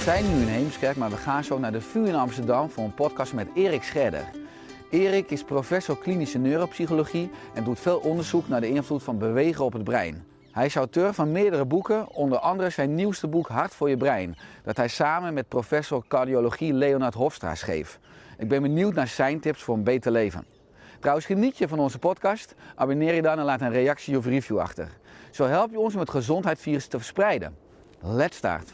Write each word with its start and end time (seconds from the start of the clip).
Zijn 0.00 0.34
nu 0.34 0.40
in 0.40 0.48
Heemskerk, 0.48 0.96
maar 0.96 1.10
we 1.10 1.16
gaan 1.16 1.44
zo 1.44 1.58
naar 1.58 1.72
de 1.72 1.80
VU 1.80 2.06
in 2.06 2.14
Amsterdam 2.14 2.70
voor 2.70 2.84
een 2.84 2.94
podcast 2.94 3.32
met 3.32 3.48
Erik 3.54 3.82
Scherder. 3.82 4.24
Erik 4.90 5.30
is 5.30 5.44
professor 5.44 5.98
klinische 5.98 6.38
neuropsychologie 6.38 7.30
en 7.54 7.64
doet 7.64 7.80
veel 7.80 7.98
onderzoek 7.98 8.48
naar 8.48 8.60
de 8.60 8.68
invloed 8.68 9.02
van 9.02 9.18
bewegen 9.18 9.64
op 9.64 9.72
het 9.72 9.84
brein. 9.84 10.24
Hij 10.52 10.66
is 10.66 10.76
auteur 10.76 11.14
van 11.14 11.32
meerdere 11.32 11.64
boeken, 11.64 12.08
onder 12.08 12.38
andere 12.38 12.70
zijn 12.70 12.94
nieuwste 12.94 13.26
boek 13.26 13.48
Hart 13.48 13.74
voor 13.74 13.88
je 13.88 13.96
brein, 13.96 14.36
dat 14.64 14.76
hij 14.76 14.88
samen 14.88 15.34
met 15.34 15.48
professor 15.48 16.04
cardiologie 16.08 16.72
Leonard 16.72 17.14
Hofstra 17.14 17.54
schreef. 17.54 17.98
Ik 18.38 18.48
ben 18.48 18.62
benieuwd 18.62 18.94
naar 18.94 19.08
zijn 19.08 19.40
tips 19.40 19.62
voor 19.62 19.74
een 19.74 19.84
beter 19.84 20.12
leven. 20.12 20.44
Trouwens, 20.98 21.26
geniet 21.26 21.58
je 21.58 21.68
van 21.68 21.78
onze 21.78 21.98
podcast? 21.98 22.54
Abonneer 22.74 23.14
je 23.14 23.22
dan 23.22 23.38
en 23.38 23.44
laat 23.44 23.60
een 23.60 23.72
reactie 23.72 24.16
of 24.16 24.26
review 24.26 24.58
achter. 24.58 24.88
Zo 25.30 25.46
help 25.46 25.70
je 25.70 25.78
ons 25.78 25.94
om 25.94 26.00
het 26.00 26.10
gezondheidsvirus 26.10 26.86
te 26.86 26.96
verspreiden. 26.96 27.56
Let's 28.02 28.36
start. 28.36 28.72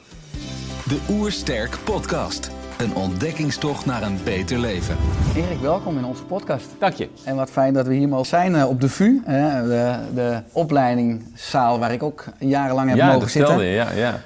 De 0.89 0.99
Oersterk 1.09 1.79
Podcast. 1.85 2.51
Een 2.79 2.95
ontdekkingstocht 2.95 3.87
naar 3.87 4.03
een 4.03 4.19
beter 4.25 4.59
leven. 4.59 4.97
Erik, 5.37 5.61
welkom 5.61 5.99
in 5.99 6.05
onze 6.05 6.23
podcast. 6.23 6.67
Dank 6.79 6.95
je. 6.95 7.09
En 7.25 7.37
wat 7.37 7.51
fijn 7.51 7.75
dat 7.75 7.87
we 7.87 7.95
hier 7.95 8.09
mogen 8.09 8.27
zijn 8.27 8.55
eh, 8.55 8.69
op 8.69 8.81
de 8.81 8.89
VU, 8.89 9.21
hè, 9.25 9.67
de, 9.69 9.95
de 10.15 10.41
opleidingszaal 10.53 11.79
waar 11.79 11.93
ik 11.93 12.03
ook 12.03 12.25
jarenlang 12.39 12.89
heb 12.89 12.99
Ja, 12.99 13.07
mogen 13.13 13.31
zitten. 13.31 13.41
vertelde 13.59 13.65
je. 13.65 13.75
Ja, 13.75 13.91
ja. 13.93 14.21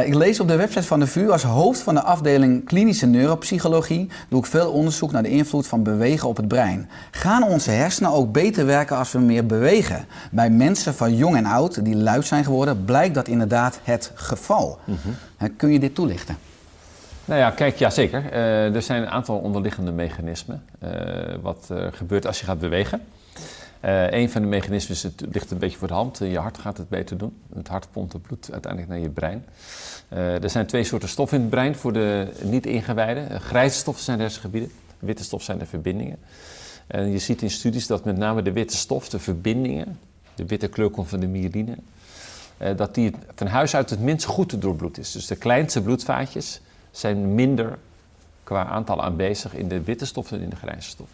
Eh, 0.00 0.06
ik 0.06 0.14
lees 0.14 0.40
op 0.40 0.48
de 0.48 0.56
website 0.56 0.86
van 0.86 1.00
de 1.00 1.06
VU 1.06 1.30
als 1.30 1.42
hoofd 1.42 1.80
van 1.80 1.94
de 1.94 2.02
afdeling 2.02 2.64
klinische 2.64 3.06
neuropsychologie 3.06 4.08
doe 4.28 4.38
ik 4.38 4.46
veel 4.46 4.70
onderzoek 4.70 5.12
naar 5.12 5.22
de 5.22 5.30
invloed 5.30 5.66
van 5.66 5.82
bewegen 5.82 6.28
op 6.28 6.36
het 6.36 6.48
brein. 6.48 6.88
Gaan 7.10 7.42
onze 7.44 7.70
hersenen 7.70 8.10
ook 8.12 8.32
beter 8.32 8.66
werken 8.66 8.96
als 8.96 9.12
we 9.12 9.18
meer 9.18 9.46
bewegen? 9.46 10.04
Bij 10.30 10.50
mensen 10.50 10.94
van 10.94 11.16
jong 11.16 11.36
en 11.36 11.46
oud 11.46 11.84
die 11.84 11.96
luid 11.96 12.26
zijn 12.26 12.44
geworden, 12.44 12.84
blijkt 12.84 13.14
dat 13.14 13.28
inderdaad 13.28 13.78
het 13.82 14.10
geval. 14.14 14.78
Mhm. 14.84 14.98
Hè, 15.36 15.48
kun 15.48 15.72
je 15.72 15.78
dit 15.78 15.94
toelichten? 15.94 16.36
Nou 17.26 17.40
ja, 17.40 17.50
kijk, 17.50 17.76
ja 17.76 17.90
zeker. 17.90 18.32
Eh, 18.32 18.74
er 18.74 18.82
zijn 18.82 19.02
een 19.02 19.08
aantal 19.08 19.38
onderliggende 19.38 19.92
mechanismen. 19.92 20.64
eh, 20.78 21.34
wat 21.40 21.68
er 21.68 21.92
gebeurt 21.92 22.26
als 22.26 22.38
je 22.40 22.44
gaat 22.44 22.58
bewegen. 22.58 23.02
Eh 23.80 24.10
een 24.10 24.30
van 24.30 24.42
de 24.42 24.48
mechanismen 24.48 24.96
is, 24.96 25.02
het 25.02 25.24
ligt 25.32 25.50
een 25.50 25.58
beetje 25.58 25.78
voor 25.78 25.88
de 25.88 25.94
hand. 25.94 26.18
Je 26.18 26.38
hart 26.38 26.58
gaat 26.58 26.76
het 26.76 26.88
beter 26.88 27.18
doen. 27.18 27.36
Het 27.54 27.68
hart 27.68 27.86
pompt 27.90 28.12
het 28.12 28.22
bloed 28.22 28.48
uiteindelijk 28.52 28.92
naar 28.92 29.02
je 29.02 29.10
brein. 29.10 29.44
Eh, 30.08 30.42
er 30.42 30.50
zijn 30.50 30.66
twee 30.66 30.84
soorten 30.84 31.08
stoffen 31.08 31.36
in 31.36 31.42
het 31.42 31.52
brein 31.52 31.74
voor 31.74 31.92
de 31.92 32.28
niet-ingewijden. 32.42 33.32
Uh, 33.32 33.38
grijze 33.38 33.78
stoffen 33.78 34.04
zijn 34.04 34.16
de 34.16 34.22
hersengebieden, 34.22 34.70
witte 34.98 35.24
stof 35.24 35.42
zijn 35.42 35.58
de 35.58 35.66
verbindingen. 35.66 36.18
En 36.86 37.10
je 37.10 37.18
ziet 37.18 37.42
in 37.42 37.50
studies 37.50 37.86
dat 37.86 38.04
met 38.04 38.16
name 38.16 38.42
de 38.42 38.52
witte 38.52 38.76
stof, 38.76 39.08
de 39.08 39.18
verbindingen, 39.18 39.98
de 40.34 40.46
witte 40.46 40.68
kleur 40.68 40.90
komt 40.90 41.08
van 41.08 41.20
de 41.20 41.26
myeline, 41.26 41.76
eh, 42.56 42.76
dat 42.76 42.94
die 42.94 43.12
van 43.34 43.46
huis 43.46 43.74
uit 43.74 43.90
het 43.90 44.00
minst 44.00 44.24
goed 44.24 44.60
doorbloed 44.62 44.98
is. 44.98 45.12
Dus 45.12 45.26
de 45.26 45.36
kleinste 45.36 45.82
bloedvaatjes 45.82 46.60
zijn 46.96 47.34
minder 47.34 47.78
qua 48.44 48.64
aantal 48.64 49.02
aanwezig 49.02 49.54
in 49.54 49.68
de 49.68 49.82
witte 49.82 50.06
stof 50.06 50.28
dan 50.28 50.40
in 50.40 50.48
de 50.48 50.56
grijze 50.56 50.88
stof. 50.88 51.08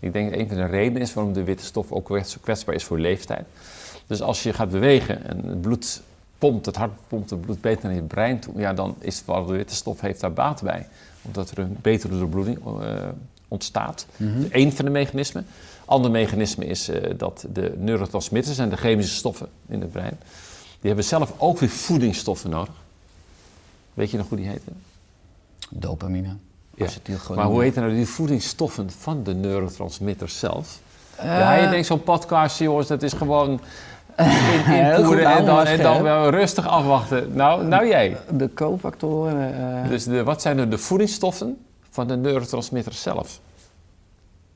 Ik 0.00 0.12
denk 0.12 0.30
dat 0.30 0.38
een 0.38 0.48
van 0.48 0.56
de 0.56 0.64
redenen 0.64 1.02
is 1.02 1.14
waarom 1.14 1.32
de 1.32 1.44
witte 1.44 1.64
stof 1.64 1.92
ook 1.92 2.04
kwets- 2.04 2.40
kwetsbaar 2.40 2.74
is 2.74 2.84
voor 2.84 2.98
leeftijd. 2.98 3.46
Dus 4.06 4.22
als 4.22 4.42
je 4.42 4.52
gaat 4.52 4.70
bewegen 4.70 5.24
en 5.24 5.44
het 5.46 5.60
bloed 5.60 6.02
pompt, 6.38 6.66
het 6.66 6.76
hart 6.76 6.92
pompt 7.08 7.30
het 7.30 7.40
bloed 7.40 7.60
beter 7.60 7.84
naar 7.84 7.94
je 7.94 8.02
brein 8.02 8.40
toe, 8.40 8.60
ja, 8.60 8.72
dan 8.72 8.96
is 8.98 9.24
de 9.24 9.44
witte 9.46 9.74
stof 9.74 10.00
heeft 10.00 10.20
daar 10.20 10.32
baat 10.32 10.62
bij. 10.62 10.86
Omdat 11.22 11.50
er 11.50 11.58
een 11.58 11.76
betere 11.82 12.18
doorbloeding 12.18 12.58
eh, 12.66 13.08
ontstaat. 13.48 14.06
Eén 14.50 14.72
van 14.72 14.84
de 14.84 14.90
mechanismen. 14.90 15.46
Ander 15.84 16.10
mechanisme 16.10 16.66
is 16.66 16.88
eh, 16.88 17.10
dat 17.16 17.46
de 17.52 17.74
neurotransmitters 17.76 18.58
en 18.58 18.68
de 18.68 18.76
chemische 18.76 19.14
stoffen 19.14 19.48
in 19.68 19.80
het 19.80 19.92
brein, 19.92 20.18
die 20.80 20.86
hebben 20.86 21.04
zelf 21.04 21.32
ook 21.36 21.58
weer 21.58 21.68
voedingsstoffen 21.68 22.50
nodig. 22.50 22.74
Weet 23.94 24.10
je 24.10 24.16
nog 24.16 24.28
hoe 24.28 24.38
die 24.38 24.48
heten? 24.48 24.87
Dopamine. 25.70 26.36
Ja. 26.74 26.86
Maar 27.34 27.44
hoe 27.46 27.62
heten 27.62 27.82
nou 27.82 27.94
die 27.94 28.06
voedingsstoffen 28.08 28.90
van 28.90 29.22
de 29.22 29.34
neurotransmitters 29.34 30.38
zelf? 30.38 30.80
Eh, 31.16 31.24
ja, 31.24 31.54
je 31.54 31.68
denkt 31.68 31.86
zo'n 31.86 32.02
podcast, 32.02 32.58
jongens, 32.58 32.86
dat 32.88 33.02
is 33.02 33.12
gewoon 33.12 33.50
invoeren 34.16 35.26
en 35.26 35.44
dan, 35.44 35.64
en 35.66 35.82
dan 35.82 36.02
wel 36.02 36.30
rustig 36.30 36.66
afwachten. 36.68 37.32
Nou, 37.34 37.64
nou 37.64 37.86
jij. 37.86 38.16
De 38.30 38.54
cofactoren. 38.54 39.54
eh, 39.84 39.88
Dus 39.88 40.04
de, 40.04 40.24
wat 40.24 40.42
zijn 40.42 40.58
er 40.58 40.70
de 40.70 40.78
voedingsstoffen 40.78 41.56
van 41.90 42.06
de 42.08 42.16
neurotransmitters 42.16 43.02
zelf? 43.02 43.40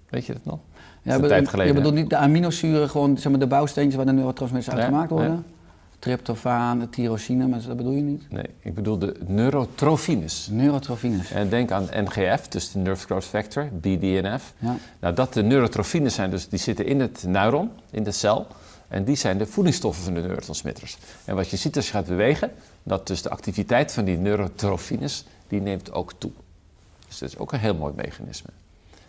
Weet 0.08 0.26
je 0.26 0.32
dat 0.32 0.44
nog? 0.44 0.58
Ja, 1.02 1.14
is 1.14 1.20
een 1.22 1.28
tijd 1.28 1.48
geleden, 1.48 1.72
Je 1.74 1.78
bedoelt 1.78 1.94
niet 2.00 2.10
de 2.10 2.16
aminozuren, 2.16 2.90
gewoon 2.90 3.16
zeg 3.18 3.30
maar, 3.30 3.40
de 3.40 3.46
bouwsteentjes 3.46 3.96
waar 3.96 4.06
de 4.06 4.12
neurotransmitters 4.12 4.74
uit 4.76 4.84
gemaakt 4.84 5.10
worden? 5.10 5.44
Tryptofaan, 6.02 6.90
tyrosine, 6.90 7.46
maar 7.46 7.62
dat 7.66 7.76
bedoel 7.76 7.92
je 7.92 8.02
niet? 8.02 8.30
Nee, 8.30 8.46
ik 8.60 8.74
bedoel 8.74 8.98
de 8.98 9.16
neurotrofines. 9.26 10.48
Neurotrofines. 10.50 11.30
En 11.30 11.48
denk 11.48 11.70
aan 11.70 11.88
NGF, 11.94 12.48
dus 12.48 12.72
de 12.72 12.78
Nerve 12.78 13.04
Growth 13.04 13.24
Factor, 13.24 13.68
BDNF. 13.72 14.52
Ja. 14.58 14.76
Nou, 15.00 15.14
dat 15.14 15.32
de 15.32 15.42
neurotrofines 15.42 16.14
zijn, 16.14 16.30
dus 16.30 16.48
die 16.48 16.58
zitten 16.58 16.86
in 16.86 17.00
het 17.00 17.24
neuron, 17.26 17.70
in 17.90 18.02
de 18.02 18.10
cel. 18.10 18.46
En 18.88 19.04
die 19.04 19.16
zijn 19.16 19.38
de 19.38 19.46
voedingsstoffen 19.46 20.04
van 20.04 20.14
de 20.14 20.20
neurotransmitters. 20.20 20.98
En 21.24 21.34
wat 21.34 21.50
je 21.50 21.56
ziet 21.56 21.76
als 21.76 21.86
je 21.86 21.92
gaat 21.92 22.06
bewegen, 22.06 22.52
dat 22.82 23.06
dus 23.06 23.22
de 23.22 23.30
activiteit 23.30 23.92
van 23.92 24.04
die 24.04 24.18
neurotrofines, 24.18 25.24
die 25.48 25.60
neemt 25.60 25.92
ook 25.92 26.12
toe. 26.18 26.32
Dus 27.08 27.18
dat 27.18 27.28
is 27.28 27.38
ook 27.38 27.52
een 27.52 27.58
heel 27.58 27.74
mooi 27.74 27.92
mechanisme. 27.96 28.50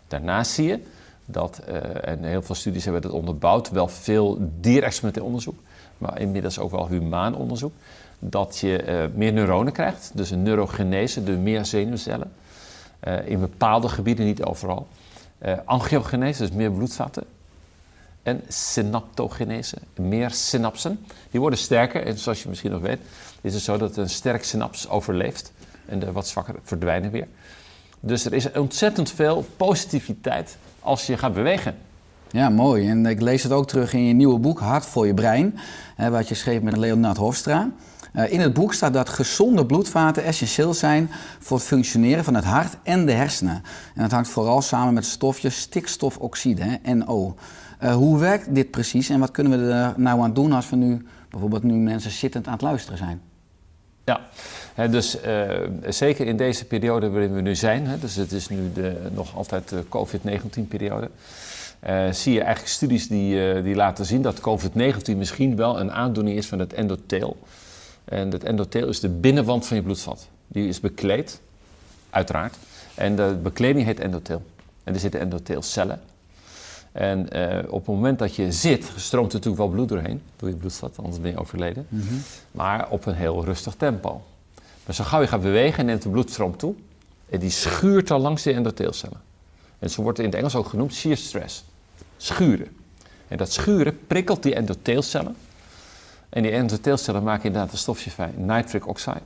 Daarnaast 0.08 0.50
zie 0.50 0.66
je 0.66 0.80
dat, 1.24 1.58
eh, 1.58 2.08
en 2.08 2.24
heel 2.24 2.42
veel 2.42 2.54
studies 2.54 2.84
hebben 2.84 3.02
dat 3.02 3.10
onderbouwd, 3.10 3.70
wel 3.70 3.88
veel 3.88 4.50
dierexperimenteel 4.60 5.24
onderzoek, 5.24 5.58
maar 6.04 6.20
inmiddels 6.20 6.58
ook 6.58 6.70
wel 6.70 6.88
humaan 6.88 7.34
onderzoek, 7.34 7.72
dat 8.18 8.58
je 8.58 8.82
eh, 8.82 9.04
meer 9.14 9.32
neuronen 9.32 9.72
krijgt, 9.72 10.10
dus 10.14 10.30
een 10.30 10.42
neurogenese, 10.42 11.24
de 11.24 11.32
meer 11.32 11.64
zenuwcellen, 11.64 12.32
eh, 13.00 13.28
in 13.28 13.40
bepaalde 13.40 13.88
gebieden, 13.88 14.24
niet 14.24 14.42
overal. 14.42 14.86
Eh 15.38 15.52
angiogenese, 15.64 16.42
dus 16.42 16.50
meer 16.50 16.70
bloedvaten. 16.70 17.24
En 18.22 18.42
synaptogenese, 18.48 19.76
meer 19.94 20.30
synapsen. 20.30 21.04
Die 21.30 21.40
worden 21.40 21.58
sterker 21.58 22.06
en 22.06 22.18
zoals 22.18 22.42
je 22.42 22.48
misschien 22.48 22.70
nog 22.70 22.80
weet, 22.80 23.00
is 23.40 23.54
het 23.54 23.62
zo 23.62 23.76
dat 23.76 23.96
een 23.96 24.10
sterk 24.10 24.44
synaps 24.44 24.88
overleeft 24.88 25.52
en 25.86 25.98
de 25.98 26.12
wat 26.12 26.28
zwakker 26.28 26.54
verdwijnen 26.62 27.10
weer. 27.10 27.28
Dus 28.00 28.24
er 28.24 28.32
is 28.32 28.52
ontzettend 28.52 29.10
veel 29.10 29.46
positiviteit 29.56 30.56
als 30.80 31.06
je 31.06 31.16
gaat 31.16 31.34
bewegen. 31.34 31.76
Ja, 32.34 32.48
mooi. 32.48 32.88
En 32.88 33.06
ik 33.06 33.20
lees 33.20 33.42
het 33.42 33.52
ook 33.52 33.66
terug 33.66 33.92
in 33.92 34.04
je 34.04 34.12
nieuwe 34.12 34.38
boek 34.38 34.58
Hart 34.60 34.86
voor 34.86 35.06
je 35.06 35.14
brein, 35.14 35.58
wat 36.10 36.28
je 36.28 36.34
schreef 36.34 36.60
met 36.60 36.76
Leonard 36.76 37.16
Hofstra. 37.16 37.70
Eh, 38.12 38.32
in 38.32 38.40
het 38.40 38.52
boek 38.52 38.74
staat 38.74 38.92
dat 38.92 39.08
gezonde 39.08 39.66
bloedvaten 39.66 40.24
essentieel 40.24 40.74
zijn 40.74 41.10
voor 41.38 41.56
het 41.56 41.66
functioneren 41.66 42.24
van 42.24 42.34
het 42.34 42.44
hart 42.44 42.76
en 42.82 43.06
de 43.06 43.12
hersenen. 43.12 43.62
En 43.94 44.02
dat 44.02 44.10
hangt 44.10 44.28
vooral 44.28 44.62
samen 44.62 44.94
met 44.94 45.04
het 45.04 45.12
stofje 45.12 45.50
stikstofoxide, 45.50 46.80
NO. 46.82 47.34
Eh, 47.78 47.94
hoe 47.94 48.18
werkt 48.18 48.54
dit 48.54 48.70
precies 48.70 49.08
en 49.08 49.18
wat 49.18 49.30
kunnen 49.30 49.66
we 49.66 49.72
er 49.72 49.94
nou 49.96 50.20
aan 50.20 50.34
doen 50.34 50.52
als 50.52 50.70
we 50.70 50.76
nu 50.76 51.06
bijvoorbeeld 51.30 51.62
nu 51.62 51.74
mensen 51.74 52.10
zittend 52.10 52.46
aan 52.46 52.52
het 52.52 52.62
luisteren 52.62 52.98
zijn? 52.98 53.20
Ja, 54.04 54.20
dus 54.86 55.20
eh, 55.20 55.48
zeker 55.88 56.26
in 56.26 56.36
deze 56.36 56.64
periode 56.64 57.10
waarin 57.10 57.34
we 57.34 57.40
nu 57.40 57.54
zijn, 57.54 57.88
dus 58.00 58.14
het 58.14 58.32
is 58.32 58.48
nu 58.48 58.72
de, 58.72 58.96
nog 59.14 59.36
altijd 59.36 59.68
de 59.68 59.84
COVID-19-periode, 59.88 61.10
eh, 61.84 62.12
zie 62.12 62.32
je 62.32 62.40
eigenlijk 62.40 62.74
studies 62.74 63.08
die, 63.08 63.52
eh, 63.52 63.62
die 63.62 63.74
laten 63.74 64.04
zien 64.04 64.22
dat 64.22 64.40
COVID-19 64.40 65.16
misschien 65.16 65.56
wel 65.56 65.80
een 65.80 65.92
aandoening 65.92 66.36
is 66.36 66.46
van 66.46 66.58
het 66.58 66.72
endotheel. 66.72 67.36
En 68.04 68.30
het 68.30 68.44
endotheel 68.44 68.88
is 68.88 69.00
de 69.00 69.08
binnenwand 69.08 69.66
van 69.66 69.76
je 69.76 69.82
bloedvat. 69.82 70.28
Die 70.46 70.68
is 70.68 70.80
bekleed, 70.80 71.40
uiteraard, 72.10 72.56
En 72.94 73.16
de 73.16 73.38
bekleding 73.42 73.86
heet 73.86 74.00
endoteel. 74.00 74.42
En 74.84 74.94
er 74.94 75.00
zitten 75.00 75.20
endotheelcellen. 75.20 76.00
En 76.92 77.30
eh, 77.30 77.72
op 77.72 77.86
het 77.86 77.94
moment 77.94 78.18
dat 78.18 78.34
je 78.34 78.52
zit, 78.52 78.92
stroomt 78.96 79.28
er 79.28 79.34
natuurlijk 79.34 79.62
wel 79.62 79.72
bloed 79.72 79.88
doorheen. 79.88 80.22
Door 80.36 80.48
je 80.48 80.56
bloedvat, 80.56 80.96
anders 80.96 81.20
ben 81.20 81.30
je 81.30 81.38
overleden. 81.38 81.86
Maar 82.50 82.90
op 82.90 83.06
een 83.06 83.14
heel 83.14 83.44
rustig 83.44 83.74
tempo. 83.74 84.22
Maar 84.86 84.94
zo 84.94 85.04
gauw 85.04 85.20
je 85.20 85.26
gaat 85.26 85.42
bewegen, 85.42 85.86
neemt 85.86 86.02
de 86.02 86.08
bloedstroom 86.08 86.56
toe. 86.56 86.74
En 87.30 87.38
die 87.38 87.50
schuurt 87.50 88.10
al 88.10 88.18
langs 88.20 88.42
de 88.42 88.52
endotheelcellen. 88.52 89.20
En 89.78 89.90
zo 89.90 90.02
wordt 90.02 90.18
in 90.18 90.24
het 90.24 90.34
Engels 90.34 90.54
ook 90.54 90.66
genoemd 90.66 90.94
shear 90.94 91.16
stress. 91.16 91.64
Schuren. 92.24 92.68
En 93.28 93.36
dat 93.36 93.52
schuren 93.52 93.98
prikkelt 94.06 94.42
die 94.42 94.54
endotheelcellen. 94.54 95.36
En 96.28 96.42
die 96.42 96.52
endotheelcellen 96.52 97.22
maken 97.22 97.44
inderdaad 97.44 97.72
een 97.72 97.78
stofje 97.78 98.10
vrij, 98.10 98.30
nitric 98.36 98.88
oxide. 98.88 99.20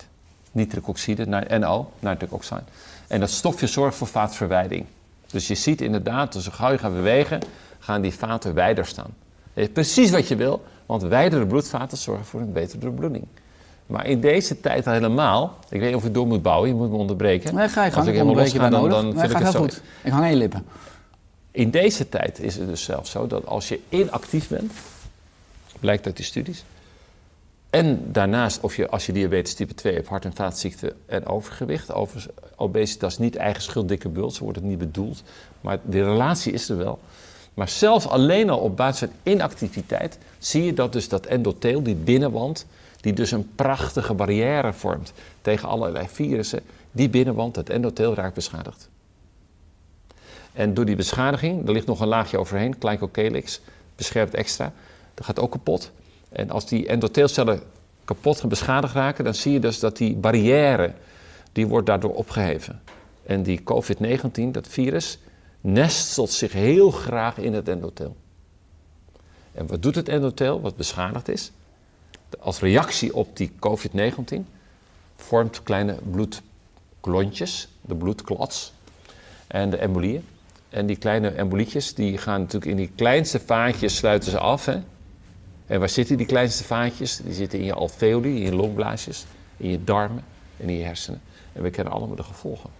Nitric 0.52 0.88
oxide, 0.88 1.44
NO, 1.58 1.90
nitric 1.98 2.32
oxide. 2.32 2.62
En 3.06 3.20
dat 3.20 3.30
stofje 3.30 3.66
zorgt 3.66 3.96
voor 3.96 4.06
vaatverwijding. 4.06 4.86
Dus 5.26 5.48
je 5.48 5.54
ziet 5.54 5.80
inderdaad, 5.80 6.32
dus 6.32 6.44
zo 6.44 6.50
gauw 6.54 6.70
je 6.72 6.78
gaat 6.78 6.92
bewegen, 6.92 7.40
gaan 7.78 8.00
die 8.00 8.14
vaten 8.14 8.54
wijder 8.54 8.86
staan. 8.86 9.14
Dat 9.54 9.64
is 9.64 9.72
precies 9.72 10.10
wat 10.10 10.28
je 10.28 10.36
wil, 10.36 10.64
want 10.86 11.02
wijdere 11.02 11.46
bloedvaten 11.46 11.98
zorgen 11.98 12.24
voor 12.24 12.40
een 12.40 12.52
betere 12.52 12.78
doorbloeding. 12.78 13.24
Maar 13.86 14.06
in 14.06 14.20
deze 14.20 14.60
tijd 14.60 14.86
al 14.86 14.92
helemaal, 14.92 15.58
ik 15.68 15.80
weet 15.80 15.88
niet 15.88 15.96
of 15.96 16.02
je 16.02 16.10
door 16.10 16.26
moet 16.26 16.42
bouwen, 16.42 16.68
je 16.68 16.74
moet 16.74 16.90
me 16.90 16.96
onderbreken. 16.96 17.54
Nee, 17.54 17.68
ga 17.68 17.84
je 17.84 17.86
Als 17.86 17.94
gang. 17.94 18.06
ik 18.06 18.12
Ik 18.12 18.20
helemaal 18.20 18.44
je 18.44 18.58
bij 18.58 18.70
losga, 18.70 18.88
dan, 18.88 19.18
vind 19.18 19.30
ik 19.30 19.38
het 19.38 19.52
zo. 19.52 19.58
goed. 19.58 19.82
Ik 20.02 20.12
hang 20.12 20.24
aan 20.24 20.30
je 20.30 20.36
lippen. 20.36 20.64
In 21.58 21.70
deze 21.70 22.08
tijd 22.08 22.40
is 22.40 22.56
het 22.56 22.68
dus 22.68 22.82
zelfs 22.82 23.10
zo 23.10 23.26
dat 23.26 23.46
als 23.46 23.68
je 23.68 23.80
inactief 23.88 24.48
bent, 24.48 24.72
blijkt 25.80 26.06
uit 26.06 26.16
die 26.16 26.24
studies, 26.24 26.64
en 27.70 28.12
daarnaast 28.12 28.60
of 28.60 28.76
je 28.76 28.88
als 28.88 29.06
je 29.06 29.12
diabetes 29.12 29.54
type 29.54 29.74
2 29.74 29.94
hebt, 29.94 30.08
hart- 30.08 30.24
en 30.24 30.34
vaatziekten 30.34 30.92
en 31.06 31.26
overgewicht, 31.26 31.92
over, 31.92 32.26
obesitas 32.56 33.12
is 33.12 33.18
niet 33.18 33.36
eigen 33.36 33.62
schuld, 33.62 33.88
dikke 33.88 34.08
bult, 34.08 34.34
zo 34.34 34.42
wordt 34.42 34.58
het 34.58 34.66
niet 34.66 34.78
bedoeld, 34.78 35.22
maar 35.60 35.78
de 35.84 36.04
relatie 36.04 36.52
is 36.52 36.68
er 36.68 36.76
wel. 36.76 36.98
Maar 37.54 37.68
zelfs 37.68 38.08
alleen 38.08 38.50
al 38.50 38.58
op 38.58 38.76
basis 38.76 39.08
van 39.08 39.32
inactiviteit 39.32 40.18
zie 40.38 40.64
je 40.64 40.74
dat 40.74 40.92
dus 40.92 41.08
dat 41.08 41.26
endotheel, 41.26 41.82
die 41.82 41.94
binnenwand, 41.94 42.66
die 43.00 43.12
dus 43.12 43.30
een 43.30 43.50
prachtige 43.54 44.14
barrière 44.14 44.72
vormt 44.72 45.12
tegen 45.42 45.68
allerlei 45.68 46.08
virussen, 46.08 46.60
die 46.90 47.08
binnenwand, 47.08 47.56
het 47.56 47.70
endotheel, 47.70 48.14
raakt 48.14 48.34
beschadigd. 48.34 48.88
En 50.58 50.74
door 50.74 50.84
die 50.84 50.96
beschadiging, 50.96 51.66
er 51.66 51.72
ligt 51.72 51.86
nog 51.86 52.00
een 52.00 52.08
laagje 52.08 52.38
overheen, 52.38 52.76
glycocalyx, 52.78 53.60
beschermt 53.96 54.34
extra, 54.34 54.72
dat 55.14 55.26
gaat 55.26 55.38
ook 55.38 55.50
kapot. 55.50 55.90
En 56.28 56.50
als 56.50 56.66
die 56.66 56.86
endotheelcellen 56.86 57.62
kapot 58.04 58.40
en 58.40 58.48
beschadigd 58.48 58.94
raken, 58.94 59.24
dan 59.24 59.34
zie 59.34 59.52
je 59.52 59.60
dus 59.60 59.78
dat 59.78 59.96
die 59.96 60.16
barrière, 60.16 60.94
die 61.52 61.66
wordt 61.66 61.86
daardoor 61.86 62.14
opgeheven. 62.14 62.80
En 63.22 63.42
die 63.42 63.60
COVID-19, 63.60 64.50
dat 64.50 64.68
virus, 64.68 65.18
nestelt 65.60 66.30
zich 66.30 66.52
heel 66.52 66.90
graag 66.90 67.38
in 67.38 67.54
het 67.54 67.68
endotheel. 67.68 68.16
En 69.52 69.66
wat 69.66 69.82
doet 69.82 69.94
het 69.94 70.08
endotheel, 70.08 70.60
wat 70.60 70.76
beschadigd 70.76 71.28
is? 71.28 71.52
Als 72.38 72.60
reactie 72.60 73.14
op 73.14 73.36
die 73.36 73.52
COVID-19 73.52 74.36
vormt 75.16 75.62
kleine 75.62 75.96
bloedklontjes, 76.10 77.68
de 77.80 77.94
bloedklots 77.94 78.72
en 79.46 79.70
de 79.70 79.76
embolieën. 79.76 80.24
En 80.70 80.86
die 80.86 80.96
kleine 80.96 81.28
embolietjes 81.28 81.94
die 81.94 82.18
gaan 82.18 82.40
natuurlijk 82.40 82.70
in 82.70 82.76
die 82.76 82.90
kleinste 82.94 83.40
vaatjes 83.40 83.96
sluiten 83.96 84.30
ze 84.30 84.38
af. 84.38 84.64
Hè? 84.64 84.78
En 85.66 85.78
waar 85.78 85.88
zitten 85.88 86.16
die 86.16 86.26
kleinste 86.26 86.64
vaatjes? 86.64 87.16
Die 87.16 87.34
zitten 87.34 87.58
in 87.58 87.64
je 87.64 87.72
alveoli, 87.72 88.36
in 88.36 88.42
je 88.42 88.54
longblaasjes, 88.54 89.26
in 89.56 89.70
je 89.70 89.84
darmen 89.84 90.24
en 90.56 90.68
in 90.68 90.78
je 90.78 90.84
hersenen. 90.84 91.20
En 91.52 91.62
we 91.62 91.70
kennen 91.70 91.92
allemaal 91.92 92.16
de 92.16 92.22
gevolgen. 92.22 92.70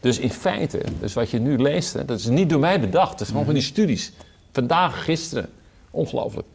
Dus 0.00 0.18
in 0.18 0.30
feite, 0.30 0.82
dus 1.00 1.14
wat 1.14 1.30
je 1.30 1.38
nu 1.38 1.58
leest, 1.58 1.92
hè, 1.92 2.04
dat 2.04 2.18
is 2.18 2.26
niet 2.26 2.50
door 2.50 2.60
mij 2.60 2.80
bedacht. 2.80 3.10
Dat 3.10 3.20
is 3.20 3.28
gewoon 3.28 3.44
van 3.44 3.54
die 3.54 3.62
studies. 3.62 4.12
Vandaag, 4.52 5.04
gisteren. 5.04 5.50
Ongelooflijk. 5.90 6.46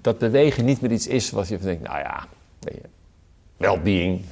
Dat 0.00 0.18
bewegen 0.18 0.64
niet 0.64 0.80
meer 0.80 0.92
iets 0.92 1.06
is 1.06 1.30
wat 1.30 1.48
je 1.48 1.58
denkt, 1.58 1.82
nou 1.82 1.98
ja, 1.98 2.26
well-being, 3.56 4.24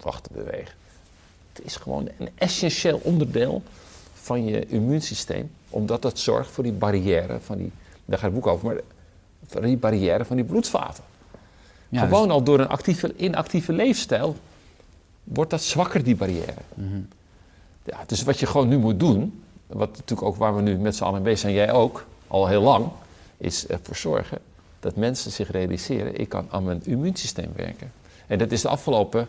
wachten 0.00 0.32
bewegen. 0.34 0.74
Het 1.52 1.64
is 1.64 1.76
gewoon 1.76 2.08
een 2.18 2.28
essentieel 2.34 3.00
onderdeel 3.02 3.62
van 4.28 4.44
je 4.44 4.66
immuunsysteem, 4.66 5.50
omdat 5.70 6.02
het 6.02 6.18
zorgt 6.18 6.50
voor 6.50 6.64
die 6.64 6.72
barrière 6.72 7.40
van 7.40 7.56
die, 7.56 7.72
daar 8.04 8.18
gaat 8.18 8.30
het 8.30 8.34
boek 8.34 8.46
over, 8.46 8.66
maar 8.66 8.80
voor 9.46 9.62
die 9.62 9.76
barrière 9.76 10.24
van 10.24 10.36
die 10.36 10.44
bloedvaten. 10.44 11.04
Ja, 11.88 12.00
dus- 12.00 12.10
Gewoon 12.10 12.30
al 12.30 12.42
door 12.42 12.60
een 12.60 12.68
actieve, 12.68 13.14
inactieve 13.16 13.72
leefstijl 13.72 14.36
wordt 15.24 15.50
dat 15.50 15.62
zwakker, 15.62 16.02
die 16.04 16.16
barrière. 16.16 16.62
Mhm. 16.74 17.00
Ja, 17.84 17.98
dus 18.06 18.22
wat 18.22 18.38
je 18.38 18.46
gewoon 18.46 18.68
nu 18.68 18.78
moet 18.78 19.00
doen, 19.00 19.42
wat 19.66 19.90
natuurlijk 19.90 20.28
ook 20.28 20.36
waar 20.36 20.56
we 20.56 20.62
nu 20.62 20.76
met 20.76 20.96
z'n 20.96 21.04
allen 21.04 21.22
bezig 21.22 21.38
zijn, 21.38 21.54
jij 21.54 21.72
ook, 21.72 22.06
al 22.26 22.46
heel 22.46 22.62
lang, 22.62 22.86
is 23.36 23.66
ervoor 23.66 23.96
zorgen 23.96 24.38
dat 24.80 24.96
mensen 24.96 25.30
zich 25.30 25.50
realiseren, 25.50 26.20
ik 26.20 26.28
kan 26.28 26.46
aan 26.50 26.64
mijn 26.64 26.80
immuunsysteem 26.84 27.50
werken. 27.56 27.92
En 28.26 28.38
dat 28.38 28.52
is 28.52 28.62
de 28.62 28.68
afgelopen, 28.68 29.28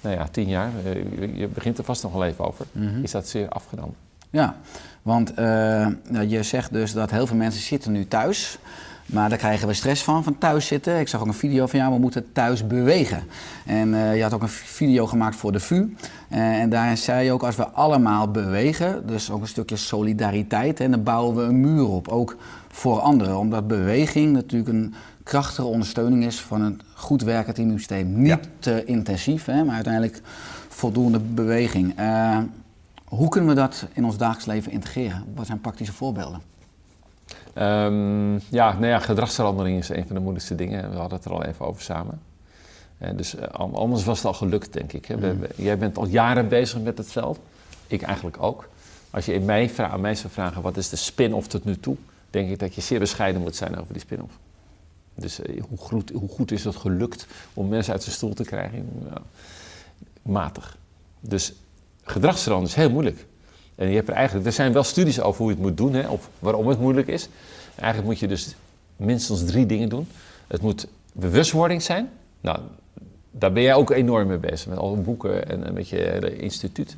nou 0.00 0.14
ja, 0.16 0.26
tien 0.30 0.48
jaar, 0.48 0.70
eh, 0.84 0.94
je- 1.38 1.48
begint 1.48 1.78
er 1.78 1.84
vast 1.84 2.02
nog 2.02 2.12
wel 2.12 2.24
even 2.24 2.46
over, 2.46 2.66
Mhm. 2.72 3.02
is 3.02 3.10
dat 3.10 3.28
zeer 3.28 3.48
afgenomen. 3.48 3.94
Ja, 4.30 4.56
want 5.02 5.34
eh, 5.34 5.86
je 6.26 6.42
zegt 6.42 6.72
dus 6.72 6.92
dat 6.92 7.10
heel 7.10 7.26
veel 7.26 7.36
mensen 7.36 7.62
zitten 7.62 7.92
nu 7.92 8.06
thuis. 8.08 8.58
Maar 9.06 9.28
daar 9.28 9.38
krijgen 9.38 9.68
we 9.68 9.74
stress 9.74 10.02
van, 10.02 10.24
van 10.24 10.38
thuis 10.38 10.66
zitten. 10.66 10.98
Ik 11.00 11.08
zag 11.08 11.20
ook 11.20 11.26
een 11.26 11.34
video 11.34 11.66
van 11.66 11.78
jou, 11.78 11.92
we 11.92 11.98
moeten 11.98 12.32
thuis 12.32 12.66
bewegen. 12.66 13.22
En 13.66 13.94
eh, 13.94 14.16
je 14.16 14.22
had 14.22 14.32
ook 14.32 14.42
een 14.42 14.48
video 14.48 15.06
gemaakt 15.06 15.36
voor 15.36 15.52
de 15.52 15.60
VU. 15.60 15.94
En 16.28 16.70
daarin 16.70 16.96
zei 16.98 17.24
je 17.24 17.32
ook, 17.32 17.42
als 17.42 17.56
we 17.56 17.66
allemaal 17.68 18.30
bewegen, 18.30 19.06
dus 19.06 19.30
ook 19.30 19.40
een 19.40 19.46
stukje 19.48 19.76
solidariteit, 19.76 20.80
en 20.80 20.90
dan 20.90 21.02
bouwen 21.02 21.36
we 21.36 21.42
een 21.42 21.60
muur 21.60 21.88
op, 21.88 22.08
ook 22.08 22.36
voor 22.68 22.98
anderen. 23.00 23.38
Omdat 23.38 23.66
beweging 23.68 24.32
natuurlijk 24.32 24.72
een 24.72 24.94
krachtige 25.24 25.64
ondersteuning 25.66 26.24
is 26.24 26.40
van 26.40 26.60
een 26.62 26.80
goed 26.94 27.22
werkend 27.22 27.58
immuunsysteem. 27.58 28.18
Niet 28.20 28.28
Ja. 28.28 28.40
te 28.58 28.84
intensief, 28.84 29.44
hè, 29.44 29.64
maar 29.64 29.74
uiteindelijk 29.74 30.20
voldoende 30.68 31.18
beweging. 31.18 31.96
Eh, 31.98 32.38
hoe 33.04 33.28
kunnen 33.28 33.48
we 33.50 33.56
dat 33.56 33.86
in 33.92 34.04
ons 34.04 34.16
dagelijks 34.16 34.46
leven 34.46 34.72
integreren? 34.72 35.24
Wat 35.34 35.46
zijn 35.46 35.60
praktische 35.60 35.92
voorbeelden? 35.92 36.40
Ehm, 37.54 38.32
ja, 38.34 38.72
nou 38.72 38.86
ja, 38.86 38.98
gedragsverandering 38.98 39.78
is 39.78 39.88
een 39.88 40.06
van 40.06 40.14
de 40.16 40.20
moeilijkste 40.22 40.54
dingen. 40.54 40.90
We 40.90 40.96
hadden 40.96 41.16
het 41.18 41.26
er 41.26 41.32
al 41.32 41.44
even 41.44 41.66
over 41.66 41.82
samen. 41.82 42.20
En 42.98 43.16
dus 43.16 43.34
eh, 43.36 43.48
an- 43.48 43.74
anders 43.74 44.04
was 44.04 44.16
het 44.16 44.26
al 44.26 44.32
gelukt, 44.34 44.72
denk 44.72 44.92
ik. 44.92 45.06
Hè. 45.06 45.18
We- 45.18 45.36
we- 45.36 45.50
jij 45.56 45.78
bent 45.78 45.96
al 45.98 46.06
jaren 46.06 46.48
bezig 46.48 46.80
met 46.80 46.98
het 46.98 47.12
veld. 47.12 47.38
Ik 47.86 48.02
eigenlijk 48.02 48.36
ook. 48.42 48.68
Als 49.10 49.24
je 49.26 49.32
in 49.34 49.44
mij 49.44 49.70
aan 49.76 50.00
mij 50.00 50.14
zou 50.14 50.32
vragen 50.32 50.62
wat 50.62 50.76
is 50.76 50.88
de 50.88 50.96
spin-off 50.96 51.46
tot 51.46 51.64
nu 51.64 51.80
toe, 51.80 51.96
denk 52.30 52.50
ik 52.50 52.58
dat 52.58 52.74
je 52.74 52.80
zeer 52.80 52.98
bescheiden 52.98 53.40
moet 53.42 53.56
zijn 53.56 53.76
over 53.78 53.92
die 53.92 54.02
spin-off. 54.02 54.32
Dus 55.14 55.40
eh, 55.40 55.62
hoe, 55.68 55.78
goed, 55.78 56.10
hoe 56.10 56.28
goed 56.28 56.50
is 56.50 56.64
het 56.64 56.76
gelukt 56.76 57.26
om 57.54 57.68
mensen 57.68 57.92
uit 57.92 58.02
zijn 58.02 58.14
stoel 58.14 58.34
te 58.34 58.44
krijgen? 58.44 58.88
Nou, 59.08 59.20
matig. 60.22 60.76
Dus 61.20 61.52
gedragsverandering 62.02 62.76
is 62.76 62.82
heel 62.82 62.92
moeilijk. 62.92 63.26
En 63.74 63.88
je 63.88 63.94
hebt 63.94 64.08
er 64.08 64.14
eigenlijk, 64.14 64.46
er 64.46 64.52
zijn 64.52 64.72
wel 64.72 64.82
studies 64.82 65.20
over 65.20 65.40
hoe 65.40 65.50
je 65.50 65.56
het 65.56 65.64
moet 65.64 65.76
doen, 65.76 65.94
hè, 65.94 66.08
of 66.08 66.28
waarom 66.38 66.68
het 66.68 66.80
moeilijk 66.80 67.08
is. 67.08 67.28
Eigenlijk 67.74 68.06
moet 68.06 68.18
je 68.18 68.28
dus 68.28 68.54
minstens 68.96 69.44
drie 69.44 69.66
dingen 69.66 69.88
doen. 69.88 70.08
Het 70.46 70.60
moet 70.60 70.86
bewustwording 71.12 71.82
zijn. 71.82 72.10
Nou, 72.40 72.58
daar 73.30 73.52
ben 73.52 73.62
jij 73.62 73.74
ook 73.74 73.90
enorm 73.90 74.26
mee 74.26 74.38
bezig, 74.38 74.68
met 74.68 74.78
alle 74.78 74.96
boeken 74.96 75.48
en, 75.48 75.66
en 75.66 75.72
met 75.72 75.88
je 75.88 75.96
hele 75.96 76.36
instituut. 76.36 76.96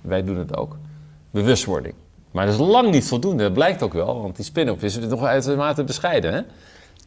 Wij 0.00 0.24
doen 0.24 0.36
het 0.36 0.56
ook. 0.56 0.76
Bewustwording. 1.30 1.94
Maar 2.30 2.46
dat 2.46 2.54
is 2.54 2.60
lang 2.60 2.90
niet 2.90 3.04
voldoende, 3.04 3.42
dat 3.42 3.52
blijkt 3.52 3.82
ook 3.82 3.92
wel, 3.92 4.22
want 4.22 4.36
die 4.36 4.44
spin-off 4.44 4.82
is 4.82 4.98
nog 4.98 5.22
uitermate 5.22 5.84
bescheiden. 5.84 6.34
Hè? 6.34 6.40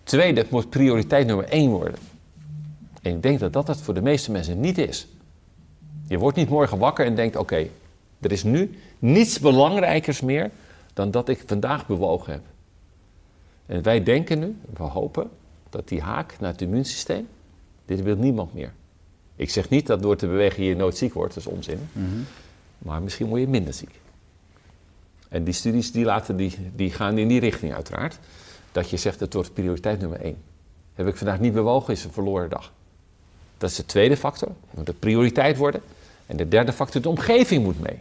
Tweede, 0.10 0.42
het 0.42 0.50
moet 0.50 0.70
prioriteit 0.70 1.28
nummer 1.28 1.46
één 1.46 1.70
worden. 1.70 2.00
En 3.01 3.16
ik 3.16 3.22
denk 3.22 3.39
dat 3.39 3.54
dat 3.54 3.68
het 3.68 3.82
voor 3.82 3.94
de 3.94 4.01
meeste 4.01 4.32
mensen 4.32 4.60
niet 4.60 4.78
is. 4.78 5.08
Je 6.08 6.18
wordt 6.18 6.38
niet 6.38 6.50
morgen 6.50 6.78
wakker 6.78 7.06
en 7.06 7.16
denkt: 7.16 7.36
oké, 7.36 7.68
er 8.20 8.32
is 8.32 8.44
nu 8.44 8.80
niets 9.00 9.39
belangrijkers 9.39 10.22
meer 10.22 10.51
dan 10.94 11.12
dat 11.12 11.30
ik 11.30 11.44
vandaag 11.46 11.88
bewogen 11.88 12.32
heb. 12.34 12.42
En 13.66 13.82
wij 13.82 14.04
denken 14.04 14.39
nu, 14.39 14.58
we 14.74 14.84
hopen, 14.84 15.30
dat 15.70 15.88
die 15.88 16.01
haak 16.01 16.39
naar 16.39 16.51
het 16.51 16.62
immuunsysteem, 16.62 17.28
dit 17.86 18.01
wil 18.01 18.16
niemand 18.16 18.54
meer. 18.54 18.74
Ik 19.36 19.50
zeg 19.50 19.70
niet 19.70 19.88
dat 19.88 20.01
door 20.01 20.16
te 20.16 20.28
bewegen 20.28 20.63
je 20.63 20.75
nooit 20.75 20.98
ziek 20.98 21.13
wordt, 21.13 21.34
dat 21.34 21.46
is 21.46 21.51
onzin. 21.51 21.80
Maar 22.78 23.01
misschien 23.01 23.28
word 23.28 23.42
je 23.42 23.48
minder 23.48 23.74
ziek. 23.74 24.00
En 25.28 25.44
die 25.44 25.54
studies 25.54 25.92
die 25.92 26.06
laten 26.06 26.38
die, 26.38 26.56
die 26.75 26.92
gaan 26.92 27.18
in 27.18 27.28
die 27.28 27.39
richting 27.39 27.74
uiteraard. 27.74 28.20
Dat 28.72 28.90
je 28.90 28.98
zegt 28.98 29.20
het 29.20 29.34
wordt 29.34 29.54
prioriteit 29.54 30.00
nummer 30.00 30.22
één. 30.22 30.38
Heb 30.94 31.08
ik 31.08 31.16
vandaag 31.16 31.40
niet 31.40 31.54
bewogen, 31.54 31.94
is 31.94 32.04
een 32.04 32.12
verloren 32.12 32.50
dag. 32.50 32.72
Dat 33.58 33.70
is 33.70 33.76
de 33.76 33.86
tweede 33.86 34.18
factor. 34.18 34.48
Het 34.48 34.78
moet 34.78 34.88
een 34.88 35.00
prioriteit 35.00 35.58
worden. 35.58 35.82
En 36.26 36.38
de 36.38 36.48
derde 36.48 36.74
factor, 36.74 37.02
de 37.02 37.10
omgeving 37.10 37.64
moet 37.64 37.80
mee. 37.80 38.00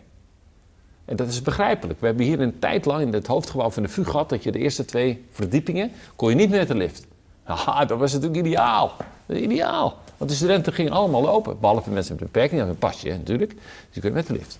En 1.04 1.16
dat 1.16 1.28
is 1.28 1.42
begrijpelijk. 1.42 2.00
We 2.00 2.06
hebben 2.06 2.24
hier 2.24 2.40
een 2.40 2.58
tijd 2.58 2.84
lang 2.84 3.02
in 3.02 3.12
het 3.12 3.26
hoofdgebouw 3.26 3.70
van 3.70 3.82
de 3.82 3.88
VU 3.88 4.04
gehad... 4.04 4.28
dat 4.28 4.42
je 4.42 4.52
de 4.52 4.58
eerste 4.58 4.84
twee 4.84 5.24
verdiepingen, 5.30 5.90
kon 6.16 6.28
je 6.28 6.34
niet 6.34 6.50
met 6.50 6.68
de 6.68 6.74
lift. 6.74 7.06
Haha, 7.42 7.84
dat 7.84 7.98
was 7.98 8.12
natuurlijk 8.12 8.46
ideaal. 8.46 8.96
Dat 9.26 9.36
ideaal. 9.36 9.98
Want 10.16 10.30
de 10.30 10.36
studenten 10.36 10.72
gingen 10.72 10.92
allemaal 10.92 11.22
lopen. 11.22 11.60
Behalve 11.60 11.90
mensen 11.90 12.12
met 12.12 12.22
een 12.22 12.30
beperking, 12.32 12.60
dat 12.60 12.70
een 12.70 12.78
pasje 12.78 13.08
natuurlijk. 13.08 13.50
Dus 13.50 13.60
die 13.90 14.02
kunnen 14.02 14.18
met 14.18 14.26
de 14.26 14.32
lift. 14.32 14.58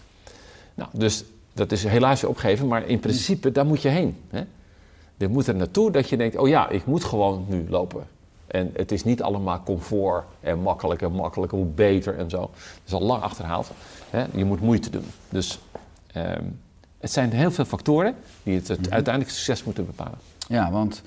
Nou, 0.74 0.90
dus 0.92 1.24
dat 1.52 1.72
is 1.72 1.84
helaas 1.84 2.20
je 2.20 2.28
opgeven, 2.28 2.66
maar 2.66 2.86
in 2.86 3.00
principe, 3.00 3.52
daar 3.52 3.66
moet 3.66 3.82
je 3.82 3.88
heen. 3.88 4.16
Hè? 4.30 4.42
Je 5.18 5.28
moet 5.28 5.46
er 5.46 5.54
naartoe 5.54 5.90
dat 5.90 6.08
je 6.08 6.16
denkt, 6.16 6.36
oh 6.36 6.48
ja, 6.48 6.68
ik 6.68 6.86
moet 6.86 7.04
gewoon 7.04 7.44
nu 7.48 7.66
lopen. 7.68 8.06
En 8.46 8.70
het 8.74 8.92
is 8.92 9.04
niet 9.04 9.22
allemaal 9.22 9.62
comfort 9.62 10.24
en 10.40 10.60
makkelijk 10.60 11.02
en 11.02 11.12
makkelijk, 11.12 11.52
hoe 11.52 11.64
beter 11.64 12.18
en 12.18 12.30
zo. 12.30 12.40
Dat 12.40 12.50
is 12.86 12.92
al 12.92 13.02
lang 13.02 13.22
achterhaald. 13.22 13.70
Hè? 14.10 14.24
Je 14.32 14.44
moet 14.44 14.60
moeite 14.60 14.90
doen. 14.90 15.04
Dus 15.28 15.58
ehm, 16.12 16.44
het 17.00 17.12
zijn 17.12 17.32
heel 17.32 17.50
veel 17.50 17.64
factoren 17.64 18.14
die 18.42 18.54
het, 18.54 18.68
het 18.68 18.90
uiteindelijk 18.90 19.34
succes 19.34 19.64
moeten 19.64 19.86
bepalen. 19.86 20.18
Ja, 20.48 20.70
want 20.70 21.02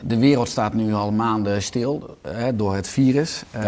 de 0.00 0.18
wereld 0.18 0.48
staat 0.48 0.74
nu 0.74 0.94
al 0.94 1.12
maanden 1.12 1.62
stil 1.62 2.16
hè, 2.22 2.56
door 2.56 2.74
het 2.74 2.88
virus. 2.88 3.42
Eh, 3.50 3.62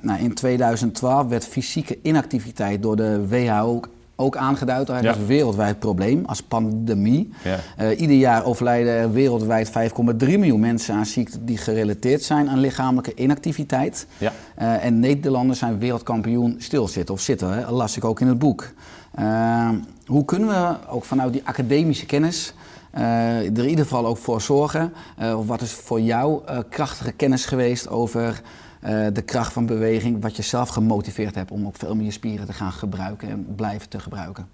nou, 0.00 0.20
in 0.20 0.34
2012 0.34 1.28
werd 1.28 1.46
fysieke 1.46 1.98
inactiviteit 2.02 2.82
door 2.82 2.96
de 2.96 3.28
WHO 3.28 3.80
ook 4.16 4.36
aangeduid 4.36 4.90
als 4.90 5.00
Ja. 5.00 5.14
een 5.14 5.26
wereldwijd 5.26 5.78
probleem, 5.78 6.24
als 6.26 6.42
pandemie. 6.42 7.32
Ja. 7.44 7.58
Eh, 7.76 8.00
ieder 8.00 8.16
jaar 8.16 8.44
overlijden 8.44 8.92
er 8.92 9.12
wereldwijd 9.12 9.70
5,3 9.70 10.38
miljoen 10.38 10.60
mensen 10.60 10.94
aan 10.94 11.06
ziekten 11.06 11.44
die 11.44 11.56
gerelateerd 11.58 12.22
zijn 12.22 12.48
aan 12.48 12.58
lichamelijke 12.58 13.14
inactiviteit. 13.14 14.06
Ja. 14.18 14.32
Eh, 14.54 14.84
en 14.84 15.00
Nederlanders 15.00 15.58
zijn 15.58 15.78
wereldkampioen 15.78 16.56
stilzitten, 16.58 17.14
of 17.14 17.20
zitten, 17.20 17.52
hè, 17.52 17.70
las 17.70 17.96
ik 17.96 18.04
ook 18.04 18.20
in 18.20 18.26
het 18.28 18.38
boek. 18.38 18.72
Eh, 19.14 19.68
hoe 20.06 20.24
kunnen 20.24 20.48
we 20.48 20.76
ook 20.88 21.04
vanuit 21.04 21.32
die 21.32 21.42
academische 21.44 22.06
kennis 22.06 22.54
er 22.90 23.42
in 23.44 23.68
ieder 23.68 23.84
geval 23.84 24.06
ook 24.06 24.16
voor 24.16 24.40
zorgen? 24.40 24.92
Of 25.36 25.46
wat 25.46 25.60
is 25.60 25.72
voor 25.72 26.00
jou 26.00 26.40
krachtige 26.68 27.12
kennis 27.12 27.46
geweest 27.46 27.88
over 27.88 28.42
eh, 28.84 29.06
de 29.12 29.22
kracht 29.22 29.52
van 29.52 29.66
beweging, 29.66 30.22
wat 30.22 30.36
je 30.36 30.42
zelf 30.42 30.68
gemotiveerd 30.68 31.34
hebt 31.34 31.50
om 31.50 31.66
ook 31.66 31.76
veel 31.76 31.94
meer 31.94 32.04
je 32.04 32.10
spieren 32.10 32.46
te 32.46 32.52
gaan 32.52 32.72
gebruiken 32.72 33.28
en 33.28 33.46
blijven 33.56 33.88
te 33.88 33.98
gebruiken? 33.98 34.48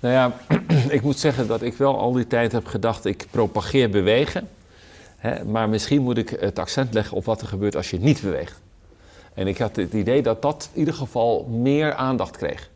Nou 0.00 0.14
ja, 0.14 0.32
ik 0.96 1.02
moet 1.02 1.18
zeggen 1.18 1.46
dat 1.46 1.62
ik 1.62 1.74
wel 1.76 1.98
al 1.98 2.12
die 2.12 2.26
tijd 2.26 2.52
heb 2.52 2.66
gedacht, 2.66 3.04
ik 3.04 3.26
propageer 3.30 3.90
bewegen. 3.90 4.48
Hè, 5.16 5.44
maar 5.44 5.68
misschien 5.68 6.02
moet 6.02 6.18
ik 6.18 6.36
het 6.40 6.58
accent 6.58 6.94
leggen 6.94 7.16
op 7.16 7.24
wat 7.24 7.40
er 7.40 7.46
gebeurt 7.46 7.76
als 7.76 7.90
je 7.90 7.98
niet 7.98 8.20
beweegt. 8.22 8.60
En 9.34 9.46
ik 9.46 9.58
had 9.58 9.76
het 9.76 9.92
idee 9.92 10.22
dat 10.22 10.42
dat 10.42 10.68
in 10.72 10.78
ieder 10.78 10.94
geval 10.94 11.44
meer 11.44 11.94
aandacht 11.94 12.36
kreeg. 12.36 12.70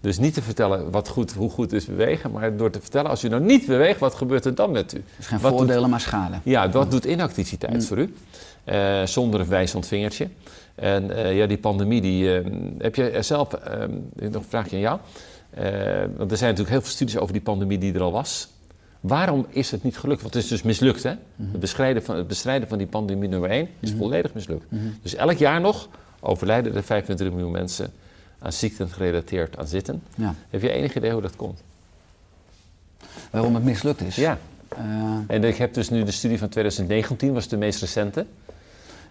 Dus 0.00 0.18
niet 0.18 0.34
te 0.34 0.42
vertellen 0.42 0.90
wat 0.90 1.08
goed, 1.08 1.32
hoe 1.32 1.50
goed 1.50 1.72
is 1.72 1.84
bewegen, 1.84 2.30
maar 2.30 2.56
door 2.56 2.70
te 2.70 2.80
vertellen 2.80 3.10
als 3.10 3.24
u 3.24 3.28
nou 3.28 3.42
niet 3.42 3.66
beweegt, 3.66 4.00
wat 4.00 4.14
gebeurt 4.14 4.44
er 4.44 4.54
dan 4.54 4.70
met 4.70 4.94
u? 4.94 5.04
Dus 5.16 5.26
geen 5.26 5.40
Wat 5.40 5.50
doet- 5.50 5.60
voordelen, 5.60 5.90
maar 5.90 6.00
schade. 6.00 6.36
Ja, 6.42 6.70
wat 6.70 6.90
doet 6.90 7.04
inactiviteit 7.04 7.86
voor 7.86 7.98
u? 7.98 8.14
Eh, 8.64 9.06
zonder 9.06 9.40
een 9.40 9.48
wijzend 9.48 9.86
vingertje. 9.86 10.28
En 10.74 11.10
eh, 11.10 11.36
ja, 11.36 11.46
die 11.46 11.58
pandemie, 11.58 12.00
die, 12.00 12.38
eh, 12.38 12.46
heb 12.78 12.94
je 12.94 13.10
er 13.10 13.24
zelf, 13.24 13.50
nog 14.14 14.34
een 14.34 14.44
vraagje 14.48 14.76
aan 14.76 14.82
jou. 14.82 14.98
Want 16.16 16.30
er 16.30 16.36
zijn 16.36 16.50
natuurlijk 16.50 16.68
heel 16.68 16.80
veel 16.80 16.90
studies 16.90 17.18
over 17.18 17.32
die 17.32 17.42
pandemie 17.42 17.78
die 17.78 17.94
er 17.94 18.02
al 18.02 18.12
was. 18.12 18.48
Waarom 19.00 19.46
is 19.48 19.70
het 19.70 19.82
niet 19.82 19.98
gelukt? 19.98 20.22
Want 20.22 20.34
het 20.34 20.42
is 20.42 20.48
dus 20.48 20.62
mislukt, 20.62 21.02
hè? 21.02 21.14
Het, 21.36 21.60
bestrijden 21.60 22.02
van, 22.02 22.16
het 22.16 22.26
bestrijden 22.26 22.68
van 22.68 22.78
die 22.78 22.86
pandemie 22.86 23.28
nummer 23.28 23.50
1 23.50 23.68
is 23.80 23.92
volledig 23.92 24.34
mislukt. 24.34 24.64
Dus 25.02 25.14
elk 25.14 25.38
jaar 25.38 25.60
nog 25.60 25.88
overlijden 26.20 26.74
er 26.74 26.82
25 26.82 27.30
miljoen 27.30 27.52
mensen 27.52 27.92
aan 28.38 28.52
ziekten 28.52 28.88
gerelateerd 28.88 29.58
aan 29.58 29.66
zitten. 29.66 30.02
Ja. 30.14 30.34
Heb 30.50 30.62
je 30.62 30.70
enig 30.70 30.96
idee 30.96 31.12
hoe 31.12 31.22
dat 31.22 31.36
komt? 31.36 31.62
Waarom 33.30 33.54
het 33.54 33.64
mislukt 33.64 34.00
is? 34.00 34.16
Ja. 34.16 34.38
En 35.26 35.44
ik 35.44 35.56
heb 35.56 35.74
dus 35.74 35.90
nu 35.90 36.04
de 36.04 36.10
studie 36.10 36.38
van 36.38 36.48
2019, 36.48 37.32
was 37.32 37.48
de 37.48 37.56
meest 37.56 37.80
recente. 37.80 38.26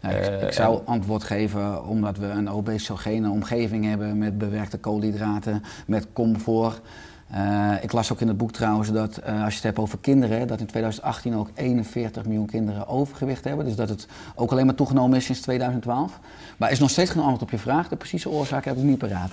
Ik, 0.03 0.09
Eh, 0.09 0.41
ik 0.41 0.51
zou 0.53 0.81
antwoord 0.85 1.23
geven 1.23 1.85
omdat 1.85 2.17
we 2.17 2.25
een 2.25 2.49
obesogene 2.49 3.29
omgeving 3.29 3.85
hebben 3.85 4.17
met 4.17 4.37
bewerkte 4.37 4.77
koolhydraten, 4.77 5.63
met 5.87 6.07
comfort. 6.13 6.81
Eh, 7.31 7.71
ik 7.81 7.91
las 7.91 8.11
ook 8.11 8.21
in 8.21 8.27
het 8.27 8.37
boek 8.37 8.51
trouwens 8.51 8.91
dat 8.91 9.17
eh, 9.17 9.33
als 9.43 9.49
je 9.49 9.55
het 9.55 9.63
hebt 9.63 9.79
over 9.79 9.97
kinderen, 10.01 10.47
dat 10.47 10.59
in 10.59 10.65
2018 10.65 11.35
ook 11.35 11.49
41 11.53 12.25
miljoen 12.25 12.45
kinderen 12.45 12.87
overgewicht 12.87 13.43
hebben. 13.43 13.65
Dus 13.65 13.75
dat 13.75 13.89
het 13.89 14.07
ook 14.35 14.51
alleen 14.51 14.65
maar 14.65 14.75
toegenomen 14.75 15.17
is 15.17 15.25
sinds 15.25 15.41
2012. 15.41 16.19
Maar 16.57 16.67
er 16.67 16.73
is 16.73 16.79
nog 16.79 16.89
steeds 16.89 17.11
geen 17.11 17.21
antwoord 17.21 17.41
op 17.41 17.49
je 17.49 17.57
vraag. 17.57 17.87
De 17.87 17.95
precieze 17.95 18.29
oorzaak 18.29 18.65
heb 18.65 18.77
ik 18.77 18.83
niet 18.83 18.97
paraat. 18.97 19.31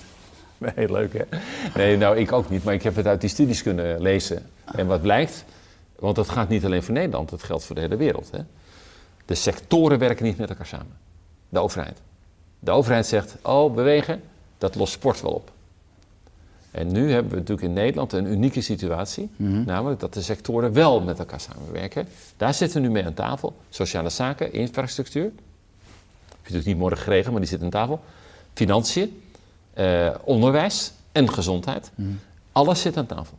Nee, 0.75 0.91
leuk 0.91 1.13
hè? 1.13 1.37
Nee, 1.75 1.97
nou 1.97 2.17
ik 2.17 2.31
ook 2.31 2.49
niet, 2.49 2.63
maar 2.63 2.73
ik 2.73 2.83
heb 2.83 2.95
het 2.95 3.07
uit 3.07 3.21
die 3.21 3.29
studies 3.29 3.63
kunnen 3.63 4.01
lezen. 4.01 4.45
En 4.75 4.87
wat 4.87 5.01
blijkt, 5.01 5.45
want 5.99 6.15
dat 6.15 6.29
gaat 6.29 6.49
niet 6.49 6.65
alleen 6.65 6.83
voor 6.83 6.93
Nederland, 6.93 7.29
dat 7.29 7.43
geldt 7.43 7.63
voor 7.63 7.75
de 7.75 7.81
hele 7.81 7.95
wereld. 7.95 8.29
Hè? 8.31 8.39
De 9.29 9.35
sectoren 9.35 9.99
werken 9.99 10.25
niet 10.25 10.37
met 10.37 10.49
elkaar 10.49 10.65
samen. 10.65 10.97
De 11.49 11.59
overheid. 11.59 12.01
De 12.59 12.71
overheid 12.71 13.05
zegt, 13.05 13.35
oh 13.41 13.73
bewegen, 13.73 14.21
dat 14.57 14.75
lost 14.75 14.93
sport 14.93 15.21
wel 15.21 15.31
op. 15.31 15.51
En 16.71 16.91
nu 16.91 17.11
hebben 17.11 17.31
we 17.31 17.37
natuurlijk 17.37 17.67
in 17.67 17.73
Nederland 17.73 18.13
een 18.13 18.25
unieke 18.25 18.61
situatie, 18.61 19.29
namelijk 19.65 19.99
dat 19.99 20.13
de 20.13 20.21
sectoren 20.21 20.73
wel 20.73 21.01
met 21.01 21.19
elkaar 21.19 21.39
samenwerken. 21.39 22.07
Daar 22.37 22.53
zitten 22.53 22.81
we 22.81 22.87
nu 22.87 22.93
mee 22.93 23.05
aan 23.05 23.13
tafel. 23.13 23.55
Sociale 23.69 24.09
zaken, 24.09 24.53
infrastructuur. 24.53 25.23
Heb 25.23 25.33
je 26.27 26.37
natuurlijk 26.37 26.65
niet 26.65 26.77
morgen 26.77 26.97
geregeld, 26.97 27.31
maar 27.31 27.41
die 27.41 27.49
zit 27.49 27.61
aan 27.61 27.69
tafel. 27.69 28.01
Financiën, 28.53 29.21
eh, 29.73 30.15
onderwijs 30.23 30.91
en 31.11 31.33
gezondheid. 31.33 31.91
Alles 32.51 32.81
zit 32.81 32.97
aan 32.97 33.05
tafel. 33.05 33.37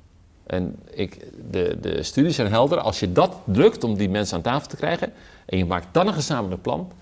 En 0.50 0.76
ik, 0.90 1.26
de, 1.50 1.78
de 1.80 2.02
studies 2.02 2.34
zijn 2.34 2.50
helder. 2.50 2.80
Als 2.80 3.00
je 3.00 3.12
dat 3.12 3.36
lukt 3.44 3.84
om 3.84 3.96
die 3.96 4.08
mensen 4.08 4.36
aan 4.36 4.42
tafel 4.42 4.68
te 4.68 4.76
krijgen 4.76 5.12
en 5.46 5.58
je 5.58 5.64
maakt 5.64 5.86
dan 5.92 6.06
een 6.06 6.14
gezamenlijk 6.14 6.62
plan, 6.62 6.92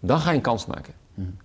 dan 0.00 0.20
ga 0.20 0.30
je 0.30 0.36
een 0.36 0.42
kans 0.42 0.66
maken. 0.66 0.94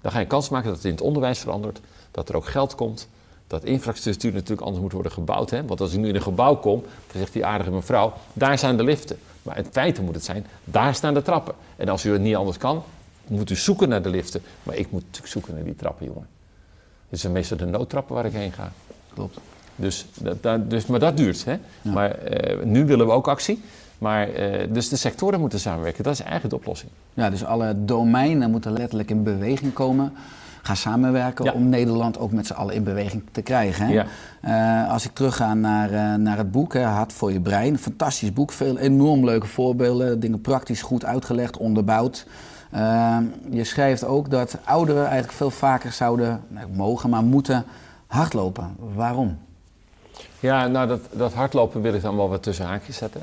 Dan 0.01 0.11
ga 0.11 0.17
je 0.17 0.23
een 0.23 0.29
kans 0.29 0.49
maken 0.49 0.67
dat 0.67 0.75
het 0.75 0.85
in 0.85 0.91
het 0.91 1.01
onderwijs 1.01 1.39
verandert, 1.39 1.79
dat 2.11 2.29
er 2.29 2.35
ook 2.35 2.45
geld 2.45 2.75
komt, 2.75 3.07
dat 3.47 3.63
infrastructuur 3.63 4.33
natuurlijk 4.33 4.61
anders 4.61 4.81
moet 4.81 4.91
worden 4.91 5.11
gebouwd. 5.11 5.49
Hè? 5.49 5.65
Want 5.65 5.81
als 5.81 5.93
ik 5.93 5.99
nu 5.99 6.07
in 6.07 6.15
een 6.15 6.21
gebouw 6.21 6.55
kom, 6.55 6.81
dan 6.81 7.21
zegt 7.21 7.33
die 7.33 7.45
aardige 7.45 7.71
mevrouw, 7.71 8.13
daar 8.33 8.59
zijn 8.59 8.77
de 8.77 8.83
liften. 8.83 9.17
Maar 9.41 9.57
in 9.57 9.67
feite 9.71 10.01
moet 10.01 10.15
het 10.15 10.23
zijn, 10.23 10.45
daar 10.63 10.95
staan 10.95 11.13
de 11.13 11.21
trappen. 11.21 11.55
En 11.75 11.89
als 11.89 12.05
u 12.05 12.11
het 12.11 12.21
niet 12.21 12.35
anders 12.35 12.57
kan, 12.57 12.83
moet 13.27 13.49
u 13.49 13.55
zoeken 13.55 13.89
naar 13.89 14.01
de 14.01 14.09
liften. 14.09 14.41
Maar 14.63 14.75
ik 14.75 14.91
moet 14.91 15.01
natuurlijk 15.01 15.33
zoeken 15.33 15.53
naar 15.53 15.63
die 15.63 15.75
trappen, 15.75 16.05
jongen. 16.05 16.27
Het 17.09 17.19
zijn 17.19 17.33
meestal 17.33 17.57
de 17.57 17.65
noodtrappen 17.65 18.15
waar 18.15 18.25
ik 18.25 18.33
heen 18.33 18.51
ga. 18.51 18.71
Klopt. 19.13 19.37
Dus, 19.75 20.05
dat, 20.21 20.43
dat- 20.43 20.69
dus, 20.69 20.85
maar 20.85 20.99
dat 20.99 21.17
duurt. 21.17 21.45
Hè? 21.45 21.57
Maar 21.81 22.11
eh, 22.11 22.63
nu 22.65 22.85
willen 22.85 23.05
we 23.05 23.11
ook 23.11 23.27
actie. 23.27 23.61
Maar, 23.97 24.29
eh, 24.29 24.67
dus 24.73 24.89
de 24.89 24.95
sectoren 24.95 25.39
moeten 25.39 25.59
samenwerken. 25.59 26.03
Dat 26.03 26.13
is 26.13 26.19
eigenlijk 26.19 26.49
de 26.49 26.55
oplossing. 26.59 26.91
Ja, 27.13 27.29
dus 27.29 27.45
alle 27.45 27.85
domeinen 27.85 28.51
moeten 28.51 28.73
letterlijk 28.73 29.09
in 29.09 29.23
beweging 29.23 29.73
komen. 29.73 30.13
Ga 30.61 30.75
samenwerken 30.75 31.45
Ja. 31.45 31.51
om 31.51 31.69
Nederland 31.69 32.17
ook 32.19 32.31
met 32.31 32.47
z'n 32.47 32.53
allen 32.53 32.75
in 32.75 32.83
beweging 32.83 33.23
te 33.31 33.41
krijgen. 33.41 33.85
Hè? 33.85 33.93
Ja. 33.93 34.05
Eh, 34.85 34.91
als 34.91 35.05
ik 35.05 35.11
terugga 35.13 35.53
naar, 35.53 36.19
naar 36.19 36.37
het 36.37 36.51
boek, 36.51 36.73
hè, 36.73 36.81
Hart 36.83 37.13
voor 37.13 37.31
je 37.31 37.39
brein. 37.39 37.77
Fantastisch 37.77 38.33
boek, 38.33 38.51
veel 38.51 38.77
enorm 38.77 39.25
leuke 39.25 39.47
voorbeelden. 39.47 40.19
Dingen 40.19 40.41
praktisch 40.41 40.81
goed 40.81 41.05
uitgelegd, 41.05 41.57
onderbouwd. 41.57 42.25
Je 43.49 43.63
schrijft 43.63 44.05
ook 44.05 44.29
dat 44.29 44.57
ouderen 44.63 45.03
eigenlijk 45.03 45.33
veel 45.33 45.51
vaker 45.51 45.91
zouden, 45.91 46.41
nou, 46.47 46.67
mogen, 46.73 47.09
maar 47.09 47.23
moeten 47.23 47.63
hardlopen. 48.07 48.75
Waarom? 48.95 49.37
Ja, 50.39 50.67
nou 50.67 50.87
dat, 50.87 50.99
dat 51.11 51.33
hardlopen 51.33 51.81
wil 51.81 51.93
ik 51.93 52.01
dan 52.01 52.15
wel 52.15 52.29
wat 52.29 52.43
tussen 52.43 52.65
haakjes 52.65 52.97
zetten. 52.97 53.21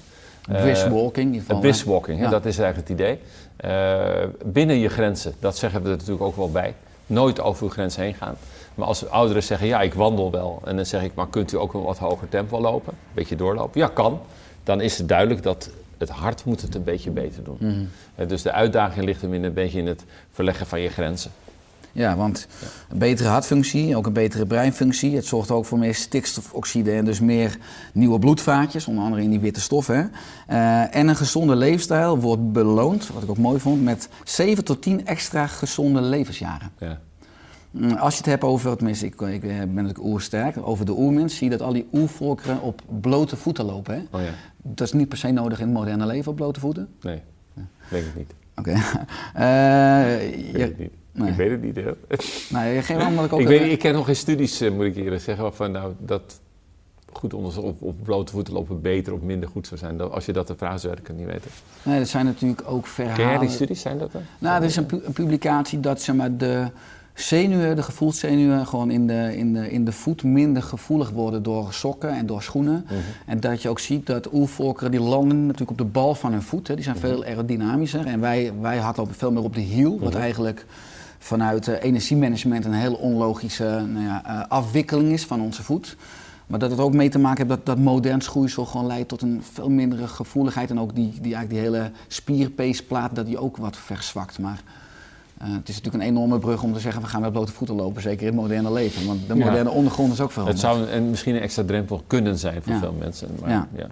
Eh, 0.49 0.63
Brisk-walking 0.63 1.17
in 1.17 1.25
ieder 1.27 1.41
geval. 1.41 1.57
Het 1.57 1.65
brisk-walking, 1.65 2.19
hè, 2.19 2.25
Ja. 2.25 2.31
dat 2.31 2.45
is 2.45 2.59
eigenlijk 2.59 2.89
het 2.89 2.99
idee. 3.01 3.19
Eh, 3.57 4.25
binnen 4.45 4.79
je 4.79 4.89
grenzen, 4.89 5.35
dat 5.39 5.57
zeggen 5.57 5.83
we 5.83 5.89
er 5.91 5.97
natuurlijk 5.97 6.23
ook 6.23 6.37
wel 6.37 6.51
bij. 6.51 6.75
Nooit 7.07 7.41
over 7.41 7.63
uw 7.65 7.71
grens 7.71 7.97
heen 7.97 8.15
gaan. 8.15 8.35
Maar 8.75 8.87
als 8.87 9.09
ouderen 9.09 9.43
zeggen, 9.43 9.67
ja, 9.67 9.81
ik 9.81 9.95
wandel 9.95 10.31
wel. 10.31 10.61
En 10.65 10.77
dan 10.77 10.87
zeg 10.87 11.03
ik, 11.03 11.15
maar 11.15 11.29
kunt 11.29 11.53
u 11.53 11.57
ook 11.57 11.75
een 11.75 11.83
wat 11.83 11.99
hoger 11.99 12.29
tempo 12.29 12.61
lopen? 12.61 12.93
Een 12.93 12.99
beetje 13.15 13.37
doorlopen? 13.37 13.81
Ja, 13.81 13.89
kan. 13.89 14.21
Dan 14.65 14.81
is 14.81 14.99
het 14.99 15.09
duidelijk 15.09 15.43
dat 15.43 15.71
het 15.99 16.09
hart 16.09 16.45
moet 16.45 16.61
het 16.63 16.75
een 16.75 16.85
beetje 16.85 17.11
beter 17.11 17.45
doen. 17.45 17.57
Mhm. 17.61 17.85
Eh, 18.15 18.29
dus 18.29 18.43
de 18.43 18.53
uitdaging 18.53 19.05
ligt 19.05 19.21
hem 19.23 19.35
in 19.35 19.45
een 19.45 19.53
beetje 19.53 19.79
in 19.79 19.87
het 19.87 20.05
verleggen 20.33 20.67
van 20.67 20.81
je 20.81 20.89
grenzen. 20.89 21.31
Ja, 21.93 22.17
want 22.17 22.47
een 22.89 22.99
betere 22.99 23.29
hartfunctie, 23.29 23.97
ook 23.97 24.07
een 24.07 24.13
betere 24.13 24.47
breinfunctie. 24.47 25.15
Het 25.17 25.25
zorgt 25.27 25.51
ook 25.51 25.65
voor 25.65 25.79
meer 25.79 25.95
stikstofoxide 25.95 26.93
en 26.93 27.05
dus 27.05 27.21
meer 27.21 27.59
nieuwe 27.93 28.19
bloedvaatjes, 28.19 28.87
onder 28.87 29.05
andere 29.05 29.23
in 29.23 29.31
die 29.31 29.41
witte 29.41 29.61
stoffen. 29.61 30.13
Eh, 30.47 30.97
en 30.97 31.09
een 31.09 31.17
gezonde 31.17 31.57
leefstijl 31.57 32.19
wordt 32.19 32.53
beloond, 32.53 33.09
wat 33.09 33.23
ik 33.23 33.31
ook 33.31 33.39
mooi 33.39 33.61
vond, 33.61 33.83
met 33.83 34.09
7 34.25 34.65
tot 34.65 34.83
10 34.83 35.07
extra 35.07 35.47
gezonde 35.47 36.01
levensjaren. 36.01 36.71
Ja. 36.79 37.01
Mm, 37.71 37.93
Als 37.93 38.13
je 38.13 38.19
het 38.19 38.27
hebt 38.27 38.43
over, 38.45 38.77
tenminste, 38.77 39.07
ik, 39.07 39.21
ik 39.21 39.41
ben 39.41 39.75
natuurlijk 39.75 40.05
oersterk, 40.05 40.57
over 40.67 40.85
de 40.87 40.93
oermens, 40.99 41.37
zie 41.37 41.51
je 41.51 41.57
dat 41.57 41.67
al 41.67 41.73
die 41.73 41.87
oervolkeren 41.93 42.61
op 42.63 42.83
blote 43.01 43.37
voeten 43.37 43.65
lopen. 43.65 43.95
Hè? 43.95 44.19
Oh 44.19 44.25
ja, 44.25 44.31
Dat 44.63 44.87
is 44.87 44.93
niet 44.93 45.09
per 45.09 45.19
se 45.19 45.31
nodig 45.31 45.61
in 45.61 45.67
het 45.67 45.75
moderne 45.77 46.07
leven 46.07 46.31
op 46.31 46.37
blote 46.37 46.61
voeten. 46.61 46.89
nee, 47.03 47.23
denk 47.91 48.05
ik 48.05 48.17
niet. 48.17 48.35
Oké. 48.57 48.75
Eh, 49.35 50.39
Ik 50.39 50.57
je-. 50.57 50.91
Nee. 51.13 51.31
Ik 51.31 51.37
weet 51.37 51.51
het 51.51 51.63
niet. 51.63 51.77
hè. 51.77 51.83
nou, 52.57 52.83
geen 52.83 53.25
ik 53.25 53.33
ook... 53.33 53.41
Ik, 53.41 53.47
weet, 53.47 53.73
ik 53.73 53.79
ken 53.79 53.93
nog 53.93 54.05
geen 54.07 54.17
studies, 54.17 54.61
eh, 54.61 54.71
moet 54.71 54.85
ik 54.85 54.97
eerlijk 54.97 55.23
zeggen, 55.23 55.45
waarvan 55.45 55.71
nou 55.73 55.93
dat 55.99 56.41
goed 57.13 57.35
onderzoek 57.35 57.65
op, 57.65 57.83
op 57.83 57.97
blote 58.05 58.33
voeten 58.33 58.53
lopen 58.53 58.81
beter 58.81 59.13
of 59.13 59.21
minder 59.21 59.49
goed 59.49 59.67
zou 59.67 59.81
zijn. 59.81 59.97
Dat- 59.97 60.13
Als 60.13 60.27
je 60.27 60.33
dat 60.33 60.47
de 60.47 60.57
vraag 60.57 60.81
zou, 60.81 60.95
het 60.95 61.17
niet 61.17 61.27
weten. 61.27 61.51
Nee, 61.83 61.99
dat 61.99 62.09
zijn 62.09 62.25
natuurlijk 62.25 62.63
ook 62.67 62.87
verhalen. 62.87 63.19
Ken 63.21 63.29
jij 63.29 63.39
die 63.39 63.49
studies, 63.49 63.81
zijn 63.81 63.99
dat 63.99 64.13
dan? 64.13 64.23
Nou, 64.39 64.61
er 64.61 64.69
is 64.69 64.77
een, 64.77 64.87
pu- 64.87 65.01
een 65.05 65.13
publicatie 65.13 65.81
dat 65.81 66.01
zeg 66.01 66.15
maar, 66.15 66.37
de 66.37 66.67
zenuwen, 67.15 67.77
de 67.77 67.83
gevoelszenuwen, 67.83 68.67
gewoon 68.67 68.91
in 68.91 69.07
de, 69.07 69.37
in, 69.37 69.53
de, 69.55 69.71
in 69.71 69.85
de 69.85 69.93
voet 69.93 70.23
minder 70.23 70.63
gevoelig 70.63 71.11
worden 71.11 71.43
door 71.43 71.73
sokken 71.73 72.11
en 72.11 72.27
door 72.27 72.43
schoenen. 72.43 72.87
En 73.27 73.41
dat 73.41 73.63
je 73.63 73.69
ook 73.69 73.79
ziet 73.79 74.07
dat 74.07 74.33
oervolkeren 74.33 74.91
die 74.91 75.01
landen 75.01 75.43
natuurlijk 75.47 75.71
op 75.71 75.79
de 75.79 75.85
bal 75.85 76.15
van 76.15 76.33
hun 76.33 76.43
voet. 76.43 76.69
Hè. 76.69 76.75
Die 76.75 76.85
zijn 76.85 76.97
veel 76.97 77.25
aerodynamischer. 77.25 78.07
En 78.07 78.21
wij, 78.21 78.53
wij 78.61 78.79
hadden 78.79 79.09
veel 79.15 79.33
meer 79.33 79.43
op 79.43 79.55
de 79.55 79.61
hiel, 79.61 79.99
wat 80.01 80.15
eigenlijk 80.15 80.67
vanuit 81.23 81.69
eh, 81.69 81.83
energiemanagement 81.83 82.65
een 82.65 82.73
hele 82.73 82.99
onlogische 82.99 83.85
nou 83.93 84.05
ja, 84.05 84.23
eh, 84.25 84.49
afwikkeling 84.49 85.13
is 85.13 85.25
van 85.25 85.41
onze 85.41 85.63
voet. 85.63 85.97
Maar 86.47 86.59
dat 86.59 86.71
het 86.71 86.81
ook 86.81 86.93
mee 86.95 87.09
te 87.09 87.19
maken 87.19 87.37
heeft 87.37 87.49
dat, 87.49 87.67
dat 87.67 87.85
modern 87.85 88.21
schoeisel 88.21 88.65
gewoon 88.65 88.87
leidt 88.87 89.09
tot 89.09 89.23
een 89.23 89.43
veel 89.53 89.71
mindere 89.71 90.07
gevoeligheid. 90.09 90.71
En 90.71 90.81
ook 90.81 90.95
die, 90.95 91.09
die, 91.21 91.35
eigenlijk 91.35 91.51
die 91.51 91.59
hele 91.59 91.91
spierpeesplaat, 92.09 93.15
dat 93.15 93.27
die 93.27 93.39
ook 93.39 93.57
wat 93.57 93.77
verzwakt. 93.77 94.39
Maar 94.39 94.63
eh, 95.39 95.47
het 95.53 95.69
is 95.69 95.75
natuurlijk 95.75 96.05
een 96.05 96.11
enorme 96.11 96.39
brug 96.39 96.63
om 96.63 96.73
te 96.73 96.81
zeggen, 96.81 97.03
we 97.03 97.09
gaan 97.09 97.21
met 97.21 97.33
blote 97.33 97.53
voeten 97.53 97.77
lopen, 97.77 98.03
zeker 98.03 98.21
in 98.21 98.33
het 98.33 98.37
moderne 98.43 98.73
leven. 98.73 99.07
Want 99.07 99.21
de 99.29 99.35
Ja. 99.37 99.45
moderne 99.45 99.71
ondergrond 99.71 100.13
is 100.13 100.21
ook 100.21 100.31
veranderd. 100.31 100.61
Het 100.63 100.71
zou 100.71 100.89
een, 100.89 101.11
misschien 101.11 101.35
een 101.35 101.41
extra 101.43 101.65
drempel 101.65 102.03
kunnen 102.07 102.39
zijn 102.39 102.63
voor 102.63 102.73
Ja. 102.73 102.79
veel 102.79 102.97
mensen. 102.99 103.29
Maar, 103.41 103.51
Ja. 103.51 103.87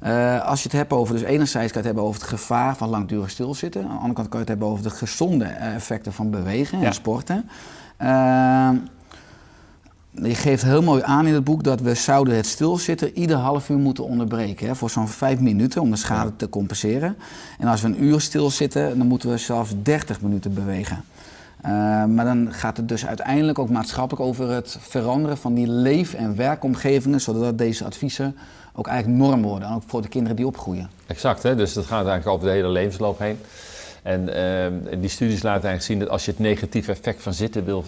Eh, 0.00 0.44
als 0.44 0.58
je 0.62 0.68
het 0.68 0.76
hebt 0.78 0.92
over, 0.92 1.14
dus 1.14 1.22
enerzijds 1.22 1.72
kan 1.72 1.82
je 1.82 1.88
het 1.88 1.96
hebben 1.96 2.02
over 2.04 2.20
het 2.20 2.30
gevaar 2.30 2.76
van 2.76 2.88
langdurig 2.88 3.30
stilzitten. 3.30 3.82
Aan 3.82 3.88
de 3.88 3.94
andere 3.94 4.12
kant 4.14 4.28
kan 4.28 4.40
je 4.40 4.44
het 4.44 4.48
hebben 4.48 4.68
over 4.68 4.82
de 4.82 4.90
gezonde 4.90 5.44
eh, 5.44 5.74
effecten 5.74 6.12
van 6.12 6.30
bewegen 6.30 6.80
Ja. 6.80 6.86
en 6.86 6.94
sporten. 6.94 7.48
Eh, 7.96 8.70
je 10.22 10.34
geeft 10.34 10.62
heel 10.62 10.82
mooi 10.82 11.02
aan 11.04 11.26
in 11.26 11.34
het 11.34 11.44
boek 11.44 11.62
dat 11.64 11.80
we 11.80 11.94
zouden 11.94 12.36
het 12.36 12.46
stilzitten 12.46 13.18
ieder 13.18 13.36
half 13.36 13.68
uur 13.68 13.78
moeten 13.78 14.04
onderbreken. 14.04 14.66
Hè, 14.66 14.74
voor 14.74 14.90
zo'n 14.90 15.08
vijf 15.08 15.40
minuten 15.40 15.82
om 15.82 15.90
de 15.90 15.96
schade 15.96 16.36
te 16.36 16.48
compenseren. 16.48 17.16
En 17.58 17.68
als 17.68 17.80
we 17.80 17.88
een 17.88 18.04
uur 18.04 18.20
stilzitten, 18.20 18.98
dan 18.98 19.06
moeten 19.06 19.30
we 19.30 19.36
zelfs 19.38 19.74
30 19.82 20.20
minuten 20.20 20.54
bewegen. 20.54 21.04
Eh, 21.60 22.04
maar 22.04 22.24
dan 22.24 22.52
gaat 22.52 22.76
het 22.76 22.88
dus 22.88 23.06
uiteindelijk 23.06 23.58
ook 23.58 23.68
maatschappelijk 23.68 24.26
over 24.26 24.50
het 24.50 24.76
veranderen 24.80 25.36
van 25.36 25.54
die 25.54 25.66
leef- 25.66 26.14
en 26.14 26.36
werkomgevingen, 26.36 27.20
zodat 27.20 27.58
deze 27.58 27.84
adviezen 27.84 28.36
ook 28.72 28.86
eigenlijk 28.86 29.18
norm 29.18 29.42
worden. 29.42 29.68
En 29.68 29.74
ook 29.74 29.82
voor 29.86 30.02
de 30.02 30.08
kinderen 30.08 30.36
die 30.36 30.46
opgroeien. 30.46 30.90
Exact, 31.06 31.42
hè? 31.42 31.54
dus 31.54 31.72
dat 31.72 31.84
gaat 31.84 32.06
eigenlijk 32.06 32.26
over 32.26 32.46
de 32.46 32.52
hele 32.52 32.68
levensloop 32.68 33.18
heen. 33.18 33.38
En 34.02 34.34
ehm, 34.34 35.00
die 35.00 35.10
studies 35.10 35.42
laten 35.42 35.68
eigenlijk 35.68 35.82
zien 35.82 35.98
dat 35.98 36.08
als 36.08 36.24
je 36.24 36.30
het 36.30 36.40
negatieve 36.40 36.90
effect 36.90 37.22
van 37.22 37.34
zitten 37.34 37.64
wil 37.64 37.84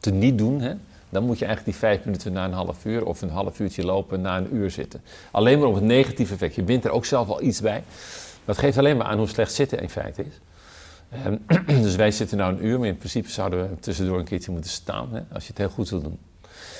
te 0.00 0.10
niet 0.10 0.38
doen, 0.38 0.60
hè, 0.60 0.72
dan 1.08 1.24
moet 1.24 1.38
je 1.38 1.44
eigenlijk 1.44 1.76
die 1.76 1.88
vijf 1.88 2.04
minuten 2.04 2.32
na 2.32 2.44
een 2.44 2.52
half 2.52 2.84
uur 2.84 3.04
of 3.04 3.22
een 3.22 3.30
half 3.30 3.60
uurtje 3.60 3.84
lopen 3.84 4.20
na 4.20 4.36
een 4.36 4.54
uur 4.54 4.70
zitten. 4.70 5.00
Alleen 5.30 5.58
maar 5.58 5.68
om 5.68 5.74
het 5.74 5.84
negatieve 5.84 6.32
effect. 6.32 6.54
Je 6.54 6.64
wint 6.64 6.84
er 6.84 6.90
ook 6.90 7.04
zelf 7.04 7.26
wel 7.26 7.42
iets 7.42 7.60
bij. 7.60 7.82
Het 8.44 8.58
geeft 8.58 8.78
alleen 8.78 8.96
maar 8.96 9.06
aan 9.06 9.18
hoe 9.18 9.28
slecht 9.28 9.52
zitten 9.52 9.80
in 9.80 9.90
feite 9.90 10.24
is. 10.24 10.40
Ehm, 11.10 11.36
dus 11.82 11.96
wij 11.96 12.10
zitten 12.10 12.36
nou 12.38 12.52
een 12.52 12.66
uur, 12.66 12.78
maar 12.78 12.88
in 12.88 12.96
principe 12.96 13.30
zouden 13.30 13.60
we 13.70 13.78
tussendoor 13.80 14.18
een 14.18 14.24
keertje 14.24 14.50
moeten 14.52 14.70
staan, 14.70 15.08
hè, 15.12 15.20
als 15.32 15.42
je 15.42 15.48
het 15.48 15.58
heel 15.58 15.68
goed 15.68 15.90
wil 15.90 16.02
doen. 16.02 16.18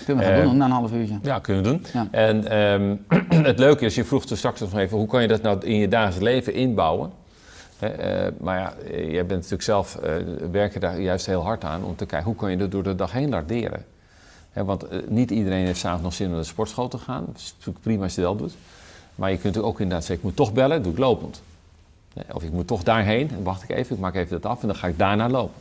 Kunnen 0.04 0.24
we 0.24 0.30
gaan 0.30 0.40
Eh, 0.40 0.46
doen, 0.46 0.56
na 0.56 0.64
een 0.64 0.70
half 0.70 0.92
uurtje. 0.92 1.18
Ja, 1.22 1.38
kunnen 1.38 1.62
we 1.62 1.68
doen. 1.68 1.84
Ja. 1.92 2.08
En 2.10 2.46
ehm, 2.50 2.96
het 3.50 3.58
leuke 3.58 3.84
is, 3.84 3.94
je 3.94 4.04
vroeg 4.04 4.26
toen 4.26 4.36
straks 4.36 4.60
nog 4.60 4.76
even, 4.76 4.98
hoe 4.98 5.06
kan 5.06 5.22
je 5.22 5.28
dat 5.28 5.42
nou 5.42 5.64
in 5.66 5.76
je 5.76 5.88
dagelijks 5.88 6.22
leven 6.24 6.54
inbouwen? 6.54 7.10
Hè, 7.78 7.86
eh, 7.86 8.32
maar 8.40 8.58
ja, 8.58 8.74
eh, 8.90 8.98
jij 9.04 9.26
bent 9.26 9.30
natuurlijk 9.30 9.62
zelf, 9.62 9.96
eh 9.96 10.12
werken 10.50 10.80
daar 10.80 11.00
juist 11.00 11.26
heel 11.26 11.42
hard 11.42 11.64
aan 11.64 11.84
om 11.84 11.96
te 11.96 12.06
kijken, 12.06 12.26
hoe 12.28 12.36
kan 12.36 12.50
je 12.50 12.56
dat 12.56 12.70
door 12.70 12.82
de 12.82 12.94
dag 12.94 13.12
heen 13.12 13.28
larderen? 13.28 13.84
Hè, 14.52 14.64
want 14.64 15.10
niet 15.10 15.30
iedereen 15.30 15.64
heeft 15.66 15.78
s'avonds 15.78 16.02
nog 16.02 16.14
zin 16.14 16.26
om 16.26 16.32
naar 16.32 16.40
de 16.40 16.46
sportschool 16.48 16.88
te 16.88 16.98
gaan. 16.98 17.24
Het 17.28 17.36
is 17.36 17.52
natuurlijk 17.56 17.84
prima 17.84 18.02
als 18.02 18.14
je 18.14 18.20
dat 18.20 18.38
doet. 18.38 18.54
Maar 19.14 19.30
je 19.30 19.38
kunt 19.38 19.58
ook 19.58 19.80
inderdaad 19.80 20.04
zeggen, 20.04 20.16
ik 20.16 20.22
moet 20.22 20.36
toch 20.36 20.52
bellen, 20.52 20.82
doe 20.82 20.92
ik 20.92 20.98
lopend. 20.98 21.42
Of 22.32 22.42
ik 22.42 22.52
moet 22.52 22.66
toch 22.66 22.82
daarheen, 22.82 23.30
en 23.30 23.42
wacht 23.42 23.62
ik 23.62 23.70
even, 23.70 23.94
ik 23.94 24.00
maak 24.00 24.14
even 24.14 24.40
dat 24.40 24.50
af 24.50 24.60
en 24.60 24.68
dan 24.68 24.76
ga 24.76 24.86
ik 24.86 24.98
daarna 24.98 25.28
lopen. 25.28 25.60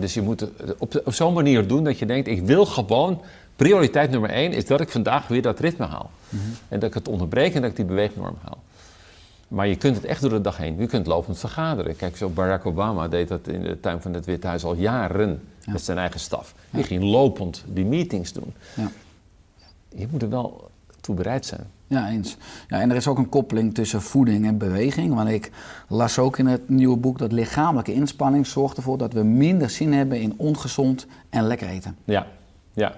Dus 0.00 0.14
je 0.14 0.22
moet 0.22 0.40
het 0.40 0.50
op, 0.78 1.02
op 1.04 1.12
zo'n 1.12 1.34
manier 1.34 1.66
doen 1.66 1.84
dat 1.84 1.98
je 1.98 2.06
denkt, 2.06 2.28
ik 2.28 2.42
wil 2.42 2.66
gewoon, 2.66 3.22
prioriteit 3.56 4.10
nummer 4.10 4.30
één 4.30 4.52
is 4.52 4.66
dat 4.66 4.80
ik 4.80 4.88
vandaag 4.88 5.28
weer 5.28 5.42
dat 5.42 5.60
ritme 5.60 5.86
haal. 5.86 6.10
En 6.68 6.78
dat 6.78 6.88
ik 6.88 6.94
het 6.94 7.08
onderbreek 7.08 7.54
en 7.54 7.60
dat 7.60 7.70
ik 7.70 7.76
die 7.76 7.84
beweegnorm 7.84 8.36
haal. 8.42 8.58
Maar 9.48 9.66
je 9.68 9.76
kunt 9.76 9.96
het 9.96 10.04
echt 10.04 10.20
door 10.20 10.30
de 10.30 10.40
dag 10.40 10.56
heen. 10.56 10.78
Je 10.78 10.86
kunt 10.86 11.06
lopend 11.06 11.38
vergaderen. 11.38 11.96
Kijk, 11.96 12.16
zo 12.16 12.28
Barack 12.28 12.66
Obama 12.66 13.08
deed 13.08 13.28
dat 13.28 13.48
in 13.48 13.62
de 13.62 13.80
tuin 13.80 14.00
van 14.00 14.14
het 14.14 14.26
Witte 14.26 14.46
Huis 14.46 14.64
al 14.64 14.74
jaren 14.74 15.42
met 15.66 15.82
zijn 15.82 15.98
eigen 15.98 16.20
staf. 16.20 16.54
Die 16.70 16.84
ging 16.84 17.02
lopend 17.02 17.64
die 17.66 17.84
meetings 17.84 18.32
doen. 18.32 18.54
Ja. 18.74 18.90
Je 19.88 20.06
moet 20.10 20.22
er 20.22 20.28
wel 20.28 20.70
toe 21.00 21.14
bereid 21.14 21.46
zijn. 21.46 21.66
Ja, 21.86 22.08
eens. 22.08 22.36
Ja, 22.68 22.80
en 22.80 22.90
er 22.90 22.96
is 22.96 23.06
ook 23.06 23.18
een 23.18 23.28
koppeling 23.28 23.74
tussen 23.74 24.02
voeding 24.02 24.46
en 24.46 24.58
beweging. 24.58 25.14
Want 25.14 25.28
ik 25.28 25.50
las 25.88 26.18
ook 26.18 26.38
in 26.38 26.46
het 26.46 26.68
nieuwe 26.68 26.96
boek 26.96 27.18
dat 27.18 27.32
lichamelijke 27.32 27.92
inspanning 27.92 28.46
zorgt 28.46 28.76
ervoor 28.76 28.98
dat 28.98 29.12
we 29.12 29.22
minder 29.22 29.70
zin 29.70 29.92
hebben 29.92 30.20
in 30.20 30.34
ongezond 30.36 31.06
en 31.30 31.46
lekker 31.46 31.68
eten. 31.68 31.96
Ja, 32.04 32.26
ja. 32.72 32.94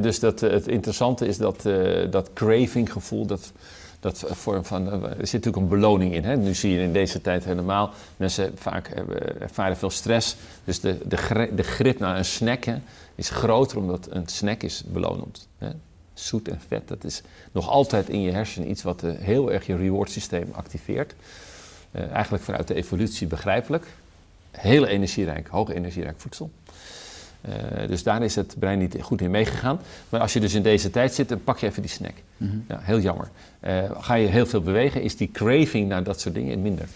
Dus 0.00 0.20
dat, 0.20 0.42
eh, 0.42 0.50
het 0.50 0.68
interessante 0.68 1.26
is 1.26 1.38
dat, 1.38 1.66
eh, 1.66 2.10
dat 2.10 2.32
craving 2.32 2.92
gevoel, 2.92 3.26
dat, 3.26 3.52
dat 4.00 4.24
vorm 4.26 4.64
van, 4.64 4.86
eh, 4.86 5.02
er 5.02 5.26
zit 5.26 5.44
natuurlijk 5.44 5.56
een 5.56 5.68
beloning 5.68 6.14
in. 6.14 6.24
Hè? 6.24 6.36
Nu 6.36 6.54
zie 6.54 6.72
je 6.72 6.80
in 6.80 6.92
deze 6.92 7.20
tijd 7.20 7.44
helemaal, 7.44 7.90
mensen 8.16 8.52
vaak 8.54 8.88
ervaren 9.40 9.76
veel 9.76 9.90
stress. 9.90 10.36
Dus 10.64 10.80
de, 10.80 10.98
de, 11.06 11.50
de 11.54 11.62
grip 11.62 11.98
naar 11.98 12.16
een 12.16 12.24
snack 12.24 12.64
is 13.14 13.30
groter 13.30 13.78
omdat 13.78 14.06
een 14.10 14.26
snack 14.26 14.62
is 14.62 14.84
belonend. 14.86 15.48
Hè? 15.58 15.68
Zoet 16.18 16.48
en 16.48 16.60
vet, 16.68 16.88
dat 16.88 17.04
is 17.04 17.22
nog 17.52 17.68
altijd 17.68 18.08
in 18.08 18.20
je 18.20 18.30
hersenen 18.30 18.70
iets 18.70 18.82
wat 18.82 19.02
eh, 19.02 19.12
heel 19.18 19.52
erg 19.52 19.66
je 19.66 19.76
reward 19.76 20.10
systeem 20.10 20.48
activeert. 20.52 21.14
Eh, 21.90 22.10
eigenlijk 22.10 22.44
vanuit 22.44 22.68
de 22.68 22.74
evolutie 22.74 23.26
begrijpelijk. 23.26 23.86
Heel 24.50 24.86
energierijk, 24.86 25.48
hoog 25.48 25.70
energierijk 25.70 26.20
voedsel. 26.20 26.50
Eh, 27.40 27.88
dus 27.88 28.02
daar 28.02 28.22
is 28.22 28.34
het 28.34 28.54
brein 28.58 28.78
niet 28.78 28.96
goed 29.00 29.20
in 29.20 29.30
meegegaan. 29.30 29.80
Maar 30.08 30.20
als 30.20 30.32
je 30.32 30.40
dus 30.40 30.54
in 30.54 30.62
deze 30.62 30.90
tijd 30.90 31.14
zit, 31.14 31.28
dan 31.28 31.44
pak 31.44 31.58
je 31.58 31.66
even 31.66 31.82
die 31.82 31.90
snack. 31.90 32.14
Ja, 32.68 32.78
heel 32.80 33.00
jammer. 33.00 33.28
Eh, 33.60 33.90
ga 34.00 34.14
je 34.14 34.26
heel 34.26 34.46
veel 34.46 34.60
bewegen, 34.60 35.02
is 35.02 35.16
die 35.16 35.30
craving 35.32 35.88
naar 35.88 36.02
dat 36.02 36.20
soort 36.20 36.34
dingen 36.34 36.62
minder. 36.62 36.88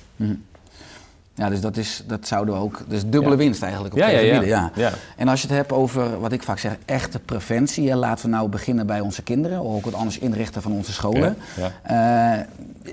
Ja, 1.34 1.48
dus 1.48 1.60
dat, 1.60 1.76
is, 1.76 2.04
dat 2.06 2.26
zouden 2.26 2.54
we 2.54 2.60
ook. 2.60 2.82
Dus 2.88 3.02
dubbele 3.02 3.30
Ja. 3.30 3.36
winst 3.36 3.62
eigenlijk 3.62 3.94
op 3.94 4.00
Ja, 4.00 4.06
twee 4.08 4.26
ja, 4.26 4.26
ja. 4.26 4.34
gebieden. 4.34 4.58
Ja. 4.58 4.70
Ja. 4.74 4.92
En 5.16 5.28
als 5.28 5.42
je 5.42 5.46
het 5.46 5.56
hebt 5.56 5.72
over 5.72 6.20
wat 6.20 6.32
ik 6.32 6.42
vaak 6.42 6.58
zeg, 6.58 6.76
echte 6.84 7.18
preventie. 7.18 7.88
Hè, 7.88 7.96
laten 7.96 8.24
we 8.24 8.30
nou 8.30 8.48
beginnen 8.48 8.86
bij 8.86 9.00
onze 9.00 9.22
kinderen. 9.22 9.60
Of 9.60 9.74
ook 9.74 9.84
het 9.84 9.94
anders 9.94 10.18
inrichten 10.18 10.62
van 10.62 10.72
onze 10.72 10.92
scholen. 10.92 11.36
Eh, 11.82 12.32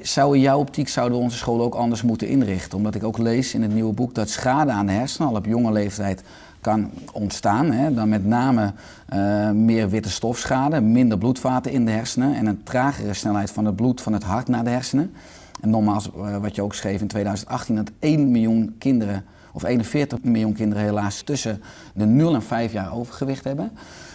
zou 0.02 0.36
in 0.36 0.42
jouw 0.42 0.60
optiek 0.60 0.90
zouden 0.90 1.18
we 1.18 1.24
onze 1.24 1.38
scholen 1.38 1.66
ook 1.66 1.76
anders 1.76 2.02
moeten 2.02 2.28
inrichten? 2.28 2.78
Omdat 2.78 2.96
ik 2.96 3.04
ook 3.04 3.18
lees 3.18 3.54
in 3.54 3.62
het 3.62 3.74
nieuwe 3.74 3.94
boek 3.94 4.16
dat 4.16 4.30
schade 4.30 4.72
aan 4.72 4.86
de 4.86 4.92
hersenen 4.92 5.28
al 5.30 5.36
op 5.36 5.46
jonge 5.46 5.72
leeftijd 5.72 6.24
kan 6.62 6.90
ontstaan. 7.12 7.72
Hè? 7.72 7.94
Dan 7.94 8.10
met 8.10 8.26
name 8.26 8.74
eh, 9.06 9.50
meer 9.50 9.90
witte 9.90 10.10
stofschade, 10.10 10.82
minder 10.82 11.18
bloedvaten 11.18 11.72
in 11.72 11.86
de 11.86 11.92
hersenen 11.92 12.36
en 12.36 12.46
een 12.46 12.64
tragere 12.64 13.14
snelheid 13.14 13.52
van 13.52 13.66
het 13.66 13.76
bloed 13.76 14.02
van 14.02 14.14
het 14.14 14.24
hart 14.24 14.48
naar 14.48 14.64
de 14.64 14.70
hersenen. 14.70 15.14
En 15.62 15.70
nogmaals, 15.70 16.12
eh, 16.12 16.38
wat 16.38 16.56
je 16.56 16.62
ook 16.62 16.74
schreef 16.74 17.02
in 17.02 17.08
2018, 17.08 17.76
dat 17.76 17.92
1 18.00 18.32
miljoen 18.32 18.76
kinderen, 18.78 19.26
of 19.54 19.64
41 19.64 20.22
miljoen 20.22 20.54
kinderen 20.54 20.84
helaas, 20.84 21.22
tussen 21.22 21.62
de 21.94 22.06
0 22.06 22.34
en 22.34 22.44
5 22.44 22.72
jaar 22.72 22.94
overgewicht 22.94 23.44
hebben. 23.44 23.72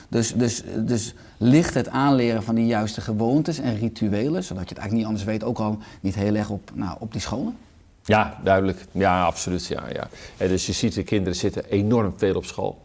Dus, 0.09 0.33
dus, 0.33 0.63
dus 0.77 1.15
ligt 1.37 1.75
het 1.75 1.89
aanleren 1.89 2.43
van 2.43 2.55
die 2.55 2.67
juiste 2.67 3.01
gewoontes 3.01 3.59
en 3.59 3.79
rituelen, 3.79 4.45
zodat 4.45 4.69
je 4.69 4.75
het 4.75 4.79
eigenlijk 4.79 4.93
niet 4.93 5.05
anders 5.05 5.25
weet, 5.25 5.45
ook 5.45 5.59
al 5.59 5.79
niet 6.01 6.15
heel 6.15 6.35
erg 6.35 6.51
op, 6.51 6.71
nou, 6.75 6.97
op 7.01 7.13
die 7.13 7.21
scholen? 7.21 7.57
Ja, 8.05 8.39
duidelijk. 8.43 8.85
Ja, 8.93 9.25
absoluut. 9.25 9.67
Ja, 9.67 9.83
ja. 9.93 10.09
En 10.37 10.49
dus 10.49 10.67
je 10.67 10.73
ziet, 10.73 10.95
de 10.95 11.03
kinderen 11.03 11.37
zitten 11.37 11.65
enorm 11.65 12.13
veel 12.17 12.35
op 12.35 12.45
school. 12.45 12.83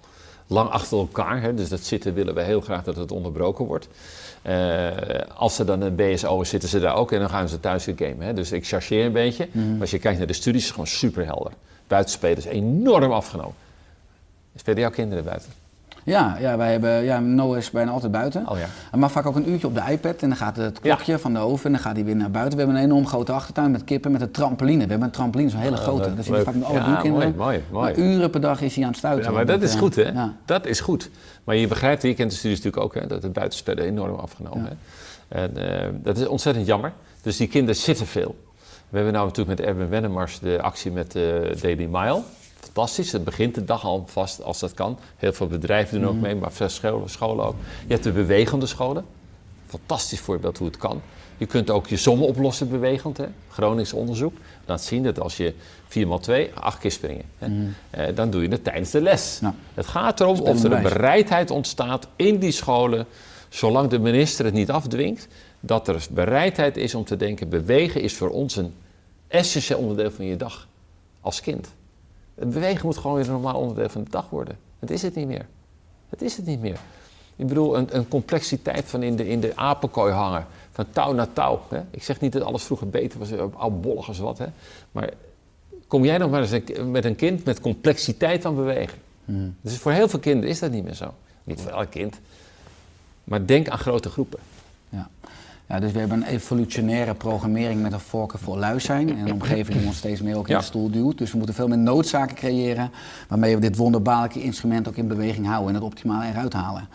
Lang 0.47 0.69
achter 0.69 0.97
elkaar. 0.97 1.41
Hè, 1.41 1.53
dus 1.53 1.69
dat 1.69 1.79
zitten 1.79 2.13
willen 2.13 2.35
we 2.35 2.41
heel 2.41 2.61
graag 2.61 2.83
dat 2.83 2.95
het 2.95 3.11
onderbroken 3.11 3.65
wordt. 3.65 3.87
Eh, 4.49 5.35
als 5.35 5.55
ze 5.55 5.63
dan 5.63 5.81
een 5.81 5.95
BSO 5.95 6.43
zitten 6.43 6.69
ze 6.69 6.79
daar 6.79 6.95
ook 6.95 7.11
en 7.11 7.19
dan 7.19 7.29
gaan 7.29 7.49
ze 7.49 7.59
thuis 7.59 7.85
weer 7.85 7.95
gamen. 7.97 8.25
Hè. 8.25 8.33
Dus 8.33 8.51
ik 8.51 8.67
chargeer 8.67 9.05
een 9.05 9.11
beetje. 9.11 9.47
Maar 9.51 9.81
als 9.81 9.91
je 9.91 9.99
kijkt 9.99 10.17
naar 10.17 10.27
de 10.27 10.33
studies, 10.33 10.61
is 10.61 10.65
het 10.65 10.73
gewoon 10.73 10.87
super 10.87 11.25
helder. 11.25 11.51
Buitenspelen 11.87 12.37
is 12.37 12.45
enorm 12.45 13.11
afgenomen. 13.11 13.53
Spelen 14.55 14.79
jouw 14.79 14.89
kinderen 14.89 15.23
buiten? 15.23 15.51
Ja, 16.09 16.37
ja, 16.39 16.57
wij 16.57 16.71
hebben, 16.71 17.03
ja, 17.03 17.19
Noah 17.19 17.57
is 17.57 17.69
bijna 17.69 17.91
altijd 17.91 18.11
buiten. 18.11 18.47
Oh 18.49 18.57
ja. 18.57 18.97
Mag 18.97 19.11
vaak 19.11 19.25
ook 19.25 19.35
een 19.35 19.49
uurtje 19.49 19.67
op 19.67 19.75
de 19.75 19.81
iPad 19.91 20.21
en 20.21 20.27
dan 20.27 20.37
gaat 20.37 20.55
het 20.55 20.79
klokje 20.79 21.19
van 21.19 21.33
de 21.33 21.39
oven 21.39 21.65
en 21.65 21.71
dan 21.71 21.81
gaat 21.81 21.95
hij 21.95 22.05
weer 22.05 22.15
naar 22.15 22.31
buiten. 22.31 22.57
We 22.57 22.63
hebben 22.63 22.81
een 22.81 22.87
enorm 22.89 23.07
grote 23.07 23.31
achtertuin 23.31 23.71
met 23.71 23.83
kippen 23.83 24.11
met 24.11 24.21
een 24.21 24.31
trampoline. 24.31 24.83
We 24.83 24.89
hebben 24.89 25.07
een 25.07 25.13
trampoline, 25.13 25.49
zo'n 25.49 25.59
hele 25.59 25.77
grote. 25.77 26.15
Dat 26.15 26.25
zie 26.25 26.33
je 26.33 26.43
leuk. 26.43 26.53
vaak 26.53 26.63
alle 26.63 26.77
Ja, 26.79 26.85
buurkinderen. 26.85 27.35
mooi, 27.35 27.45
mooi, 27.45 27.63
mooi. 27.71 27.93
Maar 27.93 28.03
uren 28.03 28.29
per 28.29 28.41
dag 28.41 28.61
is 28.61 28.75
hij 28.75 28.83
aan 28.83 28.89
het 28.89 28.97
stuiten. 28.97 29.25
Ja, 29.25 29.31
maar 29.31 29.45
dat 29.45 29.61
is 29.61 29.73
eh, 29.73 29.79
goed, 29.79 29.95
hè? 29.95 30.11
Dat 30.45 30.65
is 30.65 30.79
goed. 30.79 31.09
Maar 31.43 31.55
je 31.55 31.67
begrijpt, 31.67 32.01
je 32.01 32.13
kent 32.13 32.31
de 32.31 32.37
studies 32.37 32.57
natuurlijk 32.61 32.83
ook, 32.83 33.01
hè, 33.01 33.07
dat 33.07 33.23
het 33.23 33.33
buitenspellen 33.33 33.83
enorm 33.83 34.15
afgenomen 34.15 34.65
hè. 34.65 34.73
En 35.41 35.81
eh, 35.81 35.87
dat 35.93 36.17
is 36.17 36.27
ontzettend 36.27 36.65
jammer. 36.65 36.93
Dus 37.21 37.37
die 37.37 37.47
kinderen 37.47 37.75
zitten 37.81 38.05
veel. 38.07 38.35
We 38.89 38.95
hebben 38.95 39.13
nou 39.13 39.27
natuurlijk 39.27 39.59
met 39.59 39.67
Erwin 39.67 39.89
Wennemars 39.89 40.39
de 40.39 40.61
actie 40.61 40.91
met 40.91 41.11
de 41.11 41.57
Daily 41.61 41.87
Mile. 41.91 42.21
Fantastisch, 42.59 43.11
het 43.11 43.23
begint 43.23 43.55
de 43.55 43.65
dag 43.65 43.83
al 43.83 44.03
vast 44.07 44.43
als 44.43 44.59
dat 44.59 44.73
kan. 44.73 44.99
Heel 45.17 45.33
veel 45.33 45.47
bedrijven 45.47 45.99
doen 45.99 46.09
ook 46.09 46.21
mee, 46.21 46.35
maar 46.35 46.51
veel 46.51 46.69
scholen, 46.69 47.09
scholen 47.09 47.45
ook. 47.45 47.55
Je 47.87 47.93
hebt 47.93 48.03
de 48.03 48.11
bewegende 48.11 48.65
scholen. 48.65 49.05
Fantastisch 49.67 50.19
voorbeeld 50.19 50.57
hoe 50.57 50.67
het 50.67 50.77
kan. 50.77 51.01
Je 51.37 51.45
kunt 51.45 51.69
ook 51.69 51.87
je 51.87 51.97
sommen 51.97 52.27
oplossen 52.27 52.69
bewegend. 52.69 53.17
Hè? 53.17 53.25
Gronings 53.49 53.93
onderzoek 53.93 54.37
laat 54.65 54.83
zien 54.83 55.03
dat 55.03 55.19
als 55.19 55.37
je 55.37 55.53
4 55.87 56.07
x 56.07 56.23
2 56.23 56.51
acht 56.53 56.79
keer 56.79 56.91
springen, 56.91 57.25
hè? 57.37 57.47
Eh, 57.89 58.15
dan 58.15 58.29
doe 58.29 58.41
je 58.41 58.47
het 58.47 58.63
tijdens 58.63 58.91
de 58.91 59.01
les. 59.01 59.39
Ja. 59.41 59.55
Het 59.73 59.87
gaat 59.87 60.19
erom 60.19 60.39
of 60.39 60.63
er 60.63 60.71
een 60.71 60.83
bereidheid 60.83 61.51
ontstaat 61.51 62.07
in 62.15 62.39
die 62.39 62.51
scholen, 62.51 63.05
zolang 63.49 63.89
de 63.89 63.99
minister 63.99 64.45
het 64.45 64.53
niet 64.53 64.71
afdwingt, 64.71 65.27
dat 65.59 65.87
er 65.87 66.05
bereidheid 66.11 66.77
is 66.77 66.95
om 66.95 67.03
te 67.03 67.17
denken, 67.17 67.49
bewegen 67.49 68.01
is 68.01 68.15
voor 68.15 68.29
ons 68.29 68.55
een 68.55 68.73
essentieel 69.27 69.79
onderdeel 69.79 70.11
van 70.11 70.25
je 70.25 70.35
dag 70.35 70.67
als 71.21 71.41
kind. 71.41 71.67
Het 72.39 72.49
bewegen 72.49 72.85
moet 72.85 72.97
gewoon 72.97 73.15
weer 73.15 73.25
een 73.25 73.31
normaal 73.31 73.59
onderdeel 73.59 73.89
van 73.89 74.03
de 74.03 74.09
dag 74.09 74.29
worden. 74.29 74.57
Het 74.79 74.91
is 74.91 75.01
het 75.01 75.15
niet 75.15 75.27
meer. 75.27 75.45
Het 76.09 76.21
is 76.21 76.37
het 76.37 76.45
niet 76.45 76.61
meer. 76.61 76.79
Ik 77.35 77.47
bedoel, 77.47 77.77
een, 77.77 77.87
een 77.95 78.07
complexiteit 78.07 78.85
van 78.85 79.03
in 79.03 79.15
de, 79.15 79.27
in 79.27 79.39
de 79.39 79.51
apenkooi 79.55 80.13
hangen, 80.13 80.45
van 80.71 80.85
touw 80.91 81.13
naar 81.13 81.33
touw. 81.33 81.61
Hè? 81.69 81.81
Ik 81.91 82.03
zeg 82.03 82.19
niet 82.19 82.31
dat 82.31 82.41
alles 82.41 82.63
vroeger 82.63 82.89
beter 82.89 83.19
was, 83.19 83.31
eh, 83.31 83.43
oudbollig 83.57 84.07
als 84.07 84.19
wat, 84.19 84.37
hè? 84.37 84.45
maar 84.91 85.09
kom 85.87 86.05
jij 86.05 86.17
nog 86.17 86.31
maar 86.31 86.41
eens 86.41 86.51
een- 86.51 86.91
met 86.91 87.05
een 87.05 87.15
kind 87.15 87.43
met 87.45 87.59
complexiteit 87.61 88.45
aan 88.45 88.55
bewegen? 88.55 88.97
Dus 89.61 89.77
voor 89.77 89.91
heel 89.91 90.09
veel 90.09 90.19
kinderen 90.19 90.49
is 90.49 90.59
dat 90.59 90.71
niet 90.71 90.83
meer 90.83 90.93
zo. 90.93 91.13
Niet 91.43 91.61
voor 91.61 91.71
elk 91.71 91.89
kind. 91.89 92.19
Maar 93.23 93.45
denk 93.45 93.69
aan 93.69 93.77
grote 93.77 94.09
groepen. 94.09 94.39
Ja. 94.89 95.09
Ja, 95.69 95.79
dus 95.79 95.91
we 95.91 95.99
hebben 95.99 96.17
een 96.21 96.27
evolutionaire 96.27 97.13
programmering 97.15 97.81
met 97.81 97.93
een 97.93 97.99
voorkeur 97.99 98.39
voor 98.39 98.57
lui 98.57 98.79
zijn. 98.79 99.09
En 99.09 99.17
een 99.27 99.33
omgeving 99.33 99.77
die 99.77 99.87
ons 99.87 99.97
steeds 99.97 100.21
meer 100.21 100.37
ook 100.37 100.47
in 100.47 100.53
Ja. 100.53 100.59
de 100.59 100.65
stoel 100.65 100.89
duwt. 100.91 101.17
Dus 101.17 101.31
we 101.31 101.37
moeten 101.37 101.55
veel 101.55 101.67
meer 101.67 101.77
noodzaken 101.77 102.35
creëren 102.35 102.91
waarmee 103.27 103.55
we 103.55 103.61
dit 103.61 103.75
wonderbaarlijke 103.75 104.41
instrument 104.41 104.87
ook 104.87 104.95
in 104.95 105.07
beweging 105.07 105.45
houden 105.47 105.67
en 105.69 105.75
het 105.75 105.83
optimale 105.83 106.25
eruit 106.29 106.53
halen. 106.53 106.87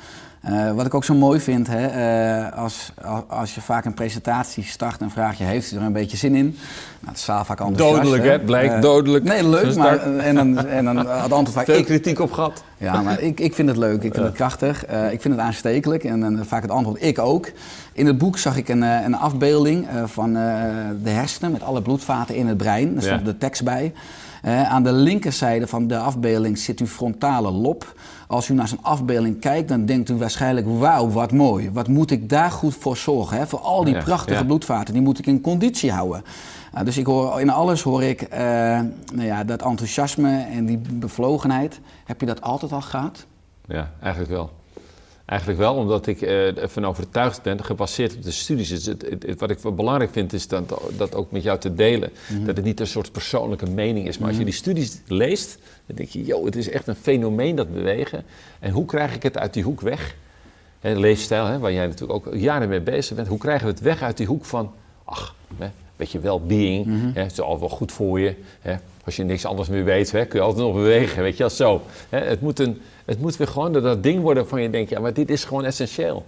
Eh, 0.44 0.72
wat 0.72 0.87
ik 0.87 0.94
ook 0.94 1.04
zo 1.04 1.14
mooi 1.14 1.40
vind, 1.40 1.66
hè, 1.70 1.87
eh, 1.87 2.59
als, 2.59 2.92
als, 3.28 3.54
je 3.54 3.61
vaak 3.61 3.85
een 3.85 3.94
presentatie 3.94 4.64
start 4.64 5.00
en 5.00 5.11
vraag 5.11 5.38
je, 5.38 5.44
heeft 5.44 5.72
u 5.72 5.76
er 5.76 5.83
een 5.83 5.92
beetje 5.92 6.16
zin 6.16 6.35
in? 6.35 6.44
Nou, 6.44 6.57
het 7.07 7.16
is 7.16 7.24
vaak 7.24 7.48
enthousiast. 7.48 7.94
Dodelijk, 8.02 8.24
hè? 8.24 8.40
Blijkt 8.40 8.74
Eh, 8.74 8.80
dodelijk. 8.80 9.24
Nee, 9.24 9.48
leuk, 9.48 9.72
Zo'n 9.72 9.83
maar 9.83 9.98
en 10.18 10.35
dan, 10.35 10.66
en 10.66 10.85
dan 10.85 10.96
het 10.96 11.09
antwoord 11.09 11.50
vaak, 11.52 11.64
Veel 11.64 11.78
ik, 11.78 11.85
kritiek 11.85 12.20
op 12.20 12.33
gehad. 12.33 12.64
ja, 12.76 13.02
maar 13.02 13.20
ik, 13.20 13.40
ik 13.40 13.54
vind 13.54 13.68
het 13.68 13.76
leuk, 13.76 14.02
ik 14.02 14.14
vind 14.14 14.26
het 14.26 14.35
krachtig, 14.35 14.87
ik 14.87 15.20
vind 15.20 15.35
het 15.35 15.42
aanstekelijk 15.42 16.04
en, 16.04 16.40
vaak 16.46 16.62
het 16.62 16.70
antwoord 16.70 17.02
ik 17.02 17.18
ook. 17.18 17.50
In 17.92 18.07
het 18.07 18.18
boek 18.18 18.38
zag 18.38 18.57
ik 18.57 18.68
een, 18.68 18.83
een 18.83 19.16
afbeelding 19.16 19.87
van 20.04 20.33
de 21.02 21.11
hersenen 21.11 21.52
met 21.52 21.62
alle 21.62 21.83
bloedvaten 21.83 22.35
in 22.35 22.46
het 22.46 22.57
brein. 22.57 22.94
Daar 22.94 23.02
stond 23.02 23.20
Ja. 23.20 23.26
de 23.26 23.38
tekst 23.38 23.64
bij. 23.64 23.92
Eh, 24.44 24.70
aan 24.70 24.83
de 24.83 24.92
linkerzijde 24.92 25.66
van 25.66 25.87
de 25.87 25.98
afbeelding 25.98 26.59
zit 26.59 26.80
uw 26.80 26.87
frontale 26.87 27.50
lob. 27.50 27.94
Als 28.26 28.48
u 28.48 28.54
naar 28.54 28.68
zijn 28.68 28.83
afbeelding 28.83 29.40
kijkt, 29.40 29.68
dan 29.68 29.87
denkt 29.87 30.11
u 30.11 30.16
waarschijnlijk: 30.16 30.66
wauw, 30.68 31.09
wat 31.11 31.33
mooi. 31.33 31.70
Wat 31.72 31.88
moet 31.88 32.11
ik 32.11 32.28
daar 32.28 32.50
goed 32.50 32.74
voor 32.74 32.96
zorgen? 32.96 33.37
Hè? 33.37 33.46
Voor 33.46 33.59
al 33.59 33.85
die 33.85 33.94
Ja, 33.94 34.02
prachtige 34.02 34.38
ja. 34.38 34.44
bloedvaten, 34.44 34.94
die 34.94 35.02
moet 35.02 35.18
ik 35.18 35.26
in 35.26 35.40
conditie 35.40 35.92
houden. 35.92 36.22
Nou, 36.72 36.85
dus 36.85 36.96
ik 36.96 37.07
hoor, 37.07 37.40
in 37.40 37.50
alles 37.50 37.83
hoor 37.83 38.02
ik 38.02 38.22
eh, 38.22 38.40
nou 39.12 39.26
ja, 39.26 39.44
dat 39.44 39.62
enthousiasme 39.62 40.46
en 40.52 40.66
die 40.66 40.80
bevlogenheid. 40.92 41.80
Heb 42.04 42.20
je 42.20 42.26
dat 42.26 42.40
altijd 42.42 42.72
al 42.72 42.80
gehad? 42.80 43.26
Ja, 43.66 43.90
eigenlijk 44.00 44.33
wel. 44.33 44.50
Eigenlijk 45.27 45.59
wel, 45.61 45.75
omdat 45.75 46.07
ik 46.07 46.23
eh, 46.23 46.57
ervan 46.59 46.85
overtuigd 46.87 47.43
ben, 47.43 47.65
gebaseerd 47.65 48.15
op 48.17 48.23
de 48.23 48.31
studies. 48.31 48.69
Dus 48.69 48.87
het, 48.87 49.03
het- 49.11 49.23
het- 49.27 49.41
wat 49.41 49.51
ik 49.51 49.59
belangrijk 49.77 50.13
vind, 50.13 50.33
is 50.33 50.49
dat, 50.49 50.75
dat 50.97 51.15
ook 51.15 51.31
met 51.31 51.43
jou 51.43 51.59
te 51.59 51.75
delen. 51.75 52.11
Dat 52.45 52.57
het 52.57 52.65
niet 52.65 52.81
een 52.81 52.87
soort 52.87 53.13
persoonlijke 53.13 53.67
mening 53.71 54.07
is. 54.09 54.19
Maar 54.19 54.29
als 54.29 54.39
je 54.39 54.45
die 54.45 54.55
studies 54.55 55.01
leest, 55.07 55.59
dan 55.87 55.97
denk 55.97 56.09
je, 56.09 56.25
joh, 56.25 56.45
het 56.45 56.57
is 56.57 56.69
echt 56.71 56.87
een 56.87 56.95
fenomeen 56.95 57.57
dat 57.57 57.73
bewegen. 57.73 58.25
En 58.61 58.71
hoe 58.71 58.85
krijg 58.85 59.15
ik 59.15 59.23
het 59.23 59.39
uit 59.39 59.53
die 59.55 59.63
hoek 59.63 59.81
weg? 59.81 60.17
Hè, 60.81 60.93
leefstijl, 60.95 61.47
hè, 61.47 61.59
waar 61.59 61.73
jij 61.73 61.87
natuurlijk 61.87 62.27
ook 62.27 62.35
jaren 62.35 62.69
mee 62.69 62.81
bezig 62.81 63.17
bent. 63.17 63.29
Hoe 63.29 63.39
krijgen 63.39 63.67
we 63.67 63.73
het 63.73 63.81
weg 63.83 64.03
uit 64.03 64.17
die 64.17 64.27
hoek 64.27 64.45
van, 64.45 64.73
ach, 65.05 65.35
hè, 65.59 65.67
beetje 65.96 66.20
well-being. 66.20 66.87
hè, 67.14 67.22
Het 67.22 67.33
is 67.33 67.40
altijd 67.40 67.61
wel 67.61 67.68
goed 67.68 67.92
voor 67.92 68.20
je. 68.20 68.35
Hè. 68.61 68.74
Als 69.04 69.16
je 69.16 69.24
niks 69.24 69.44
anders 69.44 69.68
meer 69.68 69.85
weet, 69.85 70.12
hè, 70.12 70.24
kun 70.26 70.38
je 70.38 70.44
altijd 70.44 70.64
nog 70.64 70.74
bewegen, 70.74 71.22
weet 71.22 71.33
je 71.37 71.38
wel, 71.38 71.50
zo. 71.50 71.83
Hè, 72.09 72.18
het, 72.18 72.40
moet 72.40 72.59
een, 72.59 72.80
het 73.04 73.20
moet 73.20 73.37
weer 73.37 73.48
gewoon 73.48 73.72
dat, 73.72 74.02
ding 74.02 74.20
worden 74.20 74.42
waarvan 74.42 74.62
je 74.62 74.70
denkt, 74.70 74.90
ja, 74.90 75.00
maar 75.00 75.12
dit 75.14 75.30
is 75.30 75.44
gewoon 75.44 75.64
essentieel. 75.64 76.26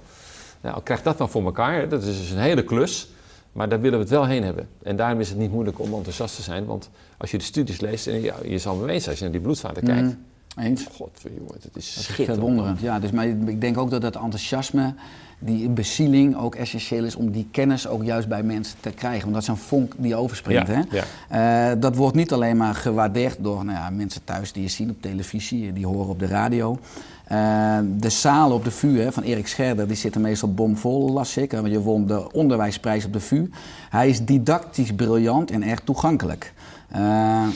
Nou, 0.60 0.82
krijg 0.82 1.02
dat 1.02 1.18
dan 1.18 1.28
voor 1.28 1.44
elkaar, 1.44 1.88
dat 1.88 2.02
is 2.02 2.18
dus 2.18 2.30
een 2.30 2.38
hele 2.38 2.64
klus. 2.64 3.08
Maar 3.52 3.68
daar 3.68 3.80
willen 3.80 3.98
we 3.98 4.04
het 4.04 4.12
wel 4.12 4.26
heen 4.26 4.42
hebben. 4.42 4.68
En 4.82 4.96
daarom 4.96 5.20
is 5.20 5.28
het 5.28 5.38
niet 5.38 5.50
moeilijk 5.52 5.80
om 5.80 5.94
enthousiast 5.94 6.36
te 6.36 6.42
zijn. 6.42 6.64
Want 6.64 6.90
als 7.16 7.30
je 7.30 7.38
de 7.38 7.44
studies 7.44 7.80
leest, 7.80 8.06
en 8.06 8.22
ja, 8.22 8.34
je 8.44 8.58
zal 8.58 8.74
me 8.76 8.92
als 8.92 9.04
je 9.04 9.16
naar 9.20 9.30
die 9.30 9.40
bloedvaten 9.40 9.82
kijkt. 9.82 10.16
Eens? 10.58 10.86
God, 10.92 11.10
jongen, 11.22 11.54
het 11.54 11.76
is 11.76 11.94
Dat 11.94 12.18
is 12.18 12.24
verwonderend. 12.24 12.80
Ja, 12.80 12.98
dus 12.98 13.10
maar 13.10 13.26
ik 13.26 13.60
denk 13.60 13.78
ook 13.78 13.90
dat 13.90 14.00
dat 14.00 14.16
enthousiasme, 14.16 14.94
die 15.38 15.68
bezieling 15.68 16.36
ook 16.36 16.54
essentieel 16.54 17.04
is 17.04 17.16
om 17.16 17.30
die 17.30 17.48
kennis 17.50 17.88
ook 17.88 18.04
juist 18.04 18.28
bij 18.28 18.42
mensen 18.42 18.76
te 18.80 18.90
krijgen. 18.90 19.20
Want 19.20 19.32
dat 19.32 19.42
is 19.42 19.48
een 19.48 19.56
vonk 19.56 19.92
die 19.96 20.16
overspringt. 20.16 20.68
Ja, 20.68 20.84
hè? 21.28 21.70
Eh, 21.70 21.80
dat 21.80 21.96
wordt 21.96 22.16
niet 22.16 22.32
alleen 22.32 22.56
maar 22.56 22.74
gewaardeerd 22.74 23.36
door 23.40 23.64
nou 23.64 23.78
ja, 23.78 23.90
mensen 23.90 24.24
thuis 24.24 24.52
die 24.52 24.62
je 24.62 24.68
zien 24.68 24.90
op 24.90 25.02
televisie, 25.02 25.72
die 25.72 25.86
horen 25.86 26.08
op 26.08 26.18
de 26.18 26.26
radio. 26.26 26.78
Eh, 27.24 27.78
de 27.96 28.10
zalen 28.10 28.56
op 28.56 28.64
de 28.64 28.70
VU 28.70 29.00
hè, 29.00 29.12
van 29.12 29.22
Erik 29.22 29.46
Scherder 29.46 29.86
die 29.86 29.96
zitten 29.96 30.20
meestal 30.20 30.54
bomvol, 30.54 31.12
las 31.12 31.36
ik. 31.36 31.52
Want 31.52 31.70
je 31.70 31.80
won 31.80 32.06
de 32.06 32.32
onderwijsprijs 32.32 33.04
op 33.04 33.12
de 33.12 33.20
VU. 33.20 33.50
Hij 33.90 34.08
is 34.08 34.24
didactisch 34.24 34.92
briljant 34.92 35.50
en 35.50 35.62
erg 35.62 35.80
toegankelijk. 35.80 36.52
Eh, 36.88 37.46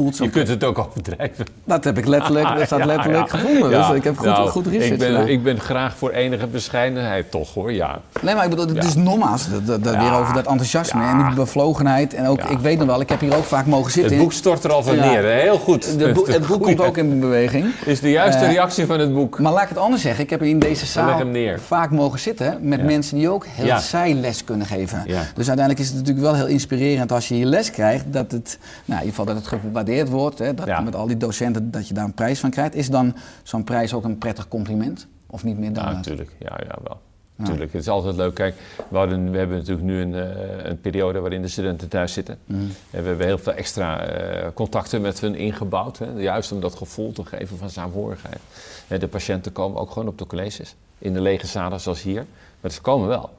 voelt 0.00 0.16
zo 0.16 0.24
Je 0.24 0.30
kunt 0.30 0.48
het 0.48 0.64
ook 0.64 0.78
overdrijven. 0.78 1.46
dat 1.64 1.84
heb 1.84 1.98
ik 1.98 2.06
letterlijk, 2.06 2.48
dat 2.56 2.66
staat 2.66 2.84
letterlijk 2.84 3.32
ja. 3.32 3.38
gevonden. 3.38 3.70
Dus 3.70 3.88
ik 3.90 4.04
heb 4.04 4.16
goed, 4.16 4.26
Nou, 4.26 4.48
goed 4.48 4.66
research 4.66 4.90
ik 4.92 4.98
ben, 4.98 5.08
gedaan. 5.08 5.28
ik 5.28 5.42
ben 5.42 5.60
graag 5.60 5.96
voor 5.96 6.10
enige 6.10 6.46
bescheidenheid, 6.46 7.30
toch 7.30 7.54
hoor, 7.54 7.72
ja. 7.72 8.00
Nee, 8.20 8.34
maar 8.34 8.44
ik 8.44 8.50
bedoel, 8.50 8.66
het 8.66 8.84
is 8.84 8.94
nogmaals 8.94 9.46
dat, 9.64 9.80
weer 9.80 10.12
over 10.12 10.34
dat 10.34 10.46
enthousiasme 10.46 11.02
en 11.04 11.26
die 11.26 11.34
bevlogenheid. 11.34 12.14
En 12.14 12.26
ook, 12.26 12.42
ik 12.42 12.58
weet 12.58 12.78
nog 12.78 12.86
wel, 12.86 13.00
ik 13.00 13.08
heb 13.08 13.20
hier 13.20 13.36
ook 13.36 13.44
vaak 13.44 13.66
mogen 13.66 13.90
zitten. 13.92 14.12
Het 14.12 14.22
boek 14.22 14.32
stort 14.32 14.64
er 14.64 14.72
al 14.72 14.82
van 14.82 14.96
neer, 14.96 15.24
heel 15.24 15.58
goed. 15.58 15.98
De 15.98 16.12
boek- 16.12 16.28
het 16.38 16.46
boek 16.46 16.62
komt 16.62 16.80
ook 16.80 16.96
in 16.96 17.20
beweging. 17.20 17.66
is 17.84 18.00
de 18.00 18.10
juiste 18.10 18.44
Eh, 18.44 18.50
reactie 18.52 18.86
van 18.86 19.00
het 19.00 19.14
boek. 19.14 19.38
Maar 19.38 19.52
laat 19.52 19.62
ik 19.62 19.68
het 19.68 19.78
anders 19.78 20.02
zeggen. 20.02 20.24
Ik 20.24 20.30
heb 20.30 20.42
in 20.42 20.58
deze 20.58 20.86
zaal 20.86 21.22
vaak 21.66 21.90
mogen 21.90 22.18
zitten 22.18 22.58
met 22.60 22.84
mensen 22.84 23.16
die 23.16 23.28
ook 23.28 23.46
heel 23.48 23.66
Ja. 23.66 23.78
zijles 23.78 24.44
kunnen 24.44 24.66
geven. 24.66 25.02
Dus 25.34 25.48
uiteindelijk 25.48 25.78
is 25.78 25.86
het 25.86 25.96
natuurlijk 25.96 26.24
wel 26.26 26.34
heel 26.34 26.46
inspirerend 26.46 27.12
als 27.12 27.28
je 27.28 27.34
hier 27.34 27.46
les 27.46 27.70
krijgt. 27.70 28.04
Dat 28.12 28.32
het, 28.32 28.58
nou, 28.84 29.00
in 29.00 29.06
ieder 29.06 29.08
geval 29.08 29.24
dat 29.24 29.36
het 29.36 29.46
gewaardeerd 29.46 29.89
wordt. 30.08 30.38
Hè, 30.38 30.54
dat 30.54 30.66
Ja. 30.66 30.80
met 30.80 30.94
al 30.94 31.06
die 31.06 31.16
docenten 31.16 31.70
dat 31.70 31.88
je 31.88 31.94
daar 31.94 32.04
een 32.04 32.14
prijs 32.14 32.40
van 32.40 32.50
krijgt. 32.50 32.74
Is 32.74 32.90
dan 32.90 33.16
zo'n 33.42 33.64
prijs 33.64 33.94
ook 33.94 34.04
een 34.04 34.18
prettig 34.18 34.48
compliment? 34.48 35.06
Of 35.26 35.44
niet 35.44 35.58
meer 35.58 35.72
dan 35.72 35.84
Ja, 35.84 35.92
natuurlijk. 35.92 36.30
Ja, 36.38 36.58
ja, 36.66 36.78
wel. 36.82 37.00
Tuurlijk, 37.44 37.72
het 37.72 37.80
is 37.82 37.88
altijd 37.88 38.16
leuk. 38.16 38.34
Kijk, 38.34 38.54
we, 38.88 38.96
hadden, 38.96 39.30
we 39.30 39.38
hebben 39.38 39.56
natuurlijk 39.56 39.86
nu 39.86 40.00
een, 40.00 40.14
eh, 40.14 40.64
een 40.64 40.80
periode 40.80 41.18
waarin 41.20 41.42
de 41.42 41.48
studenten 41.48 41.88
thuis 41.88 42.12
zitten. 42.12 42.38
Mhm. 42.44 42.60
En 42.90 43.02
we 43.02 43.08
hebben 43.08 43.26
heel 43.26 43.38
veel 43.38 43.52
extra 43.52 44.00
eh, 44.02 44.48
contacten 44.54 45.00
met 45.00 45.20
hun 45.20 45.34
ingebouwd. 45.34 45.98
Hè, 45.98 46.06
juist 46.16 46.52
om 46.52 46.60
dat 46.60 46.74
gevoel 46.74 47.12
te 47.12 47.24
geven 47.24 47.58
van 47.58 47.70
saamhorigheid. 47.70 48.40
De 48.86 49.08
patiënten 49.08 49.52
komen 49.52 49.80
ook 49.80 49.90
gewoon 49.90 50.08
op 50.08 50.18
de 50.18 50.26
colleges. 50.26 50.74
In 50.98 51.12
de 51.12 51.20
lege 51.20 51.46
zalen 51.46 51.80
zoals 51.80 52.02
hier. 52.02 52.26
Maar 52.60 52.70
ze 52.70 52.80
komen 52.80 53.08
wel. 53.08 53.30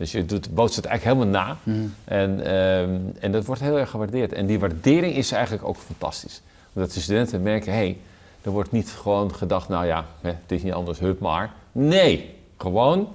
Dus 0.00 0.12
je 0.12 0.24
doet, 0.24 0.54
bootst 0.54 0.76
het 0.76 0.84
eigenlijk 0.84 1.18
helemaal 1.18 1.44
na. 1.44 1.56
Mhm. 1.62 1.86
En, 2.04 2.44
ehm, 2.44 2.98
en 3.20 3.32
dat 3.32 3.44
wordt 3.44 3.60
heel 3.60 3.78
erg 3.78 3.90
gewaardeerd. 3.90 4.32
En 4.32 4.46
die 4.46 4.58
waardering 4.58 5.14
is 5.14 5.32
eigenlijk 5.32 5.64
ook 5.68 5.76
fantastisch. 5.76 6.42
Omdat 6.72 6.92
de 6.92 7.00
studenten 7.00 7.42
merken, 7.42 7.72
hé, 7.72 7.78
hey, 7.78 7.98
er 8.42 8.50
wordt 8.50 8.72
niet 8.72 8.90
gewoon 8.90 9.34
gedacht, 9.34 9.68
nou 9.68 9.86
ja, 9.86 10.04
hè, 10.20 10.28
het 10.28 10.52
is 10.52 10.62
niet 10.62 10.72
anders, 10.72 10.98
hup 10.98 11.20
maar. 11.20 11.52
Nee, 11.72 12.34
gewoon 12.56 13.08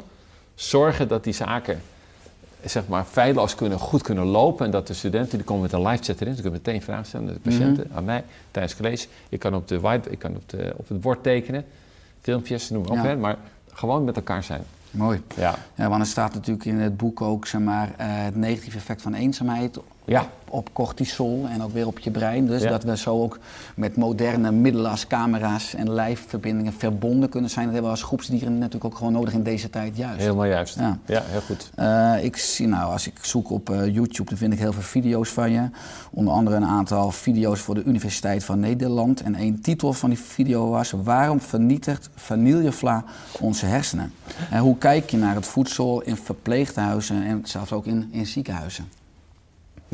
zorgen 0.56 1.08
dat 1.08 1.24
die 1.24 1.34
zaken 1.34 1.82
zeg 2.65 2.88
maar, 2.88 3.04
feilloos 3.04 3.56
kunnen, 3.56 3.80
goed 3.80 4.02
kunnen 4.02 4.26
lopen. 4.26 4.65
En 4.65 4.71
dat 4.71 4.88
de 4.88 4.93
studenten, 4.93 5.38
die 5.38 5.45
komen 5.45 5.62
met 5.62 5.71
een 5.71 5.88
live 5.88 6.04
chat 6.04 6.21
erin. 6.21 6.36
Ze 6.36 6.41
kunnen 6.41 6.62
meteen 6.63 6.82
vragen 6.82 7.06
stellen 7.06 7.28
aan 7.28 7.34
de 7.34 7.39
patiënten, 7.39 7.88
aan 7.93 8.06
mij, 8.06 8.24
tijdens 8.52 8.74
het 8.74 8.82
college. 8.82 9.08
Ik 9.30 9.39
kan 9.39 9.56
op, 9.56 9.67
de 9.67 9.80
white, 9.80 10.10
ik 10.10 10.19
kan 10.19 10.36
op, 10.36 10.50
de, 10.50 10.74
op 10.78 10.88
het 10.88 11.02
bord 11.02 11.24
tekenen, 11.24 11.65
filmpjes, 12.21 12.69
noem 12.69 12.82
maar 12.82 12.91
op. 12.91 12.98
Ja. 12.98 13.06
Hè, 13.06 13.15
maar 13.15 13.38
gewoon 13.74 14.04
met 14.04 14.15
elkaar 14.15 14.43
zijn. 14.43 14.63
Mooi. 14.95 15.21
Ja. 15.36 15.55
Ja, 15.75 15.89
want 15.89 16.01
er 16.01 16.08
staat 16.08 16.34
natuurlijk 16.34 16.65
in 16.65 16.79
het 16.79 16.97
boek 16.97 17.21
ook 17.21 17.47
zeg 17.47 17.62
maar, 17.62 17.93
eh, 17.97 18.08
het 18.08 18.36
negatieve 18.36 18.77
effect 18.77 19.01
van 19.01 19.13
eenzaamheid 19.13 19.79
Ja. 20.05 20.29
op 20.49 20.69
cortisol 20.73 21.45
en 21.49 21.63
ook 21.63 21.73
weer 21.73 21.87
op 21.87 21.99
je 21.99 22.11
brein. 22.11 22.47
Dus 22.47 22.61
Ja. 22.61 22.69
dat 22.69 22.83
we 22.83 22.97
zo 22.97 23.21
ook 23.21 23.39
met 23.75 23.95
moderne 23.95 24.51
middelen 24.51 24.91
als 24.91 25.07
camera's 25.07 25.73
en 25.73 25.91
lijfverbindingen 25.91 26.73
verbonden 26.73 27.29
kunnen 27.29 27.49
zijn. 27.49 27.65
Dat 27.65 27.73
hebben 27.73 27.91
we 27.91 27.97
als 27.97 28.07
groepsdieren 28.07 28.53
natuurlijk 28.57 28.85
ook 28.85 28.95
gewoon 28.97 29.13
nodig 29.13 29.33
in 29.33 29.43
deze 29.43 29.69
tijd 29.69 29.97
juist. 29.97 30.19
Helemaal 30.19 30.45
juist. 30.45 30.75
Ja. 30.75 30.97
Ja, 31.05 31.21
heel 31.25 31.41
goed. 31.41 31.71
Eh, 31.75 32.23
ik 32.23 32.37
zie 32.37 32.67
nou, 32.67 32.91
als 32.91 33.07
ik 33.07 33.13
zoek 33.21 33.49
op 33.51 33.69
eh, 33.69 33.93
YouTube, 33.93 34.29
dan 34.29 34.37
vind 34.37 34.53
ik 34.53 34.59
heel 34.59 34.73
veel 34.73 34.81
video's 34.81 35.29
van 35.29 35.51
je. 35.51 35.69
Onder 36.11 36.33
andere 36.33 36.55
een 36.55 36.65
aantal 36.65 37.11
video's 37.11 37.59
voor 37.59 37.75
de 37.75 37.83
Universiteit 37.83 38.43
van 38.43 38.59
Nederland. 38.59 39.21
En 39.21 39.35
één 39.35 39.61
titel 39.61 39.93
van 39.93 40.09
die 40.09 40.19
video 40.19 40.69
was: 40.69 40.91
Waarom 40.91 41.41
vernietigt 41.41 42.09
vanillevla 42.15 43.03
onze 43.39 43.65
hersenen? 43.65 44.13
En 44.49 44.59
hoe 44.59 44.77
kijk 44.77 45.09
je 45.09 45.17
naar 45.17 45.35
het 45.35 45.45
voedsel 45.45 46.01
in 46.01 46.15
verpleeghuizen 46.17 47.23
en 47.23 47.41
zelfs 47.43 47.71
ook 47.71 47.85
in, 47.85 48.09
in 48.11 48.25
ziekenhuizen? 48.25 48.85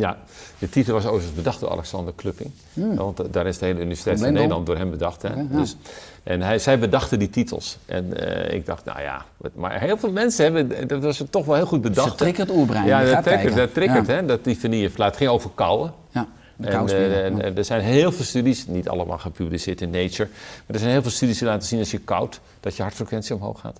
Ja, 0.01 0.17
de 0.59 0.69
titel 0.69 0.93
was 0.93 1.05
overigens 1.05 1.33
bedacht 1.35 1.59
door 1.59 1.69
Alexander 1.69 2.13
Klupping. 2.15 2.51
Want 2.73 3.19
eh, 3.19 3.25
daar 3.31 3.47
is 3.47 3.57
de 3.57 3.65
hele 3.65 3.79
Universiteit 3.79 4.19
van. 4.19 4.33
Nederland 4.33 4.65
door 4.65 4.77
hem 4.77 4.89
bedacht. 4.89 5.21
Hè? 5.21 5.33
Ja. 5.33 5.45
dus, 5.49 5.75
en 6.23 6.41
hij, 6.41 6.59
zij 6.59 6.79
bedachten 6.79 7.19
die 7.19 7.29
titels. 7.29 7.77
En 7.85 8.17
eh, 8.17 8.55
ik 8.55 8.65
dacht, 8.65 8.85
nou 8.85 9.01
ja, 9.01 9.25
maar 9.55 9.79
heel 9.79 9.97
veel 9.97 10.11
mensen 10.11 10.43
hebben, 10.43 10.87
dat 10.87 11.03
was 11.03 11.23
toch 11.29 11.45
wel 11.45 11.55
heel 11.55 11.65
goed 11.65 11.81
bedacht. 11.81 12.09
Ze 12.09 12.15
triggert 12.15 12.51
oerbrein. 12.51 12.85
Ja, 12.85 13.03
dat 13.03 13.23
triggert, 13.23 13.55
dat 13.55 13.73
triggert 13.73 14.07
Ja. 14.07 14.13
hè, 14.13 14.25
dat 14.25 14.43
die 14.43 14.59
vanillefluit. 14.59 15.09
Het 15.09 15.19
ging 15.19 15.29
over 15.29 15.49
kauwen. 15.55 15.93
Ja, 16.09 16.27
En, 16.57 16.89
eh, 16.89 17.25
eh, 17.27 17.57
er 17.57 17.65
zijn 17.65 17.81
heel 17.81 18.11
veel 18.11 18.25
studies, 18.25 18.67
niet 18.67 18.89
allemaal 18.89 19.17
gepubliceerd 19.17 19.81
in 19.81 19.89
Nature, 19.89 20.29
maar 20.65 20.75
er 20.75 20.79
zijn 20.79 20.91
heel 20.91 21.01
veel 21.01 21.11
studies 21.11 21.37
die 21.37 21.47
laten 21.47 21.67
zien 21.67 21.79
als 21.79 21.91
je 21.91 21.99
koud, 21.99 22.39
dat 22.59 22.75
je 22.75 22.81
hartfrequentie 22.81 23.35
omhoog 23.35 23.59
gaat. 23.59 23.79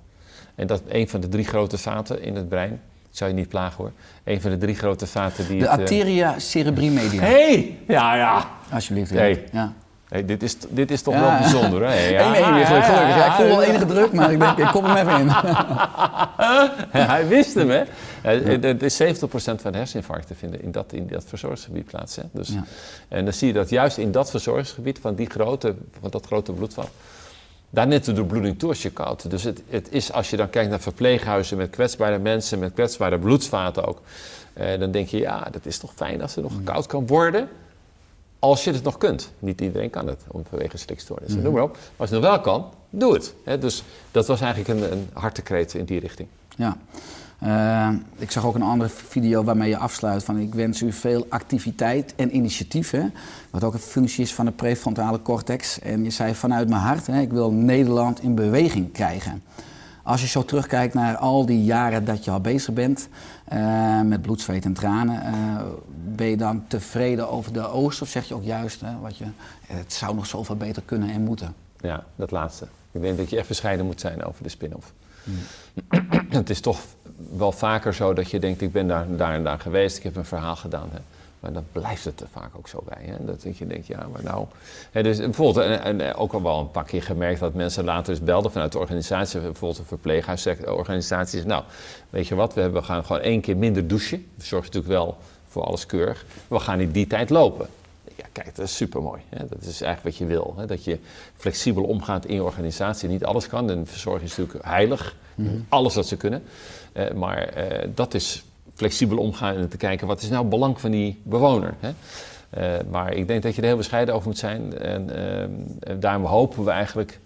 En 0.55 0.67
dat 0.67 0.81
een 0.87 1.09
van 1.09 1.21
de 1.21 1.27
drie 1.29 1.45
grote 1.45 1.77
vaten 1.77 2.21
in 2.21 2.35
het 2.35 2.49
brein, 2.49 2.81
ik 3.11 3.17
zou 3.17 3.29
je 3.29 3.35
niet 3.35 3.47
plagen 3.49 3.77
hoor, 3.77 3.91
een 4.23 4.41
van 4.41 4.51
de 4.51 4.57
drie 4.57 4.75
grote 4.75 5.07
vaten 5.07 5.47
die 5.47 5.59
De 5.59 5.63
het... 5.65 5.73
eh, 5.73 5.79
arteria 5.79 6.39
cerebrimedia. 6.39 7.21
hey! 7.21 7.77
Ja, 7.87 8.15
ja. 8.15 8.49
Alsjeblieft. 8.73 9.09
Hey. 9.11 9.43
Ja. 9.51 9.73
Hey, 10.09 10.25
dit, 10.25 10.43
is, 10.43 10.57
dit 10.69 10.91
is 10.91 11.01
toch 11.01 11.13
Ja. 11.13 11.19
wel 11.21 11.37
bijzonder, 11.39 11.87
hè? 11.87 11.93
Ja, 12.09 12.25
Eén 12.35 12.57
ja, 12.57 12.65
gelukkig. 12.65 12.87
Ja, 12.89 13.25
ik 13.25 13.31
voel 13.31 13.47
wel 13.47 13.61
enige 13.63 13.85
druk, 13.85 14.13
maar 14.13 14.31
ik 14.31 14.39
denk, 14.39 14.57
ik 14.57 14.67
kom 14.67 14.85
hem 14.85 15.07
even 15.07 15.19
in. 15.19 15.29
Hij 17.07 17.27
wist 17.27 17.53
hem, 17.53 17.69
hè? 17.69 17.83
Het 18.21 18.83
is 18.83 19.01
70% 19.03 19.05
van 19.35 19.71
de 19.71 19.77
herseninfarcten 19.77 20.35
vinden 20.35 20.61
in 20.63 20.71
dat, 20.71 20.93
in 20.93 21.07
dat 21.07 21.23
verzorgingsgebied 21.27 21.85
plaats. 21.85 22.15
Hè? 22.15 22.23
Dus. 22.31 22.49
En 23.07 23.23
dan 23.23 23.33
zie 23.33 23.47
je 23.47 23.53
dat 23.53 23.69
juist 23.69 23.97
in 23.97 24.11
dat 24.11 24.29
verzorgingsgebied 24.29 24.99
van, 25.01 25.15
die 25.15 25.29
grote, 25.29 25.75
van 25.99 26.09
dat 26.09 26.25
grote 26.25 26.51
bloedvat, 26.51 26.89
daar 27.73 27.87
net 27.87 28.05
de 28.05 28.13
doorbloeding 28.13 28.59
toe 28.59 28.69
als 28.69 28.81
je 28.81 28.89
koud. 28.89 29.29
Dus 29.29 29.43
het, 29.43 29.61
het 29.69 29.87
is, 29.91 30.11
als 30.11 30.29
je 30.29 30.37
dan 30.37 30.49
kijkt 30.49 30.69
naar 30.69 30.79
verpleeghuizen 30.79 31.57
met 31.57 31.69
kwetsbare 31.69 32.19
mensen, 32.19 32.59
met 32.59 32.73
kwetsbare 32.73 33.19
bloedvaten 33.19 33.85
ook, 33.85 34.01
eh, 34.53 34.79
dan 34.79 34.91
denk 34.91 35.07
je, 35.07 35.17
ja, 35.17 35.47
dat 35.51 35.65
is 35.65 35.77
toch 35.77 35.91
fijn 35.95 36.21
als 36.21 36.35
er 36.35 36.41
nog 36.41 36.53
koud 36.63 36.85
kan 36.85 37.07
worden. 37.07 37.49
Als 38.39 38.63
je 38.63 38.71
het 38.71 38.83
nog 38.83 38.97
kunt. 38.97 39.31
Niet 39.39 39.61
iedereen 39.61 39.89
kan 39.89 40.07
het, 40.07 40.21
om 40.27 40.43
vanwege 40.49 40.77
slikstoornissen. 40.77 41.41
Noem 41.41 41.53
maar 41.53 41.63
op. 41.63 41.71
Maar 41.71 41.81
als 41.95 42.09
je 42.09 42.15
het 42.15 42.23
nog 42.23 42.33
wel 42.33 42.41
kan, 42.41 42.69
doe 42.89 43.13
het. 43.13 43.61
Dus 43.61 43.83
dat 44.11 44.27
was 44.27 44.41
eigenlijk 44.41 44.79
een, 44.79 44.91
een 44.91 45.09
hartekreet 45.13 45.73
in 45.73 45.85
die 45.85 45.99
richting. 45.99 46.27
Ja. 46.55 46.77
Eh, 47.41 47.89
ik 48.17 48.31
zag 48.31 48.45
ook 48.45 48.55
een 48.55 48.61
andere 48.61 48.89
video 48.89 49.43
waarmee 49.43 49.69
je 49.69 49.77
afsluit 49.77 50.23
van 50.23 50.37
ik 50.37 50.55
wens 50.55 50.81
u 50.81 50.91
veel 50.91 51.25
activiteit 51.29 52.15
en 52.15 52.35
initiatief. 52.35 52.91
Hè, 52.91 53.05
wat 53.49 53.63
ook 53.63 53.73
een 53.73 53.79
functie 53.79 54.23
is 54.23 54.33
van 54.33 54.45
de 54.45 54.51
prefrontale 54.51 55.21
cortex. 55.21 55.79
En 55.79 56.03
je 56.03 56.09
zei 56.09 56.35
vanuit 56.35 56.69
mijn 56.69 56.81
hart, 56.81 57.07
hè, 57.07 57.21
ik 57.21 57.31
wil 57.31 57.51
Nederland 57.51 58.21
in 58.21 58.35
beweging 58.35 58.91
krijgen. 58.91 59.43
Als 60.03 60.21
je 60.21 60.27
zo 60.27 60.45
terugkijkt 60.45 60.93
naar 60.93 61.17
al 61.17 61.45
die 61.45 61.63
jaren 61.63 62.05
dat 62.05 62.25
je 62.25 62.31
al 62.31 62.41
bezig 62.41 62.73
bent 62.73 63.07
eh, 63.45 64.01
met 64.01 64.21
bloed, 64.21 64.41
zweet 64.41 64.65
en 64.65 64.73
tranen, 64.73 65.23
eh, 65.23 65.33
ben 66.15 66.27
je 66.27 66.37
dan 66.37 66.63
tevreden 66.67 67.29
over 67.29 67.53
de 67.53 67.67
oost 67.67 68.01
of 68.01 68.07
zeg 68.07 68.27
je 68.27 68.33
ook 68.33 68.43
juist, 68.43 68.81
hè, 68.81 68.99
wat 68.99 69.17
je, 69.17 69.25
het 69.67 69.93
zou 69.93 70.15
nog 70.15 70.25
zoveel 70.25 70.55
beter 70.55 70.81
kunnen 70.85 71.09
en 71.09 71.21
moeten? 71.21 71.53
Ja, 71.79 72.03
dat 72.15 72.31
laatste. 72.31 72.67
Ik 72.91 73.01
denk 73.01 73.17
dat 73.17 73.29
je 73.29 73.37
echt 73.37 73.47
bescheiden 73.47 73.85
moet 73.85 73.99
zijn 73.99 74.23
over 74.23 74.43
de 74.43 74.49
spin-off. 74.49 74.93
het 76.29 76.49
is 76.49 76.59
toch 76.59 76.81
wel 77.37 77.51
vaker 77.51 77.93
zo 77.93 78.13
dat 78.13 78.31
je 78.31 78.39
denkt, 78.39 78.61
ik 78.61 78.71
ben 78.71 78.87
daar, 78.87 79.05
daar 79.15 79.33
en 79.33 79.43
daar 79.43 79.59
geweest, 79.59 79.97
ik 79.97 80.03
heb 80.03 80.15
een 80.15 80.25
verhaal 80.25 80.55
gedaan. 80.55 80.89
Maar 81.39 81.53
dan 81.53 81.65
blijft 81.71 82.05
het 82.05 82.21
er 82.21 82.27
vaak 82.31 82.49
ook 82.57 82.67
zo 82.67 82.83
bij. 82.85 83.03
Hè. 83.05 83.25
Dat 83.25 83.57
je 83.57 83.67
denkt, 83.67 83.87
ja, 83.87 84.07
maar 84.11 84.23
nou... 84.23 84.45
Dus 84.91 85.17
bijvoorbeeld, 85.17 85.65
en, 85.65 86.01
eh, 86.01 86.21
ook 86.21 86.33
al 86.33 86.43
wel 86.43 86.59
een 86.59 86.71
paar 86.71 86.83
keer 86.83 87.03
gemerkt 87.03 87.39
dat 87.39 87.53
mensen 87.53 87.83
later 87.83 88.13
dus 88.13 88.23
belden 88.23 88.51
vanuit 88.51 88.71
de 88.71 88.77
organisatie, 88.79 89.39
bijvoorbeeld 89.39 89.79
een 89.79 89.85
verpleeghuisorganisatie, 89.85 91.37
zegt, 91.37 91.49
nou, 91.49 91.63
weet 92.09 92.27
je 92.27 92.35
wat, 92.35 92.53
we 92.53 92.61
hebben- 92.61 92.81
we 92.81 92.87
gaan 92.87 93.05
gewoon 93.05 93.21
één 93.21 93.41
keer 93.41 93.57
minder 93.57 93.87
douchen. 93.87 94.25
Dat 94.35 94.45
zorgt 94.45 94.65
natuurlijk 94.65 94.93
wel 94.93 95.17
voor 95.47 95.63
alles 95.63 95.85
keurig. 95.85 96.25
We 96.47 96.59
gaan 96.59 96.79
in 96.79 96.91
die 96.91 97.07
tijd 97.07 97.29
lopen. 97.29 97.67
Ja, 98.15 98.25
kijk, 98.31 98.55
dat 98.55 98.65
is 98.65 98.75
supermooi. 98.75 99.21
Hè? 99.29 99.47
Dat 99.47 99.61
is 99.61 99.81
eigenlijk 99.81 100.03
wat 100.03 100.17
je 100.17 100.25
wil. 100.25 100.53
Hè? 100.57 100.65
Dat 100.65 100.83
je 100.83 100.99
flexibel 101.35 101.83
omgaat 101.83 102.25
in 102.25 102.33
je 102.33 102.43
organisatie. 102.43 103.09
Niet 103.09 103.25
alles 103.25 103.47
kan. 103.47 103.69
En 103.69 103.87
verzorging 103.87 104.29
is 104.29 104.37
natuurlijk 104.37 104.65
heilig. 104.65 105.15
Alles 105.69 105.95
wat 105.95 106.07
ze 106.07 106.17
kunnen. 106.17 106.43
Eh, 106.93 107.11
maar 107.11 107.37
eh, 107.37 107.87
dat 107.95 108.13
is 108.13 108.43
flexibel 108.75 109.17
omgaan 109.17 109.55
en 109.55 109.69
te 109.69 109.77
kijken 109.77 110.07
wat 110.07 110.21
is 110.21 110.29
nou 110.29 110.41
het 110.41 110.49
belang 110.49 110.79
van 110.79 110.91
die 110.91 111.19
bewoner. 111.23 111.73
Hè? 111.79 111.91
Eh, 112.49 112.85
maar 112.89 113.13
ik 113.13 113.27
denk 113.27 113.43
dat 113.43 113.55
je 113.55 113.61
er 113.61 113.67
heel 113.67 113.77
bescheiden 113.77 114.13
over 114.13 114.27
moet 114.27 114.37
zijn. 114.37 114.77
En, 114.77 115.15
ehm, 115.15 115.99
daarom 115.99 116.25
hopen 116.25 116.63
we 116.63 116.71
eigenlijk... 116.71 117.19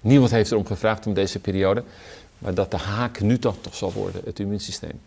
Niemand 0.00 0.30
heeft 0.30 0.50
erom 0.50 0.66
gevraagd 0.66 1.06
om 1.06 1.14
deze 1.14 1.38
periode. 1.38 1.82
Maar 2.38 2.54
dat 2.54 2.70
de 2.70 2.76
haak 2.76 3.20
nu 3.20 3.38
toch, 3.38 3.56
toch 3.60 3.74
zal 3.74 3.92
worden, 3.92 4.22
het 4.24 4.38
immuunsysteem. 4.38 5.00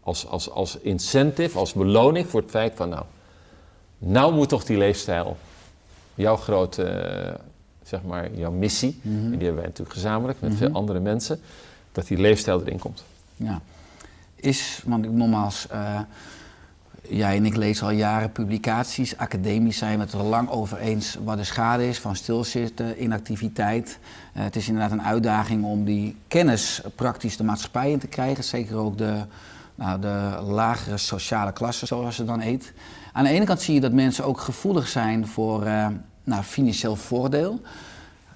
Als, 0.00 0.26
als, 0.26 0.50
als 0.50 0.78
incentive, 0.78 1.58
als 1.58 1.72
beloning 1.72 2.26
voor 2.26 2.40
het 2.40 2.50
feit 2.50 2.72
van... 2.74 2.88
nou, 2.88 3.04
nou 4.02 4.34
moet 4.34 4.48
toch 4.48 4.64
die 4.64 4.76
leefstijl, 4.76 5.36
jouw 6.14 6.36
grote, 6.36 6.82
eh, 6.82 7.34
zeg 7.82 8.02
maar, 8.02 8.34
jouw 8.34 8.50
missie, 8.50 9.00
en 9.04 9.10
die 9.10 9.30
hebben 9.30 9.54
wij 9.54 9.64
natuurlijk 9.64 9.92
gezamenlijk 9.92 10.40
met 10.40 10.54
veel 10.54 10.72
andere 10.72 11.00
mensen, 11.00 11.40
dat 11.92 12.06
die 12.06 12.18
leefstijl 12.18 12.60
erin 12.60 12.78
komt. 12.78 13.04
Ja. 13.36 13.60
Is, 14.34 14.82
want 14.84 15.04
ik 15.04 15.10
nogmaals, 15.10 15.66
eh, 15.68 16.00
jij 17.08 17.36
en 17.36 17.44
ik 17.46 17.56
lezen 17.56 17.86
al 17.86 17.92
jaren 17.92 18.32
publicaties, 18.32 19.16
academisch 19.16 19.78
zijn 19.78 19.98
we 19.98 20.04
het 20.04 20.12
er 20.12 20.22
lang 20.22 20.48
over 20.48 20.78
eens 20.78 21.16
wat 21.24 21.36
de 21.36 21.44
schade 21.44 21.88
is 21.88 21.98
van 21.98 22.16
stilzitten, 22.16 23.02
inactiviteit. 23.02 23.98
Eh, 24.32 24.42
het 24.42 24.56
is 24.56 24.68
inderdaad 24.68 24.92
een 24.92 25.02
uitdaging 25.02 25.64
om 25.64 25.84
die 25.84 26.16
kennis 26.28 26.82
praktisch 26.94 27.36
de 27.36 27.44
maatschappij 27.44 27.90
in 27.90 27.98
te 27.98 28.06
krijgen, 28.06 28.44
zeker 28.44 28.76
ook 28.76 28.98
de, 28.98 29.22
nou, 29.74 30.00
de 30.00 30.38
lagere 30.42 30.96
sociale 30.96 31.52
klasse, 31.52 31.86
zoals 31.86 32.16
het 32.16 32.26
dan 32.26 32.40
heet. 32.40 32.72
Aan 33.12 33.24
de 33.24 33.30
ene 33.30 33.44
kant 33.44 33.60
zie 33.60 33.74
je 33.74 33.80
dat 33.80 33.92
mensen 33.92 34.24
ook 34.24 34.40
gevoelig 34.40 34.88
zijn 34.88 35.26
voor 35.26 35.64
eh, 35.64 35.86
nou, 36.24 36.42
financieel 36.42 36.96
voordeel. 36.96 37.60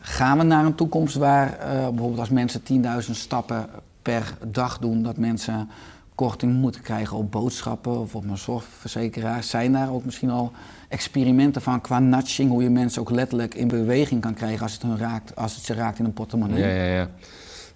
Gaan 0.01 0.39
we 0.39 0.45
naar 0.45 0.65
een 0.65 0.75
toekomst 0.75 1.15
waar 1.17 1.59
eh, 1.59 1.69
bijvoorbeeld 1.89 2.19
als 2.19 2.29
mensen 2.31 2.61
10.000 3.05 3.11
stappen 3.11 3.67
per 4.03 4.35
dag 4.49 4.79
doen, 4.79 5.03
dat 5.03 5.17
mensen 5.17 5.69
korting 6.15 6.53
moeten 6.53 6.81
krijgen 6.81 7.17
op 7.17 7.31
boodschappen 7.31 7.99
of 8.01 8.15
op 8.15 8.25
een 8.25 8.39
zorgverzekeraar? 8.39 9.43
Zijn 9.43 9.73
daar 9.73 9.91
ook 9.91 10.05
misschien 10.05 10.31
al 10.31 10.53
experimenten 10.89 11.63
van 11.63 11.81
qua 11.81 11.99
nudging, 11.99 12.51
hoe 12.51 12.63
je 12.63 12.71
mensen 12.71 13.01
ook 13.01 13.11
letterlijk 13.11 13.55
in 13.55 13.69
beweging 13.69 14.21
kan 14.21 14.35
krijgen 14.35 14.63
als 14.63 14.73
het, 14.73 14.83
hun 14.83 14.99
raakt, 14.99 15.37
als 15.37 15.55
het 15.55 15.65
ze 15.65 15.75
raakt 15.75 15.99
in 15.99 16.05
een 16.05 16.13
portemonnee? 16.13 16.61
Ja, 16.61 16.69
ja, 16.69 16.95
ja. 16.95 17.09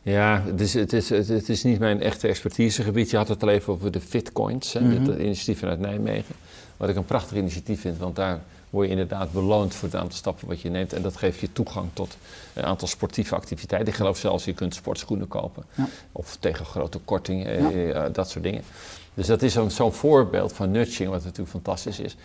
Ja, 0.03 0.43
het 0.47 0.61
is, 0.61 0.75
het, 0.75 0.93
is, 0.93 1.11
het, 1.11 1.29
het 1.29 1.49
is 1.49 1.63
niet 1.65 1.79
mijn 1.79 2.01
echte 2.03 2.29
expertisegebied. 2.29 3.11
Je 3.11 3.17
had 3.17 3.29
het 3.29 3.43
al 3.43 3.49
even 3.49 3.73
over 3.73 3.91
de 3.93 4.01
Fitcoins, 4.01 4.73
hè, 4.73 4.81
Mhm. 4.81 5.05
dit 5.05 5.19
initiatief 5.19 5.59
vanuit 5.59 5.81
Nijmegen. 5.81 6.35
Wat 6.79 6.89
ik 6.89 6.97
een 6.97 7.05
prachtig 7.05 7.37
initiatief 7.37 7.81
vind, 7.81 7.99
want 7.99 8.17
daar 8.17 8.41
word 8.71 8.87
je 8.87 8.93
inderdaad 8.93 9.33
beloond 9.33 9.75
voor 9.75 9.89
het 9.89 9.97
aantal 9.97 10.17
stappen 10.17 10.49
wat 10.49 10.61
je 10.61 10.71
neemt. 10.71 10.93
En 10.93 11.03
dat 11.03 11.17
geeft 11.17 11.39
je 11.39 11.53
toegang 11.53 11.89
tot 11.93 12.17
een 12.55 12.65
aantal 12.65 12.89
sportieve 12.89 13.35
activiteiten. 13.35 13.89
Ik 13.89 13.95
geloof 13.95 14.19
zelfs, 14.19 14.45
je 14.45 14.53
kunt 14.53 14.75
sportschoenen 14.75 15.29
kopen. 15.29 15.65
Ja. 15.75 15.89
Of 16.13 16.37
tegen 16.37 16.65
grote 16.65 16.99
korting, 16.99 17.47
eh, 17.47 17.91
eh, 17.91 18.13
dat 18.13 18.31
soort 18.31 18.45
dingen. 18.45 18.63
Dus 19.15 19.27
dat 19.27 19.43
is 19.43 19.57
zo'n 19.69 19.93
voorbeeld 19.93 20.53
van 20.53 20.71
nudging, 20.71 21.11
wat 21.11 21.25
natuurlijk 21.25 21.51
fantastisch 21.51 21.99
is. 21.99 22.17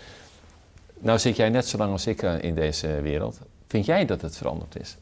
Nou 0.99 1.19
zit 1.19 1.35
jij 1.35 1.49
net 1.49 1.67
zo 1.67 1.77
lang 1.77 1.91
als 1.91 2.07
ik 2.07 2.21
eh, 2.21 2.41
in 2.41 2.55
deze 2.55 3.01
wereld. 3.01 3.39
Vind 3.67 3.85
jij 3.85 4.05
dat 4.05 4.21
het 4.21 4.37
veranderd 4.37 4.79
is? 4.79 4.97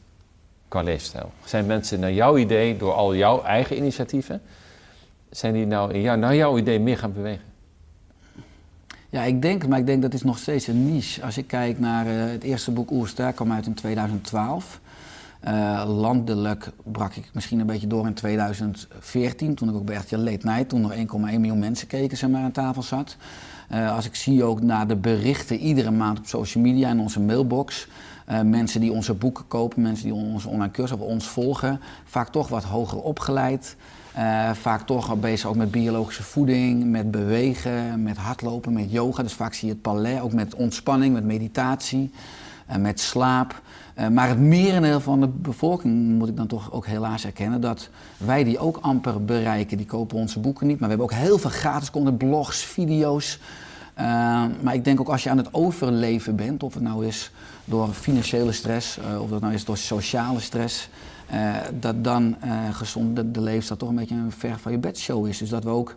Qua 0.68 0.82
leefstijl. 0.82 1.32
Zijn 1.44 1.66
mensen 1.66 2.00
naar 2.00 2.12
jouw 2.12 2.36
idee, 2.36 2.76
door 2.76 2.92
al 2.92 3.14
jouw 3.14 3.42
eigen 3.42 3.76
initiatieven, 3.76 4.42
zijn 5.30 5.52
die 5.52 5.66
nou 5.66 5.92
in 5.92 6.00
jou, 6.00 6.18
naar 6.18 6.34
jouw 6.34 6.58
idee 6.58 6.80
meer 6.80 6.98
gaan 6.98 7.12
bewegen? 7.12 7.51
Ja, 9.12 9.22
ik 9.22 9.42
denk 9.42 9.66
maar 9.66 9.78
ik 9.78 9.86
denk 9.86 10.02
dat 10.02 10.14
is 10.14 10.22
nog 10.22 10.38
steeds 10.38 10.66
een 10.66 10.92
niche. 10.92 11.22
Als 11.22 11.38
ik 11.38 11.46
kijk 11.46 11.78
naar 11.78 12.06
eh, 12.06 12.30
het 12.30 12.42
eerste 12.42 12.70
boek 12.70 12.90
Oersterk, 12.90 13.34
kwam 13.36 13.52
uit 13.52 13.66
in 13.66 13.74
2012. 13.74 14.80
Eh, 15.40 15.84
landelijk 15.86 16.70
brak 16.84 17.14
ik 17.14 17.30
misschien 17.32 17.60
een 17.60 17.66
beetje 17.66 17.86
door 17.86 18.06
in 18.06 18.14
2014, 18.14 19.54
toen 19.54 19.68
ik 19.68 19.74
ook 19.74 19.84
bij 19.84 19.96
RTL 19.96 20.16
Late 20.16 20.46
Night, 20.46 20.68
toen 20.68 20.80
nog 20.80 20.94
1,1 20.94 21.40
miljoen 21.40 21.58
mensen 21.58 21.86
keken, 21.86 22.16
zeg 22.16 22.30
maar, 22.30 22.42
aan 22.42 22.52
tafel 22.52 22.82
zat. 22.82 23.16
Eh, 23.68 23.94
als 23.94 24.06
ik 24.06 24.14
zie 24.14 24.44
ook 24.44 24.62
naar 24.62 24.86
de 24.86 24.96
berichten 24.96 25.58
iedere 25.58 25.90
maand 25.90 26.18
op 26.18 26.26
social 26.26 26.64
media 26.64 26.88
en 26.88 27.00
onze 27.00 27.20
mailbox, 27.20 27.88
mensen 28.44 28.80
die 28.80 28.92
onze 28.92 29.14
boeken 29.14 29.46
kopen, 29.48 29.82
mensen 29.82 30.04
die 30.04 30.14
onze 30.14 30.48
online 30.48 30.70
cursus 30.70 30.98
of 30.98 31.06
ons 31.06 31.28
volgen, 31.28 31.80
vaak 32.04 32.28
toch 32.28 32.48
wat 32.48 32.64
hoger 32.64 33.02
opgeleid. 33.02 33.76
Eh, 34.12 34.50
vaak 34.52 34.86
toch 34.86 35.16
bezig 35.16 35.48
ook 35.48 35.56
met 35.56 35.70
biologische 35.70 36.22
voeding, 36.22 36.84
met 36.84 37.10
bewegen, 37.10 38.02
met 38.02 38.16
hardlopen, 38.16 38.72
met 38.72 38.92
yoga. 38.92 39.22
Dus 39.22 39.32
vaak 39.32 39.54
zie 39.54 39.68
je 39.68 39.74
het 39.74 39.82
palais, 39.82 40.20
ook 40.20 40.32
met 40.32 40.54
ontspanning, 40.54 41.14
met 41.14 41.24
meditatie, 41.24 42.10
eh, 42.66 42.76
met 42.76 43.00
slaap. 43.00 43.62
Eh, 43.94 44.08
maar 44.08 44.28
het 44.28 44.38
merendeel 44.38 45.00
van 45.00 45.20
de 45.20 45.28
bevolking, 45.28 46.18
moet 46.18 46.28
ik 46.28 46.36
dan 46.36 46.46
toch 46.46 46.72
ook 46.72 46.86
helaas 46.86 47.24
erkennen, 47.24 47.60
dat 47.60 47.88
wij 48.16 48.44
die 48.44 48.58
ook 48.58 48.78
amper 48.80 49.24
bereiken. 49.24 49.76
Die 49.76 49.86
kopen 49.86 50.16
onze 50.16 50.40
boeken 50.40 50.66
niet, 50.66 50.78
maar 50.80 50.88
we 50.88 50.94
hebben 50.96 51.16
ook 51.16 51.24
heel 51.24 51.38
veel 51.38 51.50
gratis 51.50 51.90
content, 51.90 52.18
blogs, 52.18 52.64
video's. 52.64 53.38
Maar 54.62 54.74
ik 54.74 54.84
denk 54.84 55.00
ook 55.00 55.08
als 55.08 55.22
je 55.22 55.30
aan 55.30 55.36
het 55.36 55.54
overleven 55.54 56.36
bent, 56.36 56.62
of 56.62 56.74
het 56.74 56.82
nou 56.82 57.06
is 57.06 57.30
door 57.64 57.88
financiële 57.88 58.52
stress, 58.52 58.98
of 59.20 59.30
dat 59.30 59.40
nou 59.40 59.54
is 59.54 59.64
door 59.64 59.76
sociale 59.76 60.40
stress, 60.40 60.88
eh, 61.32 61.54
dat 61.80 62.04
dan 62.04 62.36
eh, 62.40 62.50
gezond 62.72 63.16
de, 63.16 63.30
de 63.30 63.62
toch 63.76 63.88
een 63.88 63.94
beetje 63.94 64.14
een 64.14 64.32
ver 64.32 64.58
van 64.58 64.72
je 64.72 64.78
bedshow 64.78 65.26
is. 65.26 65.38
Dus 65.38 65.48
dat 65.48 65.64
we 65.64 65.70
ook 65.70 65.94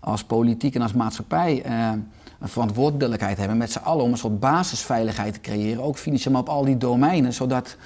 als 0.00 0.24
politiek 0.24 0.74
en 0.74 0.82
als 0.82 0.92
maatschappij 0.92 1.62
eh, 1.62 1.90
een 2.38 2.48
verantwoordelijkheid 2.48 3.38
hebben 3.38 3.56
met 3.56 3.72
z'n 3.72 3.78
allen 3.78 4.04
om 4.04 4.10
een 4.10 4.18
soort 4.18 4.40
basisveiligheid 4.40 5.34
te 5.34 5.40
creëren, 5.40 5.82
ook 5.82 5.96
financieel, 5.96 6.32
maar 6.32 6.42
op 6.42 6.48
al 6.48 6.64
die 6.64 6.76
domeinen, 6.76 7.32
zodat 7.32 7.76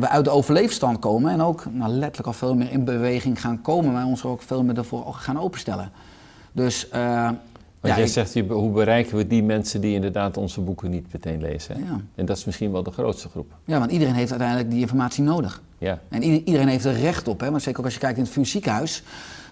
we 0.00 0.08
uit 0.08 0.24
de 0.24 0.30
overleefstand 0.30 0.98
komen 0.98 1.32
en 1.32 1.42
ook 1.42 1.64
nou, 1.70 1.90
letterlijk 1.90 2.26
al 2.26 2.32
veel 2.32 2.54
meer 2.54 2.70
in 2.70 2.84
beweging 2.84 3.40
gaan 3.40 3.62
komen, 3.62 3.92
maar 3.92 4.04
ons 4.04 4.24
ook 4.24 4.42
veel 4.42 4.62
meer 4.62 4.76
ervoor 4.76 5.14
gaan 5.14 5.38
openstellen. 5.40 5.90
Dus 6.52 6.88
Want 7.80 7.94
ja, 7.94 8.00
jij 8.00 8.08
zegt, 8.08 8.34
hoe 8.48 8.70
bereiken 8.70 9.16
we 9.16 9.26
die 9.26 9.42
mensen 9.42 9.80
die 9.80 9.94
inderdaad 9.94 10.36
onze 10.36 10.60
boeken 10.60 10.90
niet 10.90 11.12
meteen 11.12 11.40
lezen? 11.40 11.74
Hè? 11.74 11.80
Ja. 11.80 12.00
En 12.14 12.26
dat 12.26 12.36
is 12.36 12.44
misschien 12.44 12.72
wel 12.72 12.82
de 12.82 12.90
grootste 12.90 13.28
groep. 13.28 13.52
ja, 13.64 13.78
want 13.78 13.90
iedereen 13.90 14.14
heeft 14.14 14.30
uiteindelijk 14.30 14.70
die 14.70 14.80
informatie 14.80 15.24
nodig. 15.24 15.62
Ja. 15.78 15.98
En 16.08 16.22
ieder- 16.22 16.42
iedereen 16.46 16.68
heeft 16.68 16.84
er 16.84 16.92
recht 17.00 17.28
op. 17.28 17.40
Hè? 17.40 17.50
Want 17.50 17.62
zeker 17.62 17.78
ook 17.78 17.84
als 17.84 17.94
je 17.94 18.00
kijkt 18.00 18.18
in 18.18 18.24
het 18.34 18.48
ziekenhuis. 18.48 19.02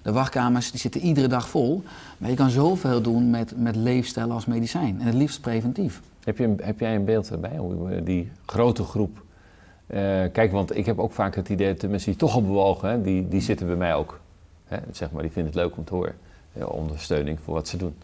De 0.02 0.12
wachtkamers 0.12 0.70
die 0.70 0.80
zitten 0.80 1.00
iedere 1.00 1.26
dag 1.28 1.48
vol. 1.48 1.82
Maar 2.18 2.30
je 2.30 2.36
kan 2.36 2.50
zoveel 2.50 3.02
doen 3.02 3.30
met, 3.30 3.52
met 3.56 3.76
leefstijl 3.76 4.30
als 4.30 4.46
medicijn. 4.46 5.00
En 5.00 5.06
het 5.06 5.14
liefst 5.14 5.40
preventief. 5.40 6.00
Heb, 6.24 6.38
je 6.38 6.54
heb 6.62 6.80
jij 6.80 6.94
een 6.94 7.04
beeld 7.04 7.30
erbij 7.30 7.56
hoe 7.56 8.02
die 8.02 8.30
grote 8.46 8.82
groep... 8.82 9.22
eh, 9.86 10.00
kijk, 10.32 10.52
want 10.52 10.76
ik 10.76 10.86
heb 10.86 10.98
ook 10.98 11.12
vaak 11.12 11.34
het 11.34 11.48
idee 11.48 11.68
dat 11.68 11.80
de 11.80 11.88
mensen 11.88 12.10
die 12.10 12.18
toch 12.18 12.34
al 12.34 12.42
bewogen, 12.42 12.88
hè, 12.90 13.02
die, 13.02 13.28
die 13.28 13.40
zitten 13.40 13.66
bij 13.66 13.76
mij 13.76 13.94
ook. 13.94 14.20
Hè, 14.64 14.76
zeg 14.92 15.10
maar, 15.10 15.22
die 15.22 15.30
vinden 15.32 15.52
het 15.52 15.60
leuk 15.62 15.76
om 15.76 15.84
te 15.84 15.94
horen. 15.94 16.14
Eh, 16.52 16.68
ondersteuning 16.68 17.38
voor 17.44 17.54
wat 17.54 17.68
ze 17.68 17.76
doen. 17.76 17.94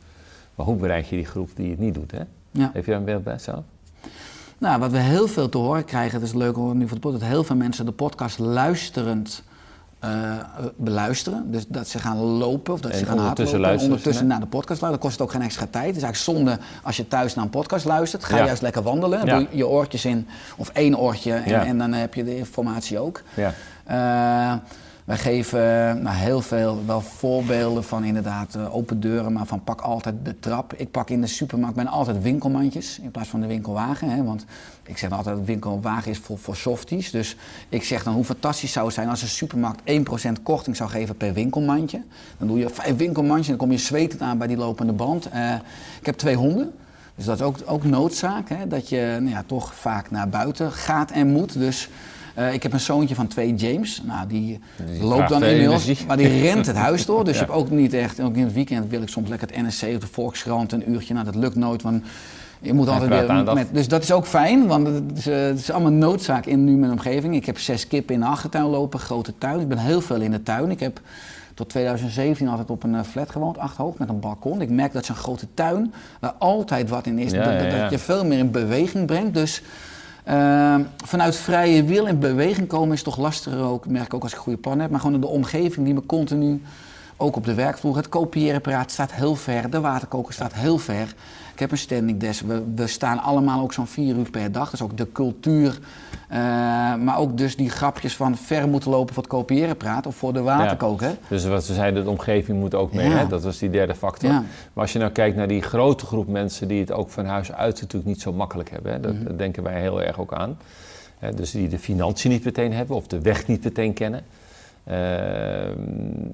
Maar 0.54 0.66
hoe 0.66 0.76
bereik 0.76 1.04
je 1.04 1.16
die 1.16 1.24
groep 1.26 1.50
die 1.54 1.70
het 1.70 1.78
niet 1.78 1.94
doet? 1.94 2.10
Hè? 2.10 2.20
Ja. 2.50 2.70
Heb 2.72 2.84
je 2.84 2.90
daar 2.90 3.00
een 3.00 3.06
beeld 3.06 3.24
bij 3.24 3.38
zelf? 3.38 3.62
Nou, 4.58 4.80
wat 4.80 4.90
we 4.90 4.98
heel 4.98 5.28
veel 5.28 5.48
te 5.48 5.58
horen 5.58 5.84
krijgen, 5.84 6.18
het 6.20 6.28
is 6.28 6.34
leuk 6.34 6.58
om 6.58 6.78
nu 6.78 6.86
voor 6.88 6.94
de 6.96 7.00
podcast, 7.02 7.22
dat 7.22 7.32
heel 7.32 7.44
veel 7.44 7.56
mensen 7.56 7.84
de 7.86 7.92
podcast 7.92 8.38
luisterend 8.38 9.42
eh, 9.98 10.10
beluisteren. 10.76 11.50
Dus 11.50 11.66
dat 11.68 11.88
ze 11.88 11.98
gaan 11.98 12.16
lopen 12.16 12.72
of 12.72 12.80
dat 12.80 12.90
En 12.90 12.98
ze 12.98 13.04
gaan 13.04 13.18
hardlopen. 13.18 13.64
En 13.68 13.80
ondertussen 13.80 14.26
naar 14.26 14.40
de 14.40 14.46
podcast 14.46 14.80
luisteren. 14.80 14.90
Dan 14.90 14.98
kost 15.00 15.12
het 15.12 15.22
ook 15.22 15.30
geen 15.32 15.42
extra 15.42 15.66
tijd. 15.70 15.86
Het 15.86 15.96
is 15.96 16.02
eigenlijk 16.02 16.38
zonde 16.38 16.58
als 16.82 16.96
je 16.96 17.08
thuis 17.08 17.34
naar 17.34 17.44
een 17.44 17.50
podcast 17.50 17.84
luistert. 17.84 18.24
Ga 18.24 18.36
Ja. 18.36 18.44
juist 18.44 18.62
lekker 18.62 18.82
wandelen. 18.82 19.26
Ja. 19.26 19.38
Doe 19.38 19.46
je 19.50 19.66
oortjes 19.68 20.04
in 20.04 20.26
of 20.56 20.68
één 20.68 20.98
oortje 20.98 21.32
en, 21.32 21.50
Ja. 21.50 21.64
en 21.64 21.78
dan 21.78 21.92
heb 21.92 22.14
je 22.14 22.24
de 22.24 22.36
informatie 22.36 22.98
ook. 22.98 23.22
Ja. 23.34 23.52
Eh, 23.84 24.56
wij 25.04 25.18
geven 25.18 25.60
nou, 26.02 26.16
heel 26.16 26.40
veel 26.40 26.82
wel 26.86 27.00
voorbeelden 27.00 27.84
van 27.84 28.04
inderdaad 28.04 28.54
eh, 28.54 28.74
open 28.74 29.00
deuren, 29.00 29.32
maar 29.32 29.46
van 29.46 29.64
pak 29.64 29.80
altijd 29.80 30.14
de 30.22 30.38
trap. 30.38 30.74
Ik 30.74 30.90
pak 30.90 31.10
in 31.10 31.20
de 31.20 31.26
supermarkt 31.26 31.74
bijna 31.74 31.90
altijd 31.90 32.22
winkelmandjes 32.22 32.98
in 32.98 33.10
plaats 33.10 33.28
van 33.28 33.40
de 33.40 33.46
winkelwagen. 33.46 34.08
Hè, 34.08 34.24
want 34.24 34.44
ik 34.82 34.98
zeg 34.98 35.10
altijd 35.10 35.36
dat 35.36 35.44
winkelwagen 35.44 36.10
is 36.10 36.18
voor, 36.18 36.38
voor 36.38 36.56
softies. 36.56 37.10
Dus 37.10 37.36
ik 37.68 37.84
zeg 37.84 38.02
dan 38.02 38.14
hoe 38.14 38.24
fantastisch 38.24 38.72
zou 38.72 38.86
het 38.86 38.94
zijn 38.94 39.08
als 39.08 39.22
een 39.22 39.28
supermarkt 39.28 39.80
1% 40.38 40.42
korting 40.42 40.76
zou 40.76 40.90
geven 40.90 41.16
per 41.16 41.32
winkelmandje. 41.32 42.02
Dan 42.38 42.48
doe 42.48 42.58
je 42.58 42.68
vijf 42.68 42.96
winkelmandjes 42.96 43.48
en 43.48 43.56
dan 43.56 43.66
kom 43.66 43.76
je 43.76 43.82
zwetend 43.82 44.20
aan 44.20 44.38
bij 44.38 44.46
die 44.46 44.56
lopende 44.56 44.92
band. 44.92 45.28
Eh, 45.28 45.54
ik 46.00 46.06
heb 46.06 46.16
twee 46.16 46.36
honden. 46.36 46.72
Dus 47.14 47.24
dat 47.24 47.40
is 47.40 47.46
ook, 47.46 47.56
ook 47.64 47.84
noodzaak, 47.84 48.48
hè, 48.48 48.66
dat 48.68 48.88
je 48.88 49.16
nou 49.20 49.34
ja, 49.34 49.44
toch 49.46 49.74
vaak 49.74 50.10
naar 50.10 50.28
buiten 50.28 50.72
gaat 50.72 51.10
en 51.10 51.28
moet. 51.28 51.58
Dus 51.58 51.88
eh, 52.34 52.52
ik 52.52 52.62
heb 52.62 52.72
een 52.72 52.80
zoontje 52.80 53.14
van 53.14 53.26
twee, 53.26 53.54
James. 53.54 54.02
Nou, 54.06 54.26
die, 54.28 54.60
Die 54.86 55.02
loopt 55.04 55.28
dan 55.28 55.44
inmiddels, 55.44 56.04
maar 56.06 56.16
die 56.16 56.40
rent 56.40 56.66
het 56.66 56.76
huis 56.76 57.06
door. 57.06 57.24
Dus 57.24 57.34
Ja. 57.34 57.40
je 57.40 57.46
hebt 57.46 57.58
ook 57.58 57.70
niet 57.70 57.94
echt, 57.94 58.20
ook 58.20 58.34
in 58.36 58.44
het 58.44 58.52
weekend 58.52 58.90
wil 58.90 59.02
ik 59.02 59.08
soms 59.08 59.28
lekker 59.28 59.48
het 59.48 59.66
NSC 59.66 59.82
of 59.82 59.98
de 59.98 60.06
Volkskrant 60.06 60.72
een 60.72 60.90
uurtje. 60.90 61.12
Nou, 61.14 61.26
dat 61.26 61.34
lukt 61.34 61.54
nooit, 61.56 61.82
want 61.82 62.02
je 62.60 62.72
moet 62.72 62.88
altijd 62.88 63.26
weer 63.44 63.54
met, 63.54 63.68
Dus 63.72 63.88
dat 63.88 64.02
is 64.02 64.12
ook 64.12 64.26
fijn, 64.26 64.66
want 64.66 64.86
het 64.86 65.02
is, 65.14 65.26
eh, 65.26 65.36
het 65.42 65.58
is 65.58 65.70
allemaal 65.70 65.92
noodzaak 65.92 66.46
in 66.46 66.64
nu 66.64 66.76
mijn 66.76 66.92
omgeving. 66.92 67.34
Ik 67.34 67.46
heb 67.46 67.58
zes 67.58 67.86
kippen 67.88 68.14
in 68.14 68.20
de 68.20 68.26
achtertuin 68.26 68.64
lopen, 68.64 69.00
grote 69.00 69.32
tuin. 69.38 69.60
Ik 69.60 69.68
ben 69.68 69.78
heel 69.78 70.00
veel 70.00 70.20
in 70.20 70.30
de 70.30 70.42
tuin. 70.42 70.70
Ik 70.70 70.80
heb 70.80 71.00
tot 71.54 71.68
2017 71.68 72.48
altijd 72.48 72.70
op 72.70 72.82
een 72.82 72.94
eh, 72.94 73.00
flat 73.02 73.30
gewoond, 73.30 73.58
acht 73.58 73.76
hoog, 73.76 73.98
met 73.98 74.08
een 74.08 74.20
balkon. 74.20 74.60
Ik 74.60 74.70
merk 74.70 74.92
dat 74.92 75.04
zo'n 75.04 75.16
grote 75.16 75.46
tuin, 75.54 75.92
waar 76.20 76.32
altijd 76.38 76.88
wat 76.88 77.06
in 77.06 77.18
is, 77.18 77.32
Ja, 77.32 77.44
dat, 77.44 77.52
ja, 77.52 77.58
dat- 77.62 77.72
ja. 77.72 77.80
dat 77.82 77.90
je 77.90 77.98
veel 77.98 78.24
meer 78.24 78.38
in 78.38 78.50
beweging 78.50 79.06
brengt. 79.06 79.34
Dus 79.34 79.62
eh, 80.22 80.74
vanuit 81.04 81.36
vrije 81.36 81.84
wil 81.84 82.06
in 82.06 82.18
beweging 82.18 82.68
komen 82.68 82.92
is 82.92 83.02
toch 83.02 83.18
lastiger 83.18 83.60
ook, 83.60 83.86
merk 83.86 84.06
ik 84.06 84.14
ook 84.14 84.22
als 84.22 84.32
ik 84.32 84.36
een 84.36 84.44
goede 84.44 84.58
plan 84.58 84.78
heb. 84.78 84.90
Maar 84.90 85.00
gewoon 85.00 85.20
de 85.20 85.26
omgeving 85.26 85.84
die 85.84 85.94
me 85.94 86.06
continu, 86.06 86.62
ook 87.22 87.36
op 87.36 87.44
de 87.44 87.54
werkvloer, 87.54 87.96
het 87.96 88.08
kopieerapparaat 88.08 88.90
staat 88.90 89.12
heel 89.12 89.34
ver, 89.34 89.70
de 89.70 89.80
waterkoker 89.80 90.32
staat 90.32 90.52
heel 90.54 90.78
ver. 90.78 91.14
Ik 91.52 91.58
heb 91.58 91.70
een 91.70 91.78
standing 91.78 92.18
desk, 92.20 92.44
we, 92.46 92.62
we 92.74 92.86
staan 92.86 93.18
allemaal 93.18 93.62
ook 93.62 93.72
zo'n 93.72 93.86
vier 93.86 94.16
uur 94.16 94.30
per 94.30 94.52
dag. 94.52 94.70
Dus 94.70 94.82
ook 94.82 94.96
de 94.96 95.12
cultuur, 95.12 95.78
eh, 96.28 96.38
maar 96.94 97.18
ook 97.18 97.36
dus 97.38 97.56
die 97.56 97.70
grapjes 97.70 98.16
van 98.16 98.36
ver 98.36 98.68
moeten 98.68 98.90
lopen 98.90 99.14
voor 99.14 99.22
het 99.22 99.32
kopieerapparaat 99.32 100.06
of 100.06 100.16
voor 100.16 100.32
de 100.32 100.40
waterkoker. 100.42 101.16
Dus 101.28 101.44
wat 101.44 101.64
ze 101.64 101.74
zeiden, 101.74 102.04
de 102.04 102.10
omgeving 102.10 102.58
moet 102.58 102.74
ook 102.74 102.92
mee. 102.92 103.08
Ja. 103.08 103.16
Hè? 103.16 103.26
Dat 103.26 103.42
was 103.42 103.58
die 103.58 103.70
derde 103.70 103.94
factor. 103.94 104.30
Ja. 104.30 104.38
Maar 104.72 104.82
als 104.84 104.92
je 104.92 104.98
nou 104.98 105.10
kijkt 105.10 105.36
naar 105.36 105.48
die 105.48 105.62
grote 105.62 106.06
groep 106.06 106.28
mensen 106.28 106.68
die 106.68 106.80
het 106.80 106.92
ook 106.92 107.10
van 107.10 107.24
huis 107.26 107.52
uit 107.52 107.80
natuurlijk 107.80 108.04
niet 108.04 108.20
zo 108.20 108.32
makkelijk 108.32 108.70
hebben. 108.70 108.92
Hè? 108.92 109.00
Dat, 109.00 109.14
Mhm. 109.14 109.24
dat 109.24 109.38
denken 109.38 109.62
wij 109.62 109.80
heel 109.80 110.02
erg 110.02 110.18
ook 110.18 110.32
aan. 110.34 110.58
Dus 111.34 111.50
die 111.50 111.68
de 111.68 111.78
financiën 111.78 112.30
niet 112.30 112.44
meteen 112.44 112.72
hebben 112.72 112.96
of 112.96 113.06
de 113.06 113.20
weg 113.20 113.46
niet 113.46 113.64
meteen 113.64 113.92
kennen. 113.92 114.20
Ehm, 114.84 115.72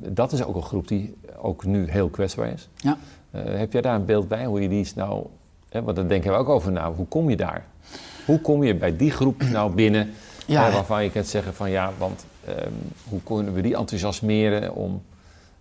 dat 0.08 0.32
is 0.32 0.44
ook 0.44 0.54
een 0.56 0.62
groep 0.62 0.88
die 0.88 1.14
ook 1.36 1.64
nu 1.64 1.90
heel 1.90 2.08
kwetsbaar 2.08 2.52
is. 2.52 2.68
Ja. 2.76 2.98
Eh, 3.30 3.42
heb 3.44 3.72
jij 3.72 3.80
daar 3.80 3.94
een 3.94 4.04
beeld 4.04 4.28
bij, 4.28 4.44
hoe 4.44 4.60
je 4.62 4.68
die 4.68 4.80
is 4.80 4.94
nou... 4.94 5.26
Hè, 5.68 5.82
want 5.82 5.96
daar 5.96 6.08
denken 6.08 6.30
we 6.30 6.36
ook 6.36 6.48
over 6.48 6.72
na. 6.72 6.92
Hoe 6.92 7.06
kom 7.06 7.30
je 7.30 7.36
daar? 7.36 7.64
Hoe 8.26 8.40
kom 8.40 8.64
je 8.64 8.74
bij 8.74 8.96
die 8.96 9.10
groep 9.10 9.42
nou 9.52 9.74
binnen 9.74 10.10
Ja. 10.46 10.70
waarvan 10.72 11.04
je 11.04 11.10
kunt 11.10 11.26
zeggen 11.26 11.54
van 11.54 11.70
ja, 11.70 11.92
want 11.98 12.24
ehm, 12.44 12.72
hoe 13.08 13.20
kunnen 13.22 13.52
we 13.54 13.60
die 13.60 13.76
enthousiasmeren 13.76 14.74
om 14.74 15.02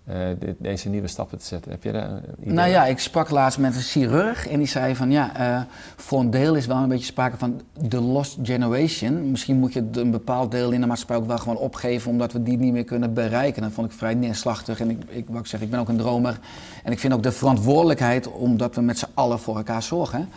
eh, 0.07 0.53
deze 0.59 0.89
nieuwe 0.89 1.07
stappen 1.07 1.37
te 1.37 1.45
zetten? 1.45 1.71
Heb 1.71 1.83
je 1.83 1.91
daar 1.91 2.09
een 2.09 2.23
idee? 2.39 2.53
Nou 2.53 2.69
ja, 2.69 2.85
ik 2.85 2.99
sprak 2.99 3.29
laatst 3.29 3.59
met 3.59 3.75
een 3.75 3.81
chirurg 3.81 4.47
en 4.47 4.57
die 4.57 4.67
zei 4.67 4.95
van 4.95 5.11
ja, 5.11 5.35
eh, 5.35 5.61
voor 5.95 6.19
een 6.19 6.29
deel 6.29 6.55
is 6.55 6.65
wel 6.65 6.77
een 6.77 6.89
beetje 6.89 7.05
sprake 7.05 7.37
van 7.37 7.61
de 7.87 8.01
lost 8.01 8.37
generation. 8.43 9.31
Misschien 9.31 9.59
moet 9.59 9.73
je 9.73 9.85
een 9.91 10.11
bepaald 10.11 10.51
deel 10.51 10.71
in 10.71 10.81
de 10.81 10.87
maatschappij 10.87 11.17
ook 11.17 11.27
wel 11.27 11.37
gewoon 11.37 11.57
opgeven 11.57 12.11
omdat 12.11 12.33
we 12.33 12.43
die 12.43 12.57
niet 12.57 12.73
meer 12.73 12.83
kunnen 12.83 13.13
bereiken. 13.13 13.61
Dat 13.61 13.71
vond 13.71 13.91
ik 13.91 13.97
vrij 13.97 14.13
neerslachtig 14.13 14.79
en 14.79 14.89
ik, 14.89 15.03
ik, 15.07 15.25
wat 15.27 15.39
ik 15.39 15.47
zeg, 15.47 15.61
ik 15.61 15.69
ben 15.69 15.79
ook 15.79 15.89
een 15.89 15.97
dromer 15.97 16.39
en 16.83 16.91
ik 16.91 16.99
vind 16.99 17.13
ook 17.13 17.23
de 17.23 17.31
verantwoordelijkheid 17.31 18.31
omdat 18.31 18.75
we 18.75 18.81
met 18.81 18.97
z'n 18.97 19.09
allen 19.13 19.39
voor 19.39 19.57
elkaar 19.57 19.83
zorgen. 19.83 20.29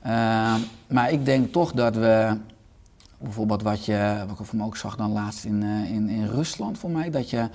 Eh, 0.00 0.54
maar 0.86 1.12
ik 1.12 1.24
denk 1.24 1.52
toch 1.52 1.72
dat 1.72 1.94
we 1.94 2.36
bijvoorbeeld 3.18 3.62
wat 3.62 3.84
je, 3.84 4.24
wat 4.28 4.38
ik 4.38 4.46
voor 4.46 4.58
me 4.58 4.64
ook 4.64 4.76
zag 4.76 4.96
dan 4.96 5.12
laatst 5.12 5.44
in, 5.44 5.62
in, 5.62 6.08
in 6.08 6.26
Rusland 6.26 6.78
voor 6.78 6.90
mij, 6.90 7.10
dat 7.10 7.30
je 7.30 7.48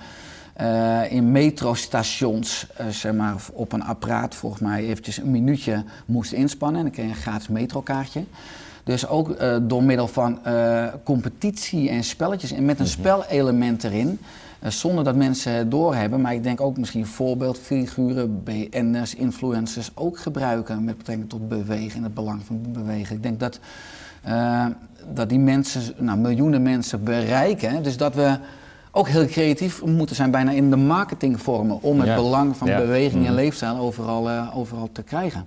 eh, 0.54 1.12
in 1.12 1.32
metrostations 1.32 2.66
eh, 2.76 2.86
zeg 2.88 3.12
maar, 3.12 3.34
op 3.52 3.72
een 3.72 3.82
apparaat 3.82 4.34
volgens 4.34 4.62
mij 4.62 4.84
eventjes 4.84 5.18
een 5.18 5.30
minuutje 5.30 5.84
moest 6.06 6.32
inspannen 6.32 6.78
en 6.78 6.84
dan 6.84 6.94
kreeg 6.94 7.06
je 7.06 7.12
een 7.12 7.22
gratis 7.22 7.48
metrokaartje. 7.48 8.24
Dus 8.84 9.06
ook 9.06 9.30
eh, 9.30 9.56
door 9.62 9.82
middel 9.82 10.08
van 10.08 10.38
competitie 11.04 11.90
en 11.90 12.04
spelletjes 12.04 12.52
en 12.52 12.64
met 12.64 12.80
een 12.80 12.86
spelelement 12.86 13.84
erin. 13.84 14.18
zonder 14.68 15.04
dat 15.04 15.16
mensen 15.16 15.52
het 15.52 15.70
doorhebben, 15.70 16.20
maar 16.20 16.34
ik 16.34 16.42
denk 16.42 16.60
ook 16.60 16.76
misschien 16.76 17.06
voorbeeldfiguren, 17.06 18.42
BN'ers, 18.42 19.14
influencers 19.14 19.90
ook 19.94 20.18
gebruiken 20.18 20.84
met 20.84 20.96
betrekking 20.96 21.28
tot 21.28 21.48
bewegen 21.48 21.96
en 21.96 22.02
het 22.02 22.14
belang 22.14 22.42
van 22.44 22.60
bewegen. 22.72 23.16
Ik 23.16 23.22
denk 23.22 23.40
dat, 23.40 23.60
dat 25.14 25.28
die 25.28 25.38
mensen, 25.38 25.82
nou, 25.98 26.18
miljoenen 26.18 26.62
mensen 26.62 27.04
bereiken. 27.04 27.82
Dus 27.82 27.96
dat 27.96 28.14
we 28.14 28.38
ook 28.96 29.08
heel 29.08 29.26
creatief 29.26 29.84
moeten 29.84 30.16
zijn, 30.16 30.30
bijna 30.30 30.50
in 30.50 30.70
de 30.70 30.76
marketingvormen, 30.76 31.82
om 31.82 31.98
het 31.98 32.08
Ja. 32.08 32.14
belang 32.14 32.56
van 32.56 32.68
Ja. 32.68 32.76
beweging 32.78 33.14
en 33.26 33.32
Mhm. 33.32 33.34
leefstijl 33.40 33.76
overal, 33.76 34.30
eh, 34.30 34.56
overal 34.56 34.88
te 34.92 35.02
krijgen. 35.02 35.44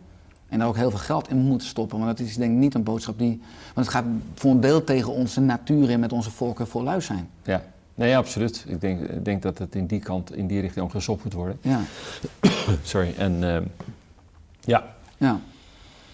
En 0.50 0.60
daar 0.60 0.68
ook 0.68 0.76
heel 0.76 0.90
veel 0.90 1.00
geld 1.00 1.30
in 1.30 1.38
moeten 1.38 1.68
stoppen. 1.68 2.00
Want 2.00 2.18
dat 2.18 2.28
is 2.28 2.36
denk 2.36 2.52
ik 2.52 2.58
niet 2.58 2.74
een 2.74 2.84
boodschap 2.84 3.18
die. 3.20 3.42
Want 3.74 3.88
het 3.88 3.96
gaat 3.96 4.04
voor 4.36 4.52
een 4.52 4.60
deel 4.60 4.84
tegen 4.84 5.12
onze 5.14 5.42
natuur 5.42 5.90
en 5.90 6.00
met 6.00 6.12
onze 6.12 6.32
voorkeur 6.32 6.68
voor 6.68 6.84
lui 6.84 7.02
zijn. 7.02 7.30
Ja, 7.44 7.62
nee, 7.96 8.18
absoluut. 8.18 8.66
Ik 8.68 8.82
denk, 8.82 9.26
denk 9.26 9.42
dat 9.42 9.58
het 9.58 9.76
in 9.76 9.86
die 9.86 10.00
kant, 10.00 10.36
in 10.36 10.48
die 10.48 10.62
richting 10.62 10.86
ook 10.86 10.92
gezocht 10.92 11.24
moet 11.24 11.34
worden. 11.34 11.58
Ja. 11.62 11.80
Sorry, 12.84 13.14
en 13.18 13.44
ehm, 13.54 13.64
ja, 14.60 14.84
ja. 15.18 15.40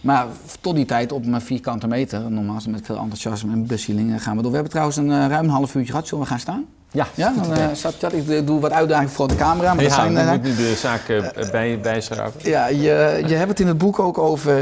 Maar 0.02 0.28
tot 0.62 0.76
die 0.76 0.86
tijd 0.86 1.12
op 1.12 1.26
mijn 1.26 1.42
vierkante 1.42 1.88
meter, 1.88 2.32
normaal 2.32 2.60
met 2.70 2.86
veel 2.86 2.98
enthousiasme 2.98 3.52
en 3.52 3.66
bezieling, 3.68 4.24
gaan 4.24 4.32
we 4.36 4.42
door. 4.42 4.50
We 4.50 4.56
hebben 4.58 4.72
trouwens 4.74 4.98
een 4.98 5.12
eh, 5.12 5.28
ruim 5.28 5.44
een 5.44 5.50
half 5.50 5.76
uurtje 5.76 5.92
gehad. 5.92 6.08
Zullen 6.08 6.24
we 6.24 6.30
gaan 6.30 6.40
staan? 6.40 6.66
Ja, 6.94 7.08
Ja, 7.16 7.34
dan 7.48 7.76
staat 7.76 7.96
chat. 8.00 8.14
Ik 8.14 8.48
doe 8.48 8.60
wat 8.60 8.72
uitdaging 8.72 9.10
voor 9.12 9.28
de 9.28 9.36
camera. 9.36 9.74
Maar 9.74 9.84
ja, 9.84 9.90
dat 9.90 10.00
zijn, 10.00 10.18
eh, 10.18 10.30
moet 10.32 10.44
nu 10.44 10.56
de 10.56 10.76
zaak 10.76 11.10
eh, 11.10 11.52
bij, 11.52 11.80
bijschraven. 11.80 12.40
Ja, 12.44 12.68
je, 12.68 13.24
je 13.26 13.34
hebt 13.36 13.50
het 13.50 13.60
in 13.60 13.68
het 13.68 13.78
boek 13.78 14.00
ook 14.00 14.18
over 14.18 14.56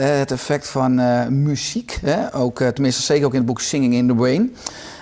het 0.00 0.30
effect 0.30 0.68
van 0.68 0.94
muziek. 1.42 1.98
Hè? 2.04 2.34
Ook, 2.34 2.58
tenminste, 2.58 3.02
zeker 3.02 3.26
ook 3.26 3.32
in 3.32 3.38
het 3.38 3.46
boek 3.46 3.60
Singing 3.60 3.94
in 3.94 4.06
the 4.06 4.14
Brain. 4.14 4.56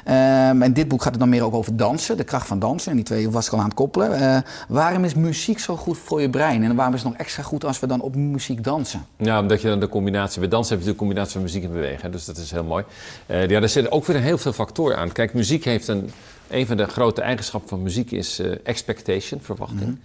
Ehm, 0.05 0.63
en 0.63 0.73
dit 0.73 0.89
boek 0.89 1.03
gaat 1.03 1.11
het 1.11 1.21
dan 1.21 1.29
meer 1.29 1.45
ook 1.45 1.55
over 1.55 1.77
dansen, 1.77 2.17
de 2.17 2.25
kracht 2.25 2.47
van 2.47 2.59
dansen. 2.59 2.91
En 2.91 2.97
die 2.97 3.05
twee 3.05 3.31
was 3.31 3.47
ik 3.47 3.53
al 3.53 3.59
aan 3.59 3.65
het 3.65 3.75
koppelen. 3.75 4.45
Waarom 4.69 5.05
is 5.05 5.15
muziek 5.15 5.59
zo 5.59 5.77
goed 5.77 5.99
voor 6.05 6.21
je 6.21 6.31
brein? 6.31 6.63
En 6.63 6.75
waarom 6.75 6.95
is 6.95 7.03
het 7.03 7.11
nog 7.11 7.21
extra 7.21 7.43
goed 7.43 7.65
als 7.65 7.81
we 7.81 7.87
dan 7.87 8.01
op 8.01 8.17
muziek 8.17 8.65
dansen? 8.65 9.07
Ja, 9.17 9.41
omdat 9.41 9.63
je 9.63 9.69
dan 9.69 9.81
de 9.81 9.89
combinatie... 9.89 10.41
Bij 10.41 10.49
dansen 10.49 10.77
heb 10.77 10.85
je 10.85 10.91
de 10.91 10.97
combinatie 10.97 11.33
van 11.33 11.43
muziek 11.43 11.65
en 11.65 11.73
bewegen. 11.73 12.03
hè, 12.03 12.11
Dus 12.11 12.25
dat 12.25 12.37
is 12.37 12.51
heel 12.51 12.65
mooi. 12.65 12.85
Ja, 13.27 13.35
er 13.61 13.69
zitten 13.69 13.93
ook 13.93 14.07
weer 14.07 14.21
heel 14.21 14.39
veel 14.39 14.53
factoren 14.53 14.97
aan. 14.99 15.13
Kijk, 15.13 15.35
muziek 15.35 15.65
heeft 15.65 15.89
een 15.89 16.11
een 16.51 16.67
van 16.67 16.77
de 16.77 16.87
grote 16.87 17.21
eigenschappen 17.21 17.69
van 17.69 17.83
muziek 17.83 18.11
is 18.11 18.39
eh, 18.39 18.53
expectation, 18.63 19.41
verwachting. 19.41 19.99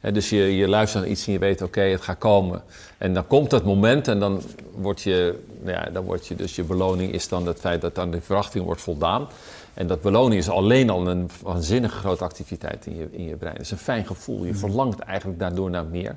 Eh, 0.00 0.12
dus 0.12 0.30
je, 0.30 0.56
je 0.56 0.68
luistert 0.68 1.02
naar 1.02 1.12
iets 1.12 1.26
en 1.26 1.32
je 1.32 1.38
weet, 1.38 1.62
oké, 1.62 1.80
het 1.80 2.00
gaat 2.00 2.18
komen. 2.18 2.62
En 2.98 3.14
dan 3.14 3.26
komt 3.26 3.50
dat 3.50 3.64
moment 3.64 4.08
en 4.08 4.18
dan 4.18 4.42
wordt 4.74 5.02
je, 5.02 5.38
nou 5.60 5.76
ja, 5.76 5.90
dan 5.92 6.04
wordt 6.04 6.26
je, 6.26 6.34
dus 6.34 6.56
je 6.56 6.62
beloning 6.62 7.12
is 7.12 7.28
dan 7.28 7.46
het 7.46 7.60
feit 7.60 7.80
dat 7.80 7.98
aan 7.98 8.10
de 8.10 8.20
verwachting 8.20 8.64
wordt 8.64 8.80
voldaan. 8.80 9.28
En 9.74 9.86
dat 9.86 10.00
beloning 10.00 10.40
is 10.40 10.48
alleen 10.48 10.90
al 10.90 11.08
een 11.08 11.30
waanzinnige 11.42 11.96
grote 11.96 12.24
activiteit 12.24 12.86
in 12.86 12.96
je, 12.96 13.08
in 13.10 13.24
je 13.24 13.36
brein. 13.36 13.54
Het 13.54 13.64
is 13.64 13.70
een 13.70 13.78
fijn 13.78 14.06
gevoel. 14.06 14.44
Je 14.44 14.54
verlangt 14.54 14.98
eigenlijk 14.98 15.38
daardoor 15.38 15.70
naar 15.70 15.84
meer. 15.84 16.16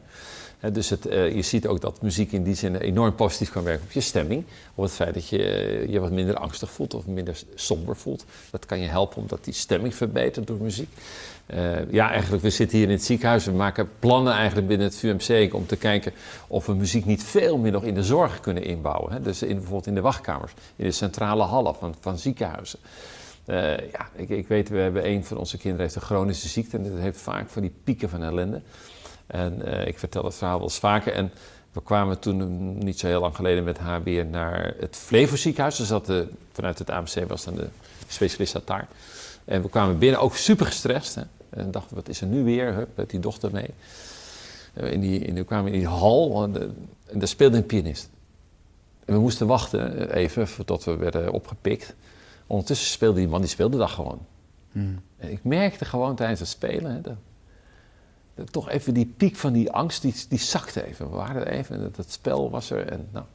Dus 0.72 0.89
het, 0.89 1.06
eh, 1.06 1.36
je 1.36 1.41
ziet 1.41 1.68
ook 1.68 1.82
dat 1.82 2.01
muziek 2.01 2.32
in 2.32 2.43
die 2.43 2.56
zin 2.56 2.76
enorm 2.76 3.16
positief 3.16 3.51
kan 3.51 3.64
werken 3.64 3.84
op 3.84 3.91
je 3.91 4.01
stemming. 4.01 4.43
Op 4.76 4.84
het 4.84 4.93
feit 4.93 5.14
dat 5.14 5.28
je 5.28 5.43
eh, 5.43 5.89
je 5.89 5.99
wat 5.99 6.12
minder 6.12 6.36
angstig 6.36 6.72
voelt 6.72 6.93
of 6.93 7.06
minder 7.06 7.41
somber 7.56 7.95
voelt. 7.95 8.26
Dat 8.51 8.66
kan 8.66 8.80
je 8.80 8.88
helpen 8.88 9.18
omdat 9.18 9.43
die 9.43 9.53
stemming 9.53 9.95
verbetert 9.95 10.47
door 10.47 10.58
muziek. 10.62 10.89
Eh, 11.45 11.91
ja, 11.91 12.10
eigenlijk, 12.12 12.43
we 12.43 12.49
zitten 12.49 12.78
hier 12.78 12.88
in 12.88 12.93
het 12.93 13.03
ziekenhuis. 13.03 13.45
We 13.45 13.51
maken 13.51 13.89
plannen 13.99 14.34
eigenlijk 14.34 14.68
binnen 14.68 14.88
het 14.88 14.95
VUMC 14.95 15.53
om 15.53 15.66
te 15.66 15.76
kijken 15.76 16.14
of 16.47 16.66
we 16.66 16.74
muziek 16.74 17.06
niet 17.06 17.24
veel 17.24 17.58
meer 17.58 17.72
nog 17.72 17.84
in 17.84 17.93
de 17.93 18.03
zorg 18.03 18.39
kunnen 18.39 18.64
inbouwen. 18.64 19.12
Hè? 19.12 19.22
Dus 19.22 19.41
in, 19.41 19.56
bijvoorbeeld 19.56 19.88
in 19.88 19.95
de 19.95 20.01
wachtkamers, 20.01 20.53
in 20.76 20.86
de 20.86 20.91
centrale 20.91 21.43
hallen 21.43 21.76
van, 21.76 21.95
van 21.99 22.18
ziekenhuizen. 22.18 22.80
Ja, 23.91 24.10
ik, 24.16 24.30
ik 24.30 24.47
weet, 24.47 24.70
we 24.70 24.78
hebben 24.78 25.08
een 25.08 25.26
van 25.26 25.38
onze 25.38 25.58
kinderen 25.58 25.86
heeft 25.86 25.95
een 25.95 26.01
chronische 26.01 26.47
ziekte 26.47 26.78
en 26.78 26.84
dat 26.84 26.99
heeft 26.99 27.22
vaak 27.22 27.49
van 27.49 27.62
die 27.62 27.74
pieken 27.84 28.10
van 28.10 28.24
ellende. 28.24 28.62
En 29.28 29.61
eh, 29.65 29.88
ik 29.88 29.99
vertel 29.99 30.23
het 30.26 30.36
verhaal 30.36 30.55
wel 30.57 30.67
eens 30.67 30.80
vaker. 30.80 31.13
En 31.13 31.32
we 31.71 31.82
kwamen 31.84 32.19
toen 32.19 32.36
mm, 32.38 32.78
niet 32.84 32.99
zo 32.99 33.07
heel 33.07 33.21
lang 33.21 33.36
geleden 33.36 33.63
met 33.63 33.78
haar 33.78 34.03
weer 34.03 34.26
naar 34.26 34.73
het 34.80 34.95
Flevo 34.95 35.36
ziekenhuis. 35.36 35.76
Dus 35.76 35.88
dat 35.88 36.05
de, 36.05 36.28
vanuit 36.51 36.80
het 36.80 36.89
AMC 36.89 37.28
was 37.28 37.43
dan 37.45 37.55
de 37.55 37.67
specialist 38.07 38.51
zat 38.51 38.67
daar. 38.67 38.88
En 39.45 39.61
we 39.61 39.69
kwamen 39.69 39.97
binnen 39.97 40.19
ook 40.19 40.36
super 40.36 40.65
gestrest. 40.65 41.15
Hè? 41.15 41.21
En 41.49 41.71
dachten, 41.71 41.95
wat 41.95 42.09
is 42.09 42.21
er 42.21 42.28
nu 42.28 42.43
weer? 42.43 42.73
Hup, 42.73 42.89
met 42.95 43.09
die 43.09 43.19
dochter 43.19 43.51
mee. 43.51 43.69
Eh, 44.73 44.91
In 44.91 44.99
die, 44.99 45.19
in, 45.19 45.36
we 45.36 45.43
kwamen 45.43 45.71
in 45.71 45.80
die 45.80 45.88
hal 45.88 46.43
en, 46.43 46.51
de- 46.51 46.69
en 47.05 47.19
daar 47.19 47.28
speelde 47.28 47.57
een 47.57 47.65
pianist. 47.65 48.09
En 49.05 49.13
we 49.13 49.19
moesten 49.19 49.47
wachten 49.47 50.09
eh, 50.09 50.21
even 50.23 50.65
tot 50.65 50.84
we 50.84 50.95
werden 50.97 51.32
opgepikt. 51.32 51.93
Ondertussen 52.47 52.88
speelde 52.88 53.19
die 53.19 53.28
man, 53.28 53.39
die 53.41 53.49
speelde 53.49 53.78
dat 53.78 53.89
gewoon. 53.89 54.19
En 55.17 55.32
ik 55.32 55.43
merkte 55.43 55.86
gewoon 55.86 56.15
tijdens 56.15 56.39
het 56.39 56.49
spelen, 56.49 56.91
hè, 56.91 57.01
dat, 57.01 57.03
dat 57.03 57.15
toch 58.52 58.70
even 58.70 58.94
die 58.94 59.14
piek 59.18 59.36
van 59.36 59.54
die 59.54 59.72
angst, 59.72 60.02
die, 60.02 60.16
die 60.30 60.40
zakte 60.40 60.86
even. 60.86 61.10
We 61.10 61.16
waren 61.16 61.36
er 61.36 61.48
even 61.48 61.76
en 61.76 61.82
het, 61.82 61.98
het 61.98 62.12
spel 62.12 62.50
was 62.50 62.70
er. 62.70 62.88
En, 62.88 63.08
nou. 63.12 63.26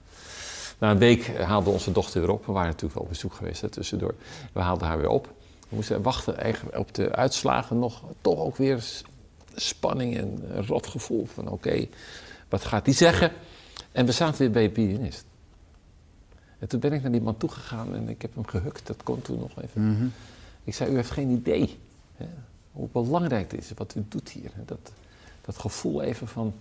Na 0.79 0.91
een 0.91 0.99
week 0.99 1.27
haalde 1.27 1.71
onze 1.71 1.93
dochter 1.93 2.21
weer 2.21 2.31
op. 2.31 2.47
We 2.47 2.53
waren 2.53 2.69
natuurlijk 2.69 2.95
wel 2.95 3.03
op 3.03 3.09
bezoek 3.09 3.35
geweest 3.35 3.61
hè, 3.61 3.69
tussendoor. 3.69 4.15
We 4.53 4.61
haalden 4.61 4.87
haar 4.87 4.99
weer 4.99 5.09
op. 5.09 5.35
We 5.69 5.77
moesten 5.77 6.03
wachten 6.03 6.39
eigenlijk 6.39 6.79
op 6.79 6.95
de 6.95 7.13
uitslagen 7.15 7.79
nog. 7.79 8.03
Toch 8.21 8.39
ook 8.39 8.57
weer 8.57 8.85
spanning 9.55 10.17
en 10.17 10.43
een 10.57 10.67
rot 10.67 10.87
gevoel 10.87 11.27
van 11.27 11.49
oké, 11.49 11.87
wat 12.49 12.65
gaat 12.65 12.85
die 12.85 12.95
zeggen? 12.95 13.33
En 13.93 14.07
we 14.07 14.13
zaten 14.13 14.39
weer 14.39 14.51
bij 14.51 14.65
een 14.65 14.73
pianist. 14.73 15.25
En 16.59 16.69
toen 16.69 16.81
ben 16.81 16.93
ik 16.93 17.03
naar 17.03 17.13
die 17.13 17.21
man 17.21 17.37
toegegaan 17.37 17.95
en 17.95 18.09
ik 18.09 18.23
heb 18.23 18.35
hem 18.35 18.47
gehukt. 18.47 18.87
Dat 18.87 19.03
kon 19.03 19.23
toen 19.23 19.39
nog 19.39 19.63
even. 19.63 20.13
Ik 20.65 20.75
zei, 20.75 20.93
u 20.93 20.95
heeft 20.95 21.11
geen 21.11 21.31
idee 21.31 21.79
hè, 22.17 22.27
hoe 22.73 22.89
belangrijk 22.93 23.51
het 23.51 23.61
is 23.61 23.71
wat 23.77 23.95
u 23.95 24.05
doet 24.09 24.29
hier. 24.29 24.51
hè. 24.55 24.65
Dat, 24.65 24.93
dat 25.41 25.59
gevoel 25.59 26.03
even 26.03 26.29
van, 26.29 26.55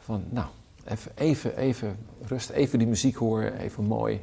van 0.00 0.24
nou, 0.28 0.46
even, 0.84 1.12
even, 1.16 1.56
even 1.56 1.96
rust, 2.22 2.50
even 2.50 2.78
die 2.78 2.88
muziek 2.88 3.16
horen, 3.16 3.58
even 3.58 3.84
mooi. 3.84 4.20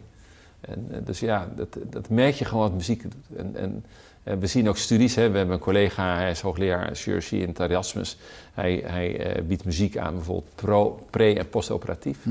En, 0.59 0.87
eh, 0.91 0.97
dus 1.05 1.19
ja, 1.19 1.49
dat, 1.55 1.77
dat 1.89 2.09
merk 2.09 2.35
je 2.35 2.45
gewoon 2.45 2.63
wat 2.63 2.73
muziek 2.73 3.01
doet. 3.01 3.37
En, 3.37 3.55
en 3.55 3.85
eh, 4.23 4.35
we 4.37 4.47
zien 4.47 4.69
ook 4.69 4.77
studies, 4.77 5.15
hè. 5.15 5.29
we 5.29 5.37
hebben 5.37 5.55
een 5.55 5.61
collega, 5.61 6.15
hij 6.15 6.31
is 6.31 6.41
hoogleraar 6.41 6.95
chirurgie 6.95 7.41
in 7.41 7.47
het 7.47 7.59
Erasmus. 7.59 8.17
Hij, 8.53 8.83
hij 8.85 9.19
eh, 9.19 9.43
biedt 9.43 9.65
muziek 9.65 9.97
aan, 9.97 10.13
bijvoorbeeld 10.15 10.55
pro, 10.55 11.07
pre- 11.09 11.33
en 11.33 11.49
postoperatief. 11.49 12.25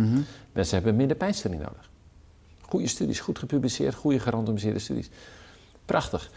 Mensen 0.53 0.75
hebben 0.75 0.97
minder 0.97 1.17
pijnstilling 1.17 1.61
nodig. 1.61 1.91
Goede 2.61 2.87
studies, 2.87 3.21
goed 3.21 3.39
gepubliceerd, 3.39 3.95
goede 3.95 4.21
gerandomiseerde 4.21 4.79
studies. 4.79 5.11
Prachtig. 5.85 6.31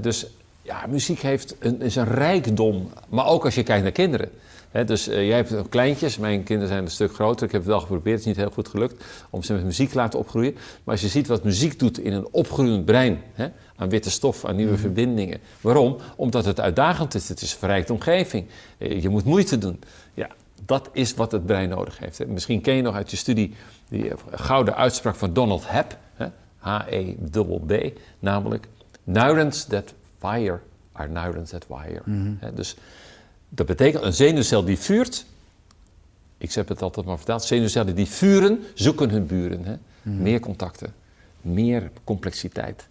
Dus 0.00 0.26
ja, 0.68 0.86
muziek 0.88 1.20
heeft 1.20 1.56
een, 1.58 1.80
is 1.80 1.96
een 1.96 2.08
rijkdom, 2.08 2.90
maar 3.08 3.26
ook 3.26 3.44
als 3.44 3.54
je 3.54 3.62
kijkt 3.62 3.82
naar 3.82 3.92
kinderen. 3.92 4.30
Dus 4.86 5.08
eh, 5.08 5.26
jij 5.26 5.36
hebt 5.36 5.68
kleintjes, 5.68 6.18
mijn 6.18 6.42
kinderen 6.42 6.68
zijn 6.68 6.84
een 6.84 6.90
stuk 6.90 7.14
groter. 7.14 7.46
Ik 7.46 7.52
heb 7.52 7.60
het 7.60 7.70
wel 7.70 7.80
geprobeerd, 7.80 8.18
het 8.18 8.20
is 8.20 8.26
niet 8.26 8.36
heel 8.36 8.50
goed 8.50 8.68
gelukt 8.68 9.04
om 9.30 9.42
ze 9.42 9.52
met 9.52 9.64
muziek 9.64 9.88
te 9.88 9.96
laten 9.96 10.18
opgroeien. 10.18 10.52
Maar 10.54 10.94
als 10.94 11.00
je 11.00 11.08
ziet 11.08 11.26
wat 11.26 11.44
muziek 11.44 11.78
doet 11.78 11.98
in 11.98 12.12
een 12.12 12.28
opgroeiend 12.30 12.84
brein, 12.84 13.22
hè, 13.32 13.48
aan 13.76 13.88
witte 13.88 14.10
stof, 14.10 14.44
aan 14.44 14.56
nieuwe 14.56 14.76
verbindingen. 14.76 15.40
Waarom? 15.60 15.96
Omdat 16.16 16.44
het 16.44 16.60
uitdagend 16.60 17.14
is, 17.14 17.28
het 17.28 17.42
is 17.42 17.52
een 17.52 17.58
verrijkte 17.58 17.92
omgeving. 17.92 18.46
Eh, 18.78 19.02
je 19.02 19.08
moet 19.08 19.24
moeite 19.24 19.58
doen. 19.58 19.80
Ja, 20.14 20.28
dat 20.64 20.88
is 20.92 21.14
wat 21.14 21.32
het 21.32 21.46
brein 21.46 21.68
nodig 21.68 21.98
heeft. 21.98 22.26
Misschien 22.26 22.60
ken 22.60 22.74
je 22.74 22.82
nog 22.82 22.94
uit 22.94 23.10
je 23.10 23.16
studie 23.16 23.54
die 23.88 24.10
eh, 24.10 24.16
gouden 24.30 24.76
uitspraak 24.76 25.14
van 25.14 25.32
Donald 25.32 25.62
Hebb, 25.66 25.96
H-E-B-B, 26.56 27.98
namelijk 28.18 28.68
neurons 29.04 29.64
that 29.64 29.94
fire 30.18 30.60
are 30.92 31.08
neurons 31.08 31.50
that 31.50 31.66
wire. 31.68 32.02
Hè, 32.38 32.54
dus 32.54 32.76
dat 33.48 33.66
betekent 33.66 34.02
een 34.02 34.12
zenuwcel 34.12 34.64
die 34.64 34.78
vuurt, 34.78 35.26
ik 36.38 36.52
heb 36.52 36.68
het 36.68 36.82
altijd 36.82 37.06
maar 37.06 37.16
verteld, 37.16 37.42
zenuwcellen 37.44 37.94
die 37.94 38.06
vuren 38.06 38.64
zoeken 38.74 39.10
hun 39.10 39.26
buren. 39.26 39.64
Hè. 39.64 39.76
Meer 40.02 40.40
contacten, 40.40 40.94
meer 41.40 41.90
complexiteit, 42.04 42.88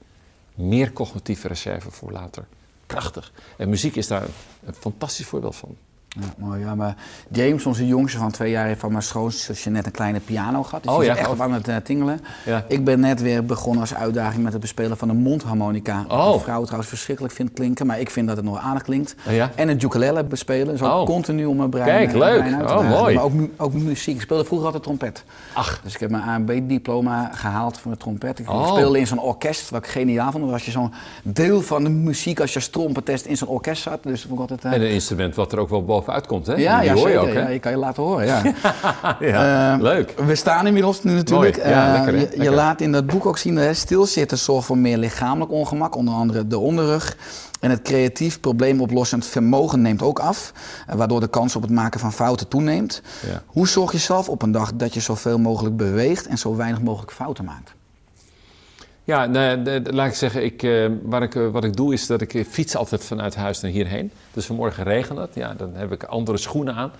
meer 0.55 0.93
cognitieve 0.93 1.47
reserve 1.47 1.91
voor 1.91 2.11
later. 2.11 2.45
Prachtig. 2.85 3.31
En 3.57 3.69
muziek 3.69 3.95
is 3.95 4.07
daar 4.07 4.27
een 4.65 4.73
fantastisch 4.73 5.25
voorbeeld 5.25 5.55
van. 5.55 5.77
Ja, 6.19 6.25
mooi, 6.37 6.59
ja, 6.59 6.75
maar 6.75 6.95
James, 7.31 7.65
onze 7.65 7.87
jongste 7.87 8.17
van 8.17 8.31
twee 8.31 8.51
jaar, 8.51 8.65
heeft 8.65 8.79
van 8.79 8.91
mijn 8.91 9.03
schoonzusje 9.03 9.69
net 9.69 9.85
een 9.85 9.91
kleine 9.91 10.19
piano 10.19 10.63
gehad. 10.63 10.83
Dus 10.83 10.91
Oh, 10.91 10.97
die 10.99 11.07
ja, 11.07 11.13
is 11.13 11.19
echt 11.19 11.39
aan 11.39 11.53
het 11.53 11.67
eh, 11.67 11.75
tingelen. 11.75 12.19
Ja. 12.45 12.65
Ik 12.67 12.83
ben 12.85 12.99
net 12.99 13.21
weer 13.21 13.45
begonnen 13.45 13.81
als 13.81 13.95
uitdaging 13.95 14.43
met 14.43 14.51
het 14.51 14.61
bespelen 14.61 14.97
van 14.97 15.09
een 15.09 15.17
mondharmonica. 15.17 16.05
Oh. 16.07 16.25
Wat 16.31 16.41
vrouw 16.41 16.61
trouwens 16.63 16.89
verschrikkelijk 16.89 17.33
vindt 17.33 17.53
klinken, 17.53 17.85
maar 17.87 17.99
ik 17.99 18.09
vind 18.09 18.27
dat 18.27 18.35
het 18.37 18.45
nog 18.45 18.57
aardig 18.59 18.83
klinkt. 18.83 19.15
Oh, 19.27 19.33
ja? 19.33 19.51
En 19.55 19.67
het 19.67 19.83
ukulele 19.83 20.23
bespelen, 20.23 20.77
zo 20.77 20.85
Oh. 20.85 21.05
continu 21.05 21.45
om 21.45 21.57
mijn 21.57 21.69
brein, 21.69 21.87
Kijk, 21.87 22.09
eh, 22.09 22.17
leuk. 22.17 22.37
brein 22.39 22.55
uit 22.55 22.67
te 22.67 22.73
Oh, 22.73 22.89
mooi. 22.89 23.15
Maar 23.15 23.23
ook, 23.23 23.33
mu- 23.33 23.51
ook 23.57 23.73
muziek. 23.73 24.15
Ik 24.15 24.21
speelde 24.21 24.45
vroeger 24.45 24.65
altijd 24.65 24.83
trompet. 24.83 25.23
Ach. 25.53 25.79
Dus 25.83 25.93
ik 25.93 25.99
heb 25.99 26.09
mijn 26.09 26.23
AMB-diploma 26.23 27.29
gehaald 27.33 27.77
voor 27.79 27.91
de 27.91 27.97
trompet. 27.97 28.39
Ik 28.39 28.49
Oh. 28.49 28.67
speelde 28.67 28.99
in 28.99 29.07
zo'n 29.07 29.19
orkest, 29.21 29.69
wat 29.69 29.83
ik 29.85 29.89
geniaal 29.91 30.31
vond. 30.31 30.49
Was 30.49 30.65
je 30.65 30.71
zo'n 30.71 30.93
deel 31.23 31.61
van 31.61 31.83
de 31.83 31.89
muziek 31.89 32.39
als 32.39 32.49
je 32.49 32.55
als 32.55 32.69
trompetist 32.69 33.25
in 33.25 33.37
zo'n 33.37 33.47
orkest 33.47 33.81
zat. 33.81 34.03
Dus 34.03 34.21
vond 34.21 34.33
ik 34.33 34.39
altijd... 34.39 34.65
eh, 34.65 34.71
En 34.73 34.81
een 34.81 34.89
instrument 34.93 35.35
wat 35.35 35.51
er 35.51 35.59
ook 35.59 35.69
wel 35.69 35.83
bovenuit 36.07 36.27
komt, 36.27 36.47
hè? 36.47 36.53
ja, 36.53 36.79
Die 36.79 36.89
ja, 36.89 36.95
hoor 36.95 37.09
je 37.09 37.17
ook, 37.17 37.27
hè? 37.27 37.39
ja, 37.41 37.47
je 37.47 37.59
kan 37.59 37.71
je 37.71 37.77
laten 37.77 38.03
horen, 38.03 38.25
ja. 38.25 38.41
Ja, 39.19 39.73
Eh, 39.75 39.81
leuk. 39.81 40.13
We 40.25 40.35
staan 40.35 40.67
inmiddels 40.67 41.03
nu 41.03 41.13
natuurlijk. 41.13 41.57
Mooi. 41.57 41.69
Ja, 41.69 41.87
Eh, 41.87 41.93
lekker, 41.93 42.13
hè? 42.13 42.19
je, 42.19 42.27
Lekker. 42.37 42.55
laat 42.55 42.81
in 42.81 42.91
dat 42.91 43.05
boek 43.05 43.25
ook 43.25 43.37
zien 43.37 43.55
dat 43.55 43.75
stilzitten 43.75 44.37
zorgt 44.37 44.65
voor 44.65 44.77
meer 44.77 44.97
lichamelijk 44.97 45.51
ongemak, 45.51 45.95
onder 45.95 46.13
andere 46.13 46.47
de 46.47 46.57
onderrug. 46.59 47.17
En 47.59 47.69
het 47.69 47.81
creatief 47.81 48.39
probleemoplossend 48.39 49.25
vermogen 49.25 49.81
neemt 49.81 50.01
ook 50.01 50.19
af, 50.19 50.51
eh, 50.87 50.95
waardoor 50.95 51.19
de 51.19 51.27
kans 51.27 51.55
op 51.55 51.61
het 51.61 51.71
maken 51.71 51.99
van 51.99 52.13
fouten 52.13 52.47
toeneemt. 52.47 53.01
Ja. 53.29 53.41
Hoe 53.45 53.67
zorg 53.67 53.91
je 53.91 53.97
zelf 53.97 54.29
op 54.29 54.41
een 54.41 54.51
dag 54.51 54.71
dat 54.73 54.93
je 54.93 54.99
zoveel 54.99 55.39
mogelijk 55.39 55.77
beweegt 55.77 56.27
en 56.27 56.37
zo 56.37 56.55
weinig 56.55 56.81
mogelijk 56.81 57.11
fouten 57.11 57.45
maakt? 57.45 57.75
Ja, 59.07 59.27
de- 59.27 59.81
laat 59.93 60.07
ik 60.07 60.13
zeggen, 60.13 60.43
ik, 60.43 60.63
eh, 60.63 60.85
waar 61.03 61.23
ik, 61.23 61.35
eh, 61.35 61.49
wat 61.49 61.63
ik 61.63 61.75
doe 61.75 61.93
is 61.93 62.07
dat 62.07 62.21
ik 62.21 62.33
eh, 62.33 62.45
fiets 62.49 62.75
altijd 62.75 63.03
vanuit 63.03 63.35
huis 63.35 63.61
naar 63.61 63.71
hierheen. 63.71 64.11
Dus 64.33 64.45
vanmorgen 64.45 64.83
regent 64.83 65.19
het, 65.19 65.29
ja, 65.33 65.53
dan 65.53 65.75
heb 65.75 65.91
ik 65.91 66.03
andere 66.03 66.37
schoenen 66.37 66.73
aan 66.75 66.91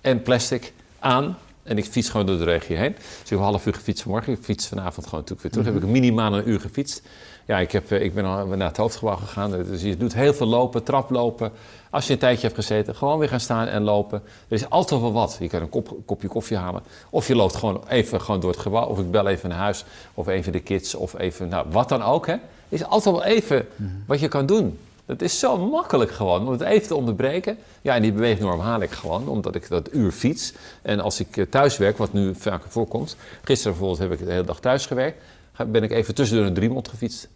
en 0.00 0.22
plastic 0.22 0.72
aan. 0.98 1.38
En 1.62 1.78
ik 1.78 1.84
fiets 1.84 2.08
gewoon 2.08 2.26
door 2.26 2.38
de 2.38 2.44
regio 2.44 2.76
heen. 2.76 2.92
Dus 2.94 3.22
ik 3.22 3.28
heb 3.28 3.38
een 3.38 3.44
half 3.44 3.66
uur 3.66 3.74
gefietst 3.74 4.02
vanmorgen. 4.02 4.32
Ik 4.32 4.38
fiets 4.42 4.66
vanavond 4.66 5.06
gewoon 5.06 5.20
natuurlijk 5.20 5.42
weer 5.42 5.50
terug. 5.64 5.66
Heb 5.80 5.82
ik 5.82 5.88
minimaal 6.00 6.36
een 6.36 6.48
uur 6.48 6.60
gefietst. 6.60 7.02
Ja, 7.46 7.58
ik, 7.58 7.72
heb, 7.72 7.90
eh, 7.90 8.02
ik 8.02 8.14
ben 8.14 8.24
al 8.24 8.46
naar 8.46 8.68
het 8.68 8.76
hoofdgebouw 8.76 9.16
gegaan. 9.16 9.50
Dus 9.50 9.82
je 9.82 9.96
doet 9.96 10.14
heel 10.14 10.34
veel 10.34 10.46
lopen, 10.46 10.82
traplopen. 10.82 11.52
Als 11.90 12.06
je 12.06 12.12
een 12.12 12.18
tijdje 12.18 12.42
hebt 12.42 12.58
gezeten, 12.58 12.94
gewoon 12.94 13.18
weer 13.18 13.28
gaan 13.28 13.40
staan 13.40 13.66
en 13.66 13.82
lopen. 13.82 14.22
Er 14.48 14.56
is 14.56 14.70
altijd 14.70 15.00
wel 15.00 15.12
wat. 15.12 15.36
Je 15.40 15.48
kan 15.48 15.60
een 15.60 15.68
kop, 15.68 15.96
kopje 16.04 16.28
koffie 16.28 16.56
halen. 16.56 16.82
Of 17.10 17.28
je 17.28 17.34
loopt 17.34 17.56
gewoon 17.56 17.82
even 17.88 18.20
gewoon 18.20 18.40
door 18.40 18.50
het 18.50 18.60
gebouw. 18.60 18.86
Of 18.86 18.98
ik 18.98 19.10
bel 19.10 19.28
even 19.28 19.48
naar 19.48 19.58
huis. 19.58 19.84
Of 20.14 20.28
even 20.28 20.52
de 20.52 20.60
kids. 20.60 20.94
Of 20.94 21.18
even, 21.18 21.48
nou, 21.48 21.66
wat 21.70 21.88
dan 21.88 22.02
ook. 22.02 22.26
Hè. 22.26 22.32
Er 22.32 22.40
is 22.68 22.84
altijd 22.84 23.14
wel 23.14 23.24
even 23.24 23.66
wat 24.06 24.20
je 24.20 24.28
kan 24.28 24.46
doen. 24.46 24.78
Dat 25.06 25.22
is 25.22 25.38
zo 25.38 25.58
makkelijk 25.58 26.10
gewoon, 26.10 26.46
om 26.46 26.52
het 26.52 26.60
even 26.60 26.88
te 26.88 26.94
onderbreken. 26.94 27.58
Ja, 27.82 27.94
en 27.94 28.02
die 28.02 28.12
beweegnorm 28.12 28.60
haal 28.60 28.80
ik 28.80 28.90
gewoon, 28.90 29.28
omdat 29.28 29.54
ik 29.54 29.68
dat 29.68 29.94
uur 29.94 30.12
fiets. 30.12 30.52
En 30.82 31.00
als 31.00 31.20
ik 31.20 31.36
eh, 31.36 31.44
thuis 31.50 31.76
werk, 31.76 31.98
wat 31.98 32.12
nu 32.12 32.34
vaker 32.34 32.70
voorkomt... 32.70 33.16
Gisteren 33.42 33.72
bijvoorbeeld 33.72 34.10
heb 34.10 34.20
ik 34.20 34.26
de 34.26 34.32
hele 34.32 34.44
dag 34.44 34.60
thuis 34.60 34.86
gewerkt. 34.86 35.22
Ben 35.66 35.82
ik 35.82 35.90
even 35.90 36.14
tussendoor 36.14 36.46
een 36.46 36.54
driemond 36.54 36.88
gefietst. 36.88 37.28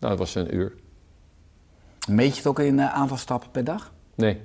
Nou, 0.00 0.16
dat 0.16 0.18
was 0.18 0.34
een 0.34 0.54
uur. 0.54 0.72
Meet 2.08 2.30
je 2.30 2.36
het 2.36 2.46
ook 2.46 2.58
in 2.58 2.78
eh, 2.78 2.94
aantal 2.94 3.16
stappen 3.16 3.50
per 3.50 3.64
dag? 3.64 3.92
Nee, 4.14 4.40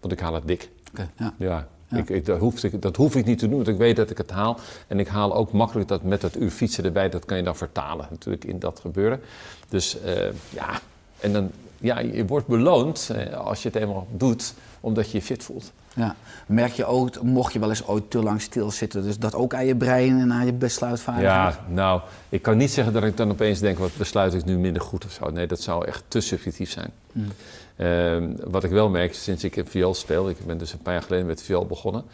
want 0.00 0.12
ik 0.12 0.20
haal 0.20 0.34
het 0.34 0.46
dik. 0.46 0.70
Oké, 0.90 1.10
ja. 1.16 1.34
Ja, 1.38 1.68
Ik, 1.98 2.08
ik, 2.08 2.24
dat, 2.24 2.38
hoef 2.38 2.62
ik, 2.62 2.82
dat 2.82 2.96
hoef 2.96 3.16
ik 3.16 3.24
niet 3.24 3.38
te 3.38 3.46
doen, 3.48 3.56
want 3.56 3.68
ik 3.68 3.76
weet 3.76 3.96
dat 3.96 4.10
ik 4.10 4.18
het 4.18 4.30
haal. 4.30 4.58
En 4.86 4.98
ik 4.98 5.08
haal 5.08 5.34
ook 5.34 5.52
makkelijk 5.52 5.88
dat 5.88 6.02
met 6.02 6.20
dat 6.20 6.36
uur 6.36 6.50
fietsen 6.50 6.84
erbij, 6.84 7.08
dat 7.08 7.24
kan 7.24 7.36
je 7.36 7.42
dan 7.42 7.56
vertalen 7.56 8.06
natuurlijk 8.10 8.44
in 8.44 8.58
dat 8.58 8.80
gebeuren. 8.80 9.20
Dus 9.68 10.00
eh, 10.00 10.32
ja, 10.50 10.80
en 11.20 11.32
dan 11.32 11.50
ja, 11.78 11.98
je 11.98 12.26
wordt 12.26 12.46
beloond 12.46 13.10
eh, 13.14 13.32
als 13.32 13.62
je 13.62 13.68
het 13.68 13.76
eenmaal 13.76 14.06
doet, 14.10 14.54
omdat 14.82 15.10
je 15.10 15.18
je 15.18 15.24
fit 15.24 15.42
voelt. 15.42 15.72
Ja. 15.94 16.16
Merk 16.46 16.72
je 16.72 16.84
ook, 16.84 17.22
mocht 17.22 17.52
je 17.52 17.58
wel 17.58 17.68
eens 17.68 17.86
ooit 17.86 18.10
te 18.10 18.22
lang 18.22 18.40
stilzitten, 18.40 19.02
dus 19.02 19.18
dat 19.18 19.34
ook 19.34 19.54
aan 19.54 19.66
je 19.66 19.76
brein 19.76 20.20
en 20.20 20.32
aan 20.32 20.46
je 20.46 20.52
besluitvaardigheid? 20.52 21.54
Ja, 21.54 21.64
nou, 21.68 22.00
ik 22.28 22.42
kan 22.42 22.56
niet 22.56 22.70
zeggen 22.70 22.92
dat 22.92 23.04
ik 23.04 23.16
dan 23.16 23.30
opeens 23.30 23.60
denk, 23.60 23.78
wat 23.78 23.96
besluit 23.96 24.34
ik 24.34 24.44
nu 24.44 24.58
minder 24.58 24.82
goed 24.82 25.04
of 25.04 25.12
zo. 25.12 25.30
Nee, 25.30 25.46
dat 25.46 25.60
zou 25.60 25.86
echt 25.86 26.04
te 26.08 26.20
subjectief 26.20 26.70
zijn. 26.70 26.90
Hmm. 27.12 27.28
Ehm, 27.76 28.50
wat 28.50 28.64
ik 28.64 28.70
wel 28.70 28.88
merk 28.88 29.14
sinds 29.14 29.44
ik 29.44 29.56
in 29.56 29.66
viool 29.66 29.94
speel, 29.94 30.28
ik 30.28 30.46
ben 30.46 30.58
dus 30.58 30.72
een 30.72 30.82
paar 30.82 30.94
jaar 30.94 31.02
geleden 31.02 31.26
met 31.26 31.42
viool 31.42 31.66
begonnen, 31.66 32.04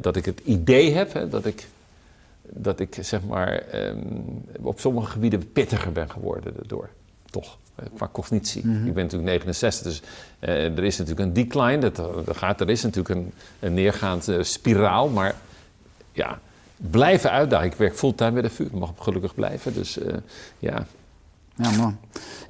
dat 0.00 0.16
ik 0.16 0.24
het 0.24 0.40
idee 0.44 0.92
heb 0.92 1.12
hè, 1.12 1.28
dat 1.28 1.44
ik, 1.44 1.68
dat 2.42 2.80
ik 2.80 2.98
zeg 3.00 3.20
maar 3.24 3.58
ehm, 3.58 3.98
op 4.60 4.80
sommige 4.80 5.10
gebieden 5.10 5.52
pittiger 5.52 5.92
ben 5.92 6.10
geworden 6.10 6.54
daardoor. 6.54 6.88
Toch, 7.30 7.58
qua 7.94 8.08
cognitie. 8.12 8.66
Mhm. 8.66 8.86
Ik 8.86 8.94
ben 8.94 9.02
natuurlijk 9.02 9.30
69, 9.30 9.82
dus 9.92 10.02
eh, 10.38 10.78
er 10.78 10.84
is 10.84 10.98
natuurlijk 10.98 11.26
een 11.26 11.32
decline, 11.32 11.78
dat, 11.78 11.96
dat 11.96 12.36
gaat, 12.36 12.60
er 12.60 12.70
is 12.70 12.82
natuurlijk 12.82 13.14
een, 13.14 13.32
een 13.60 13.74
neergaande 13.74 14.42
spiraal, 14.42 15.08
maar 15.08 15.34
ja, 16.12 16.38
blijven 16.90 17.30
uitdagen. 17.30 17.66
Ik 17.66 17.74
werk 17.74 17.96
fulltime 17.96 18.30
bij 18.30 18.42
de 18.42 18.50
VU, 18.50 18.68
mag 18.72 18.92
gelukkig 18.98 19.34
blijven, 19.34 19.74
dus 19.74 19.98
eh, 19.98 20.14
ja. 20.58 20.86
Ja, 21.56 21.70
man. 21.70 21.98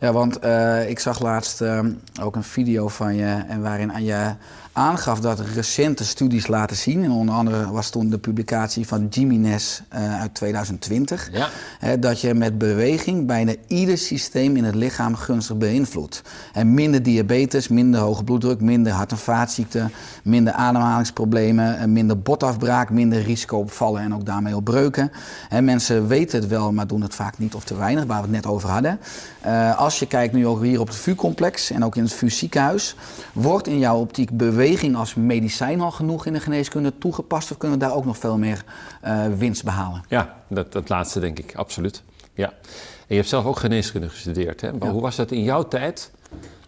Ja, 0.00 0.12
want 0.12 0.38
eh, 0.38 0.90
ik 0.90 0.98
zag 0.98 1.20
laatst 1.20 1.60
eh, 1.60 1.84
ook 2.20 2.36
een 2.36 2.42
video 2.42 2.88
van 2.88 3.14
je 3.14 3.44
en 3.48 3.62
waarin 3.62 3.92
aan 3.92 4.04
je 4.04 4.34
aangaf 4.72 5.20
dat 5.20 5.40
recente 5.54 6.04
studies 6.04 6.46
laten 6.46 6.76
zien. 6.76 7.04
En 7.04 7.10
onder 7.10 7.34
andere 7.34 7.70
was 7.70 7.90
toen 7.90 8.10
de 8.10 8.18
publicatie 8.18 8.86
van 8.86 9.06
Jimenez 9.10 9.80
eh 9.88 10.20
uit 10.20 10.34
2020. 10.34 11.28
Ja. 11.32 11.48
Hè, 11.78 11.98
dat 11.98 12.20
je 12.20 12.34
met 12.34 12.58
beweging 12.58 13.26
bijna 13.26 13.54
ieder 13.66 13.98
systeem 13.98 14.56
in 14.56 14.64
het 14.64 14.74
lichaam 14.74 15.14
gunstig 15.14 15.56
beïnvloedt. 15.56 16.22
En 16.52 16.74
minder 16.74 17.02
diabetes, 17.02 17.68
minder 17.68 18.00
hoge 18.00 18.24
bloeddruk, 18.24 18.60
minder 18.60 18.92
hart- 18.92 19.10
en 19.10 19.18
vaatziekten, 19.18 19.92
minder 20.22 20.52
ademhalingsproblemen, 20.52 21.78
en 21.78 21.92
minder 21.92 22.18
botafbraak, 22.20 22.90
minder 22.90 23.22
risico 23.22 23.58
op 23.58 23.70
vallen 23.70 24.02
en 24.02 24.14
ook 24.14 24.26
daarmee 24.26 24.56
op 24.56 24.64
breuken. 24.64 25.12
En 25.48 25.64
mensen 25.64 26.06
weten 26.06 26.40
het 26.40 26.48
wel, 26.48 26.72
maar 26.72 26.86
doen 26.86 27.02
het 27.02 27.14
vaak 27.14 27.38
niet 27.38 27.54
of 27.54 27.64
te 27.64 27.76
weinig, 27.76 28.04
waar 28.04 28.16
we 28.16 28.22
het 28.22 28.44
net 28.44 28.46
over 28.46 28.68
hadden. 28.68 28.98
Eh, 29.40 29.78
als 29.78 29.98
je 29.98 30.06
kijkt 30.06 30.34
nu 30.34 30.46
ook 30.46 30.62
hier 30.62 30.80
op 30.80 30.86
het 30.86 30.96
VU-complex 30.96 31.70
en 31.70 31.84
ook 31.84 31.96
in 31.96 32.02
het 32.02 32.12
VU-ziekenhuis, 32.12 32.96
wordt 33.32 33.66
in 33.66 33.78
jouw 33.78 33.98
optiek 33.98 34.30
beweging 34.36 34.60
als 34.94 35.14
medicijn 35.14 35.80
al 35.80 35.90
genoeg 35.90 36.26
in 36.26 36.32
de 36.32 36.40
geneeskunde 36.40 36.98
toegepast 36.98 37.50
of 37.50 37.56
kunnen 37.56 37.78
we 37.78 37.84
daar 37.84 37.94
ook 37.94 38.04
nog 38.04 38.18
veel 38.18 38.38
meer 38.38 38.64
eh, 39.00 39.26
winst 39.38 39.64
behalen? 39.64 40.02
Ja, 40.08 40.34
dat, 40.48 40.72
dat 40.72 40.88
laatste 40.88 41.20
denk 41.20 41.38
ik, 41.38 41.54
absoluut. 41.54 42.02
Ja. 42.34 42.46
En 42.48 43.06
je 43.08 43.14
hebt 43.14 43.28
zelf 43.28 43.44
ook 43.44 43.58
geneeskunde 43.58 44.08
gestudeerd. 44.08 44.60
Hè? 44.60 44.72
Maar 44.72 44.86
Ja. 44.86 44.92
hoe 44.92 45.02
was 45.02 45.16
dat 45.16 45.30
in 45.30 45.42
jouw 45.42 45.68
tijd? 45.68 46.10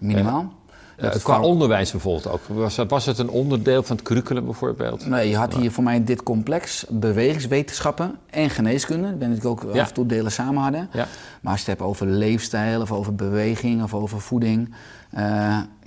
Minimaal. 0.01 0.53
Dat 0.97 1.23
qua 1.23 1.41
onderwijs 1.41 1.91
bijvoorbeeld 1.91 2.29
ook. 2.31 2.41
Was, 2.47 2.75
dat- 2.75 2.91
was 2.91 3.07
het 3.07 3.19
een 3.19 3.29
onderdeel 3.31 3.83
van 3.83 3.97
het 3.97 4.05
curriculum 4.05 4.45
bijvoorbeeld? 4.45 5.07
Nee, 5.07 5.29
je 5.29 5.37
had 5.37 5.55
hier 5.55 5.73
voor 5.73 5.85
mij 5.85 6.05
dit 6.05 6.23
complex 6.23 6.87
bewegingswetenschappen 6.89 8.19
en 8.31 8.51
geneeskunde. 8.51 9.09
Ik 9.09 9.19
ben 9.19 9.29
natuurlijk 9.31 9.65
ook 9.65 9.75
Ja. 9.75 9.83
af 9.83 9.89
en 9.89 9.95
toe 9.95 10.07
delen 10.07 10.33
samen 10.33 10.63
hadden. 10.63 10.89
Ja. 10.93 11.07
Maar 11.41 11.53
als 11.53 11.61
je 11.65 11.71
het 11.71 11.79
hebt 11.79 11.91
over 11.91 12.07
leefstijl 12.07 12.81
of 12.81 12.93
over 12.93 13.15
beweging 13.15 13.83
of 13.83 13.95
over 13.95 14.21
voeding, 14.21 14.75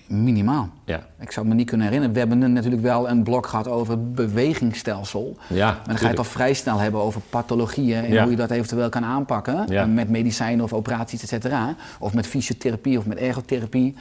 minimaal. 0.07 0.69
Ja. 0.85 1.05
Ik 1.19 1.31
zou 1.31 1.47
me 1.47 1.53
niet 1.53 1.67
kunnen 1.67 1.85
herinneren. 1.87 2.13
We 2.13 2.19
hebben 2.19 2.53
natuurlijk 2.53 2.81
wel 2.81 3.09
een 3.09 3.23
blok 3.23 3.47
gehad 3.47 3.67
over 3.67 3.93
het 3.93 4.15
bewegingsstelsel. 4.15 5.37
Ja, 5.49 5.65
Maar 5.71 5.81
dan 5.85 5.95
ga 5.97 6.03
je 6.03 6.09
het 6.09 6.17
al 6.17 6.23
vrij 6.23 6.53
snel 6.53 6.77
hebben 6.79 7.01
over 7.01 7.21
pathologieën 7.29 8.03
en 8.03 8.11
Ja. 8.13 8.21
hoe 8.21 8.31
je 8.31 8.37
dat 8.37 8.51
eventueel 8.51 8.89
kan 8.89 9.05
aanpakken. 9.05 9.65
Ja. 9.69 9.81
Eh, 9.81 9.87
Met 9.89 10.09
medicijnen 10.09 10.63
of 10.63 10.73
operaties, 10.73 11.21
et 11.21 11.29
cetera. 11.29 11.75
Of 11.99 12.13
met 12.13 12.27
fysiotherapie 12.27 12.97
of 12.97 13.05
met 13.05 13.17
ergotherapie. 13.17 13.95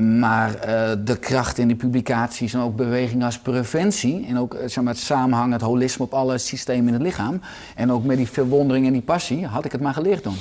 Maar 0.00 0.54
eh, 0.54 0.90
de 1.04 1.16
kracht 1.18 1.58
in 1.58 1.66
die 1.66 1.76
publicaties 1.76 2.54
en 2.54 2.60
ook 2.60 2.76
beweging 2.76 3.24
als 3.24 3.38
preventie. 3.38 4.26
En 4.26 4.38
ook 4.38 4.54
eh, 4.54 4.68
zeg 4.68 4.84
maar, 4.84 4.92
het 4.92 5.02
samenhang, 5.02 5.52
het 5.52 5.60
holisme 5.60 6.04
op 6.04 6.14
alle 6.14 6.38
systemen 6.38 6.86
in 6.86 6.92
het 6.92 7.02
lichaam. 7.02 7.40
En 7.76 7.92
ook 7.92 8.04
met 8.04 8.16
die 8.16 8.28
verwondering 8.28 8.86
en 8.86 8.92
die 8.92 9.02
passie, 9.02 9.46
had 9.46 9.64
ik 9.64 9.72
het 9.72 9.80
maar 9.80 9.94
geleerd 9.94 10.24
dan. 10.24 10.34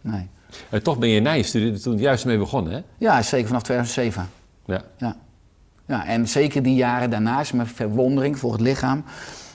Nee. 0.00 0.26
En 0.70 0.82
toch 0.82 0.98
ben 0.98 1.08
je 1.08 1.20
na 1.20 1.32
je 1.32 1.42
studie 1.42 1.72
er 1.72 1.80
toen 1.82 1.98
juist 1.98 2.24
mee 2.24 2.38
begonnen, 2.38 2.72
hè? 2.72 2.80
Ja, 2.98 3.22
zeker 3.22 3.46
vanaf 3.46 3.62
2007. 3.62 4.28
Ja. 4.68 4.82
Ja. 4.96 5.16
ja, 5.86 6.06
en 6.06 6.28
zeker 6.28 6.62
die 6.62 6.74
jaren 6.74 7.10
daarna 7.10 7.40
is 7.40 7.52
mijn 7.52 7.68
verwondering 7.68 8.38
voor 8.38 8.52
het 8.52 8.60
lichaam 8.60 9.04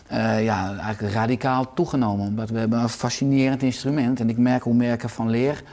eh, 0.08 0.44
ja, 0.44 0.78
eigenlijk 0.78 1.14
radicaal 1.14 1.74
toegenomen. 1.74 2.28
Omdat 2.28 2.50
we 2.50 2.60
hebben 2.60 2.80
een 2.80 2.90
fascinerend 2.90 3.62
instrument. 3.62 4.20
En 4.20 4.30
ik 4.30 4.38
merk 4.38 4.64
hoe 4.64 4.74
meer 4.74 4.94
ik 4.94 5.04
ervan 5.04 5.30
leer, 5.30 5.64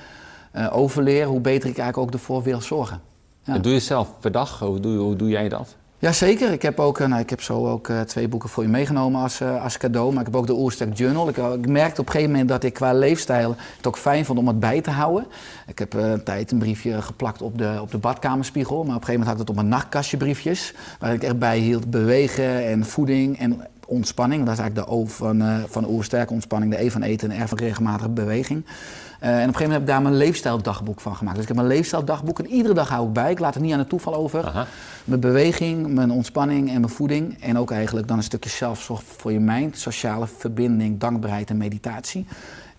eh, 0.52 0.76
overleer, 0.76 1.26
hoe 1.26 1.40
beter 1.40 1.68
ik 1.68 1.78
eigenlijk 1.78 2.08
ook 2.08 2.12
ervoor 2.12 2.42
wil 2.42 2.60
zorgen. 2.60 3.00
Ja. 3.42 3.54
En 3.54 3.62
doe 3.62 3.72
je 3.72 3.80
zelf 3.80 4.08
per 4.20 4.32
dag? 4.32 4.58
Hoe 4.58 4.80
doe, 4.80 4.96
hoe 4.98 5.16
doe 5.16 5.28
jij 5.28 5.48
dat? 5.48 5.76
Jazeker, 6.00 6.52
ik 6.52 6.62
heb, 6.62 6.80
ook, 6.80 6.98
eh, 6.98 7.06
nou, 7.06 7.20
ik 7.20 7.30
heb 7.30 7.42
zo 7.42 7.68
ook 7.68 7.88
eh, 7.88 8.00
twee 8.00 8.28
boeken 8.28 8.48
voor 8.48 8.62
je 8.62 8.68
meegenomen 8.68 9.22
als, 9.22 9.40
eh, 9.40 9.62
als 9.62 9.76
cadeau. 9.76 10.10
Maar 10.10 10.20
ik 10.20 10.26
heb 10.26 10.36
ook 10.36 10.46
de 10.46 10.54
Oersterk 10.54 10.96
Journal. 10.96 11.28
Ik, 11.28 11.36
ik 11.36 11.68
merkte 11.68 12.00
op 12.00 12.06
een 12.06 12.12
gegeven 12.12 12.30
moment 12.30 12.48
dat 12.48 12.64
ik 12.64 12.74
qua 12.74 12.92
leefstijl 12.92 13.56
het 13.76 13.86
ook 13.86 13.98
fijn 13.98 14.24
vond 14.24 14.38
om 14.38 14.46
het 14.46 14.60
bij 14.60 14.80
te 14.80 14.90
houden. 14.90 15.26
Ik 15.66 15.78
heb 15.78 15.92
een 15.92 16.22
tijd 16.22 16.50
een 16.50 16.58
briefje 16.58 17.02
geplakt 17.02 17.42
op 17.42 17.58
de, 17.58 17.78
op 17.80 17.90
de 17.90 17.98
badkamerspiegel. 17.98 18.76
Maar 18.76 18.96
op 18.96 19.00
een 19.00 19.06
gegeven 19.06 19.20
moment 19.20 19.30
had 19.30 19.40
ik 19.40 19.40
het 19.40 19.50
op 19.50 19.54
mijn 19.56 19.80
nachtkastje 19.80 20.16
briefjes. 20.16 20.74
Waar 20.98 21.12
ik 21.12 21.22
echt 21.22 21.38
bij 21.38 21.58
hield 21.58 21.90
bewegen 21.90 22.66
en 22.66 22.84
voeding 22.84 23.38
en 23.38 23.66
ontspanning. 23.90 24.44
Dat 24.44 24.52
is 24.52 24.58
eigenlijk 24.58 24.88
de 24.88 24.94
O 24.94 25.06
van, 25.06 25.42
eh 25.42 25.56
van 25.68 25.88
Oersterk, 25.88 26.30
ontspanning. 26.30 26.72
De 26.72 26.84
E 26.84 26.90
van 26.90 27.02
eten 27.02 27.30
en 27.30 27.44
R 27.44 27.48
van 27.48 27.58
regelmatige 27.58 28.08
beweging. 28.08 28.64
Eh, 29.20 29.28
en 29.28 29.34
op 29.34 29.38
een 29.38 29.38
gegeven 29.38 29.62
moment 29.62 29.72
heb 29.72 29.80
ik 29.80 29.86
daar 29.86 30.02
mijn 30.02 30.16
leefstijldagboek 30.16 31.00
van 31.00 31.16
gemaakt. 31.16 31.34
Dus 31.34 31.42
ik 31.42 31.54
heb 31.54 31.64
mijn 31.64 31.76
leefstijldagboek 31.76 32.38
en 32.38 32.46
iedere 32.46 32.74
dag 32.74 32.88
hou 32.88 33.06
ik 33.06 33.12
bij. 33.12 33.30
Ik 33.30 33.38
laat 33.38 33.54
het 33.54 33.62
niet 33.62 33.72
aan 33.72 33.78
het 33.78 33.88
toeval 33.88 34.14
over. 34.14 34.46
Aha. 34.46 34.66
Mijn 35.04 35.20
beweging, 35.20 35.94
mijn 35.94 36.10
ontspanning 36.10 36.68
en 36.70 36.80
mijn 36.80 36.92
voeding. 36.92 37.42
En 37.42 37.58
ook 37.58 37.70
eigenlijk 37.70 38.08
dan 38.08 38.16
een 38.16 38.22
stukje 38.22 38.50
zelfzorg 38.50 39.02
voor 39.04 39.32
je 39.32 39.40
mind. 39.40 39.78
Sociale 39.78 40.26
verbinding, 40.26 41.00
dankbaarheid 41.00 41.50
en 41.50 41.56
meditatie. 41.56 42.26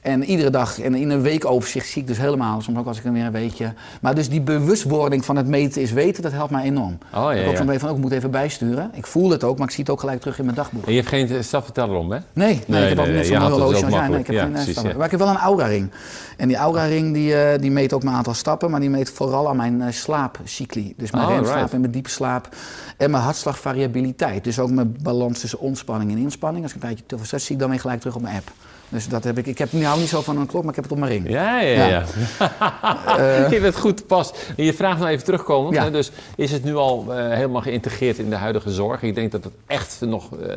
En 0.01 0.23
iedere 0.23 0.49
dag 0.49 0.79
en 0.79 0.95
in 0.95 1.09
een 1.09 1.21
weekoverzicht 1.21 1.87
zie 1.87 2.01
ik 2.01 2.07
dus 2.07 2.17
helemaal, 2.17 2.61
soms 2.61 2.77
ook 2.77 2.85
als 2.87 2.97
ik 2.97 3.05
er 3.05 3.11
weer 3.13 3.25
een 3.25 3.31
weekje. 3.31 3.73
Maar 4.01 4.15
dus 4.15 4.29
die 4.29 4.41
bewustwording 4.41 5.25
van 5.25 5.35
het 5.35 5.47
meten 5.47 5.81
is 5.81 5.91
weten, 5.91 6.23
dat 6.23 6.31
helpt 6.31 6.51
mij 6.51 6.63
enorm. 6.63 6.97
Oh, 7.13 7.19
ja, 7.23 7.31
ik 7.31 7.45
ook 7.45 7.51
ja. 7.51 7.57
zo'n 7.57 7.65
beetje 7.65 7.79
van, 7.79 7.89
ook, 7.89 7.95
ik 7.95 8.01
moet 8.01 8.11
even 8.11 8.31
bijsturen. 8.31 8.91
Ik 8.93 9.05
voel 9.07 9.29
het 9.29 9.43
ook, 9.43 9.57
maar 9.57 9.67
ik 9.67 9.73
zie 9.73 9.83
het 9.83 9.93
ook 9.93 9.99
gelijk 9.99 10.19
terug 10.19 10.37
in 10.39 10.43
mijn 10.45 10.55
dagboek. 10.57 10.85
En 10.85 10.91
je 10.93 10.97
hebt 10.97 11.09
geen 11.09 11.43
stapverteller 11.43 11.95
om, 11.95 12.11
hè? 12.11 12.19
Nee, 12.33 12.47
nee, 12.53 12.61
Nee, 12.67 12.83
ik 12.83 12.89
heb 12.89 12.97
ook 12.99 13.05
nee, 13.05 13.15
net 13.15 13.29
nee, 13.29 13.39
zo'n 13.39 13.49
horloge 13.51 13.85
ook 13.85 13.91
jij. 13.91 14.07
Nee, 14.07 14.19
ik 14.19 14.27
heb 14.27 14.35
Ja, 14.35 14.41
geen 14.41 14.51
precies, 14.51 14.71
stappen. 14.71 14.91
ja. 14.91 14.97
Maar 14.97 15.05
ik 15.05 15.11
heb 15.11 15.19
wel 15.19 15.29
een 15.29 15.37
Aura-ring. 15.37 15.91
En 16.37 16.47
die 16.47 16.57
Aura-ring 16.57 17.13
die, 17.13 17.35
eh, 17.35 17.59
die 17.61 17.71
meet 17.71 17.93
ook 17.93 18.03
mijn 18.03 18.15
aantal 18.15 18.33
stappen, 18.33 18.71
maar 18.71 18.79
die 18.79 18.89
meet 18.89 19.09
vooral 19.11 19.49
aan 19.49 19.55
mijn 19.57 19.81
eh, 19.81 19.91
slaapcycli. 19.91 20.93
Dus 20.97 21.11
mijn 21.11 21.25
Oh, 21.25 21.31
remslaap 21.33 21.55
right. 21.57 21.73
en 21.73 21.79
mijn 21.79 21.91
diepe 21.91 22.09
slaap. 22.09 22.49
En 22.97 23.11
mijn 23.11 23.23
hartslagvariabiliteit. 23.23 24.43
Dus 24.43 24.59
ook 24.59 24.69
mijn 24.71 24.97
balans 25.01 25.39
tussen 25.39 25.59
ontspanning 25.59 26.11
en 26.11 26.17
inspanning. 26.17 26.63
Als 26.63 26.73
ik 26.73 26.81
een 26.81 26.87
tijdje 26.87 27.03
te 27.07 27.15
veel 27.15 27.25
stress 27.25 27.45
zie 27.45 27.55
ik 27.55 27.61
dan 27.61 27.69
weer 27.69 27.79
gelijk 27.79 27.99
terug 27.99 28.15
op 28.15 28.21
mijn 28.21 28.35
app. 28.35 28.51
Dus 28.91 29.07
dat 29.07 29.23
heb 29.23 29.37
ik. 29.37 29.47
Ik 29.47 29.57
heb 29.57 29.71
nu 29.71 29.83
hou 29.83 29.99
niet 29.99 30.09
zo 30.09 30.21
van 30.21 30.37
een 30.37 30.45
klok, 30.45 30.61
maar 30.61 30.69
ik 30.69 30.75
heb 30.75 30.83
het 30.83 30.93
op 30.93 30.99
mijn 30.99 31.11
ring. 31.11 31.29
Ja, 31.29 31.59
ja, 31.59 31.87
ja. 31.87 32.05
Ja. 32.39 33.47
je 33.53 33.59
bent 33.61 33.77
goed 33.77 34.07
past. 34.07 34.53
En 34.57 34.63
je 34.63 34.73
vraagt 34.73 34.99
nou 34.99 35.11
even 35.11 35.25
terugkomen. 35.25 35.73
Ja. 35.73 35.83
hè, 35.83 35.91
Dus 35.91 36.11
is 36.35 36.51
het 36.51 36.63
nu 36.63 36.75
al 36.75 37.05
eh, 37.09 37.33
helemaal 37.35 37.61
geïntegreerd 37.61 38.17
in 38.17 38.29
de 38.29 38.35
huidige 38.35 38.69
zorg? 38.71 39.01
Ik 39.03 39.15
denk 39.15 39.31
dat 39.31 39.43
het 39.43 39.53
echt 39.67 40.01
nog 40.01 40.37
eh, 40.37 40.55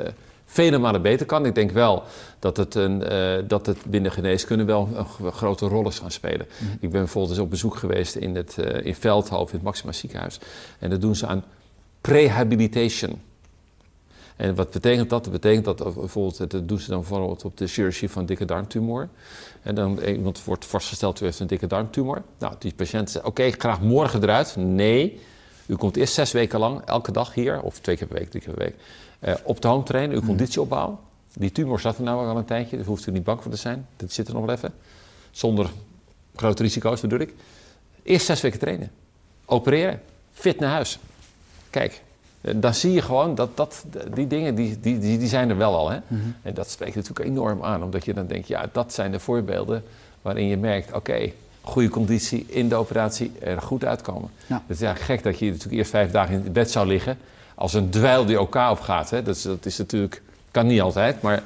vele 0.55 0.79
malen 0.79 1.03
beter 1.03 1.27
kan. 1.27 1.47
Ik 1.47 1.55
denk 1.55 1.71
wel 1.71 2.03
dat 2.39 2.57
het, 2.57 2.75
een, 2.75 3.03
eh, 3.03 3.43
dat 3.49 3.67
het 3.67 3.79
binnen 3.87 4.13
geneeskunde 4.13 4.65
wel 4.65 4.89
een 5.23 5.33
grote 5.33 5.67
rol 5.67 5.89
is 5.89 5.99
gaan 5.99 6.11
spelen. 6.11 6.47
Ik 6.81 6.91
ben 6.91 6.91
bijvoorbeeld 6.91 7.33
eens 7.33 7.43
op 7.43 7.51
bezoek 7.51 7.77
geweest 7.77 8.15
in, 8.15 8.37
het, 8.37 8.59
eh, 8.59 8.87
in 8.87 8.95
Veldhoven, 8.95 9.49
in 9.49 9.55
het 9.55 9.63
Maxima 9.63 9.93
ziekenhuis. 9.93 10.39
En 10.79 10.91
dat 10.91 11.01
doen 11.01 11.17
ze 11.17 11.27
aan 11.27 11.45
prehabilitation. 12.01 13.21
En 14.37 14.55
wat 14.55 14.71
betekent 14.71 15.11
dat? 15.11 15.25
Dat 15.25 15.33
betekent 15.33 15.65
dat 15.65 15.81
eh, 15.81 15.93
bijvoorbeeld, 15.93 16.51
dat 16.51 16.69
doen 16.69 16.79
ze 16.79 16.91
dan 16.91 16.99
bijvoorbeeld 16.99 17.45
op 17.45 17.57
de 17.57 17.67
chirurgie 17.67 18.11
van 18.11 18.27
dikke 18.27 18.45
darmtumor. 18.45 19.09
En 19.63 19.75
dan 19.75 19.99
iemand 19.99 20.45
wordt 20.45 20.65
vastgesteld, 20.65 21.21
u 21.21 21.25
heeft 21.25 21.41
een 21.41 21.47
dikke 21.47 21.67
darmtumor. 21.67 22.23
Nou, 22.39 22.55
die 22.59 22.75
patiënt 22.75 23.11
zegt, 23.11 23.25
oké, 23.25 23.51
graag 23.51 23.81
morgen 23.81 24.23
eruit. 24.23 24.57
Nee, 24.57 25.21
u 25.67 25.77
komt 25.77 25.97
eerst 25.97 26.15
zes 26.15 26.33
weken 26.33 26.59
lang, 26.59 26.81
elke 26.85 27.13
dag 27.13 27.35
hier, 27.35 27.61
of 27.61 27.79
twee 27.79 27.97
keer 27.97 28.07
per 28.07 28.19
week, 28.19 28.31
drie 28.31 28.43
keer 28.43 28.55
per 28.55 28.65
week, 28.65 28.75
eh, 29.19 29.35
op 29.45 29.61
de 29.61 29.69
home 29.69 29.83
trainen, 29.83 30.17
uw 30.17 30.27
conditie 30.27 30.61
opbouwen. 30.61 30.99
Die 31.33 31.53
tumor 31.53 31.81
zat 31.81 31.97
er 31.97 32.03
nou 32.03 32.29
al 32.29 32.37
een 32.37 32.45
tijdje, 32.45 32.77
daar 32.77 32.87
hoeft 32.87 33.07
u 33.07 33.11
niet 33.11 33.25
bang 33.25 33.43
voor 33.43 33.51
te 33.51 33.57
zijn. 33.57 33.87
Dat 33.97 34.13
zit 34.13 34.29
er 34.29 34.35
nog 34.35 34.45
wel 34.45 34.55
even. 34.55 34.75
Zonder 35.31 35.71
grote 36.37 36.63
risico's 36.63 37.01
bedoel 37.01 37.19
ik. 37.19 37.35
Eerst 38.03 38.27
zes 38.27 38.41
weken 38.41 38.59
trainen. 38.59 38.91
Opereren. 39.45 40.01
Fit 40.33 40.59
naar 40.59 40.71
huis. 40.71 40.99
Kijk, 41.71 41.93
eh, 41.93 41.99
dan 42.57 42.75
zie 42.75 42.93
je 42.93 43.03
gewoon 43.03 43.35
dat, 43.35 43.57
dat 43.57 43.85
die 44.15 44.27
dingen, 44.27 44.55
die, 44.55 44.81
die, 44.81 44.99
die, 44.99 45.19
die 45.19 45.29
zijn 45.29 45.51
er 45.51 45.57
wel 45.57 45.77
al. 45.77 45.91
Hè? 45.91 45.99
En 46.43 46.55
dat 46.55 46.71
spreekt 46.71 46.95
natuurlijk 46.95 47.29
enorm 47.29 47.63
aan. 47.63 47.83
Omdat 47.83 48.05
je 48.05 48.15
dan 48.15 48.27
denkt, 48.27 48.49
ja, 48.49 48.69
dat 48.73 48.93
zijn 48.93 49.11
de 49.13 49.19
voorbeelden 49.21 49.83
waarin 50.23 50.47
je 50.47 50.57
merkt, 50.57 50.93
oké, 50.93 51.31
goede 51.63 51.89
conditie 51.89 52.47
in 52.49 52.69
de 52.69 52.75
operatie, 52.75 53.33
er 53.41 53.63
goed 53.63 53.85
uitkomen. 53.85 54.31
Ja. 54.47 54.63
Het 54.67 54.77
is 54.77 54.83
eigenlijk 54.83 55.13
gek 55.13 55.33
dat 55.33 55.39
je 55.39 55.47
natuurlijk 55.47 55.75
eerst 55.77 55.91
vijf 55.91 56.11
dagen 56.11 56.45
in 56.45 56.53
bed 56.53 56.71
zou 56.71 56.87
liggen 56.87 57.19
als 57.55 57.75
een 57.75 57.91
dweil 57.91 58.25
die 58.25 58.37
elkaar 58.37 58.71
opgaat. 58.71 59.11
Hè? 59.11 59.23
Dat, 59.23 59.37
is, 59.37 59.43
dat 59.43 59.67
is 59.67 59.79
natuurlijk, 59.79 60.23
kan 60.51 60.67
niet 60.67 60.81
altijd, 60.81 61.23
maar 61.23 61.43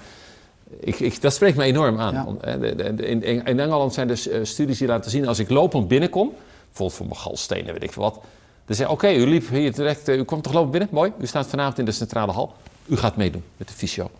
ik, 0.80 1.00
ik, 1.00 1.20
dat 1.20 1.32
spreekt 1.34 1.56
me 1.56 1.64
enorm 1.64 2.00
aan. 2.00 2.38
Ja. 2.42 2.56
De- 2.56 3.06
in, 3.06 3.22
in 3.22 3.58
Engeland 3.58 3.94
zijn 3.94 4.10
er 4.10 4.30
eh, 4.32 4.40
studies 4.42 4.78
die 4.78 4.88
laten 4.88 5.10
zien, 5.10 5.26
als 5.28 5.38
ik 5.38 5.50
lopend 5.50 5.88
binnenkom, 5.88 6.32
bijvoorbeeld 6.66 6.98
voor 6.98 7.06
mijn 7.06 7.18
galstenen, 7.18 7.72
weet 7.72 7.82
ik 7.82 7.92
veel 7.92 8.02
wat. 8.02 8.20
Dan 8.68 8.76
zei 8.76 8.88
oké, 8.88 9.12
u 9.12 9.26
liep 9.26 9.48
hier 9.48 9.72
direct, 9.72 10.08
eh, 10.08 10.16
u 10.16 10.22
komt 10.22 10.42
toch 10.42 10.52
lopen 10.52 10.70
binnen, 10.70 10.88
mooi. 10.92 11.12
U 11.20 11.26
staat 11.26 11.46
vanavond 11.46 11.78
in 11.78 11.84
de 11.84 11.92
centrale 11.92 12.32
hal. 12.32 12.54
U 12.86 12.96
gaat 12.96 13.16
meedoen 13.16 13.44
met 13.56 13.68
de 13.68 13.74
fysio. 13.74 14.10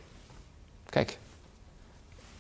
Kijk, 0.89 1.19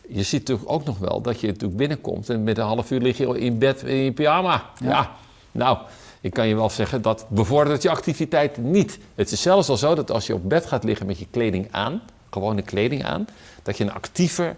je 0.09 0.23
ziet 0.23 0.41
natuurlijk 0.41 0.71
ook 0.71 0.85
nog 0.85 0.99
wel 0.99 1.21
dat 1.21 1.41
je 1.41 1.47
natuurlijk 1.47 1.77
binnenkomt 1.77 2.31
en 2.31 2.43
met 2.43 2.59
een 2.59 2.65
half 2.65 2.91
uur 2.91 3.01
lig 3.01 3.19
je 3.19 3.41
in 3.41 3.59
bed 3.59 3.83
in 3.83 3.97
je 3.97 4.13
pyjama. 4.13 4.71
Ja. 4.85 5.11
nou, 5.53 5.79
ik 6.21 6.33
kan 6.33 6.49
je 6.49 6.55
wel 6.55 6.71
zeggen 6.71 7.03
dat 7.03 7.27
bevordert 7.29 7.83
je 7.83 7.91
activiteit 7.91 8.57
niet. 8.57 8.99
Het 9.15 9.33
is 9.33 9.43
zelfs 9.43 9.69
al 9.69 9.77
zo 9.77 9.95
dat 9.95 10.11
als 10.11 10.27
je 10.27 10.35
op 10.35 10.49
bed 10.49 10.67
gaat 10.67 10.85
liggen 10.85 11.07
met 11.07 11.19
je 11.19 11.27
kleding 11.31 11.69
aan, 11.71 12.03
gewone 12.31 12.63
kleding 12.63 13.05
aan, 13.05 13.27
dat 13.63 13.77
je 13.77 13.85
een 13.85 13.93
actiever 13.93 14.57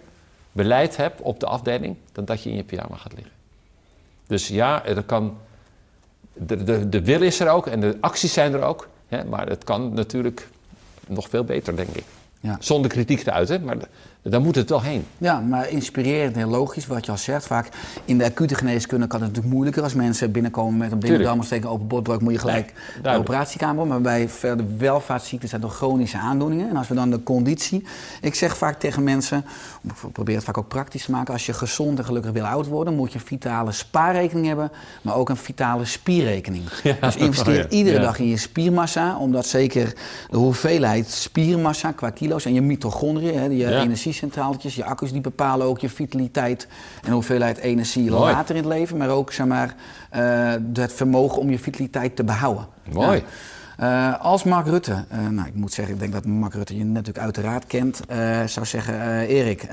beleid 0.51 0.97
hebt 0.97 1.21
op 1.21 1.39
de 1.39 1.45
afdeling 1.45 1.95
dan 2.11 2.25
dat 2.25 2.43
je 2.43 2.49
in 2.49 2.55
je 2.55 2.63
pyjama 2.63 2.95
gaat 2.95 3.13
liggen. 3.13 3.33
Dus 4.27 4.47
ja, 4.47 4.85
er 4.85 5.03
kan, 5.03 5.37
de, 6.33 6.63
de, 6.63 6.89
de 6.89 7.01
wil 7.03 7.21
is 7.21 7.39
er 7.39 7.49
ook 7.49 7.67
en 7.67 7.79
de 7.79 7.97
acties 7.99 8.33
zijn 8.33 8.53
er 8.53 8.61
ook, 8.61 8.87
hè, 9.07 9.23
maar 9.23 9.47
het 9.47 9.63
kan 9.63 9.93
natuurlijk 9.93 10.47
nog 11.07 11.29
veel 11.29 11.43
beter, 11.43 11.75
denk 11.75 11.89
ik. 11.89 12.03
Ja. 12.39 12.57
Zonder 12.59 12.91
kritiek 12.91 13.19
te 13.23 13.31
uiten, 13.31 13.63
maar 13.63 13.77
daar 14.21 14.41
moet 14.41 14.55
het 14.55 14.69
wel 14.69 14.81
heen. 14.81 15.05
Ja, 15.17 15.39
maar 15.39 15.69
inspirerend 15.69 16.37
en 16.37 16.47
logisch 16.47 16.87
wat 16.87 17.05
je 17.05 17.11
al 17.11 17.17
zegt. 17.17 17.45
Vaak 17.45 17.69
in 18.05 18.17
de 18.17 18.25
acute 18.25 18.55
geneeskunde 18.55 19.07
kan 19.07 19.19
het 19.19 19.27
natuurlijk 19.27 19.53
moeilijker. 19.53 19.83
Als 19.83 19.93
mensen 19.93 20.31
binnenkomen 20.31 20.77
met 20.77 20.91
een 20.91 20.99
blinde 20.99 21.67
open 21.67 21.87
botbreuk, 21.87 22.21
moet 22.21 22.33
je 22.33 22.39
gelijk 22.39 22.73
Ja, 23.03 23.11
de 23.11 23.17
operatiekamer. 23.17 23.87
Maar 23.87 24.01
bij 24.01 24.29
verder 24.29 24.65
welvaartsziekten 24.77 25.49
zijn 25.49 25.61
toch 25.61 25.75
chronische 25.75 26.17
aandoeningen. 26.17 26.69
En 26.69 26.75
als 26.75 26.87
we 26.87 26.95
dan 26.95 27.09
de 27.09 27.23
conditie... 27.23 27.83
Ik 28.21 28.35
zeg 28.35 28.57
vaak 28.57 28.79
tegen 28.79 29.03
mensen, 29.03 29.45
ik 29.83 30.11
probeer 30.11 30.35
het 30.35 30.43
vaak 30.43 30.57
ook 30.57 30.67
praktisch 30.67 31.05
te 31.05 31.11
maken. 31.11 31.33
Als 31.33 31.45
je 31.45 31.53
gezond 31.53 31.97
en 31.97 32.05
gelukkig 32.05 32.31
wil 32.31 32.45
oud 32.45 32.67
worden, 32.67 32.95
moet 32.95 33.11
je 33.13 33.19
een 33.19 33.25
vitale 33.25 33.71
spaarrekening 33.71 34.47
hebben. 34.47 34.71
Maar 35.01 35.15
ook 35.15 35.29
een 35.29 35.37
vitale 35.37 35.85
spierrekening. 35.85 36.63
Dus 37.01 37.15
investeer 37.15 37.63
Oh 37.65 37.69
ja. 37.69 37.77
iedere 37.77 37.95
Ja. 37.95 38.01
dag 38.01 38.19
in 38.19 38.27
je 38.27 38.37
spiermassa. 38.37 39.17
Omdat 39.17 39.45
zeker 39.45 39.93
de 40.29 40.37
hoeveelheid 40.37 41.09
spiermassa 41.09 41.91
qua 41.91 42.09
kilo's 42.09 42.45
en 42.45 42.53
je 42.53 42.61
mitochondriën, 42.61 43.37
hè, 43.39 43.45
je 43.45 43.75
energiecentraaltjes, 43.75 44.75
je 44.75 44.83
accu's, 44.83 45.11
die 45.11 45.21
bepalen 45.21 45.67
ook 45.67 45.79
je 45.79 45.89
vitaliteit 45.89 46.67
en 47.01 47.07
de 47.07 47.11
hoeveelheid 47.11 47.57
energie 47.57 48.09
Mooi. 48.09 48.31
later 48.33 48.55
in 48.55 48.61
het 48.63 48.71
leven. 48.71 48.97
Maar 48.97 49.09
ook 49.09 49.31
zeg 49.31 49.45
maar, 49.45 49.75
eh, 50.09 50.53
het 50.73 50.93
vermogen 50.93 51.37
om 51.41 51.49
je 51.49 51.59
vitaliteit 51.59 52.15
te 52.15 52.23
behouden. 52.23 52.67
Mooi. 52.91 53.23
Eh, 53.81 54.21
als 54.21 54.43
Mark 54.43 54.67
Rutte, 54.67 55.05
eh, 55.09 55.27
nou 55.27 55.47
ik 55.47 55.55
moet 55.55 55.73
zeggen, 55.73 55.93
ik 55.93 55.99
denk 55.99 56.13
dat 56.13 56.25
Mark 56.25 56.53
Rutte 56.53 56.77
je 56.77 56.85
natuurlijk 56.85 57.23
uiteraard 57.23 57.67
kent, 57.67 58.01
eh, 58.07 58.43
zou 58.45 58.65
zeggen, 58.65 59.19
Erik, 59.27 59.67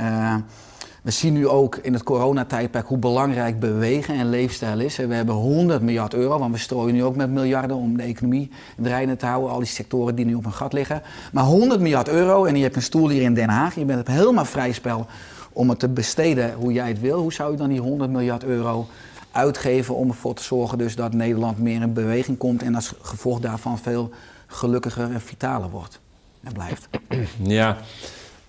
we 1.03 1.11
zien 1.11 1.33
nu 1.33 1.49
ook 1.49 1.77
in 1.77 1.93
het 1.93 2.03
coronatijdperk 2.03 2.87
hoe 2.87 2.99
belangrijk 2.99 3.61
bewegen 3.61 4.15
en 4.15 4.29
leefstijl 4.29 4.81
is. 4.81 4.97
We 4.97 5.15
hebben 5.15 5.35
100 5.35 5.83
miljard 5.83 6.15
euro, 6.15 6.39
want 6.39 6.53
we 6.53 6.59
strooien 6.59 6.95
nu 6.95 7.05
ook 7.05 7.17
met 7.17 7.31
miljarden 7.31 7.77
om 7.77 7.97
de 7.97 8.03
economie 8.03 8.51
draaiende 8.77 9.17
te 9.17 9.27
houden. 9.27 9.51
Al 9.51 9.59
die 9.59 9.69
sectoren 9.69 10.15
die 10.15 10.25
nu 10.25 10.35
op 10.35 10.45
een 10.45 10.53
gat 10.53 10.73
liggen. 10.73 11.03
Maar 11.33 11.45
100 11.45 11.81
miljard 11.81 12.09
euro 12.09 12.45
en 12.45 12.57
je 12.57 12.63
hebt 12.63 12.77
een 12.77 12.83
stoel 12.83 13.09
hier 13.09 13.23
in 13.23 13.35
Den 13.35 13.49
Haag. 13.49 13.75
Je 13.75 13.85
bent 13.85 13.99
het 13.99 14.17
helemaal 14.17 14.45
vrij 14.45 14.73
spel 14.73 15.07
om 15.53 15.69
het 15.69 15.79
te 15.79 15.89
besteden 15.89 16.55
hoe 16.55 16.73
jij 16.73 16.89
het 16.89 17.01
wil. 17.01 17.21
Hoe 17.21 17.33
zou 17.33 17.51
je 17.51 17.57
dan 17.57 17.69
die 17.69 17.81
100 17.81 18.11
miljard 18.11 18.45
euro 18.45 18.87
uitgeven 19.33 19.95
om 19.95 20.09
ervoor 20.09 20.35
te 20.35 20.43
zorgen 20.43 20.79
dus 20.79 20.97
dat 20.97 21.13
Nederland 21.13 21.59
meer 21.59 21.83
in 21.83 21.93
beweging 21.93 22.39
komt 22.39 22.63
en 22.63 22.75
als 22.75 22.93
gevolg 23.01 23.41
daarvan 23.41 23.79
veel 23.79 24.11
gelukkiger 24.47 25.13
en 25.13 25.21
vitaler 25.21 25.71
wordt 25.71 26.01
en 26.43 26.53
blijft? 26.53 26.89
Ja, 27.43 27.77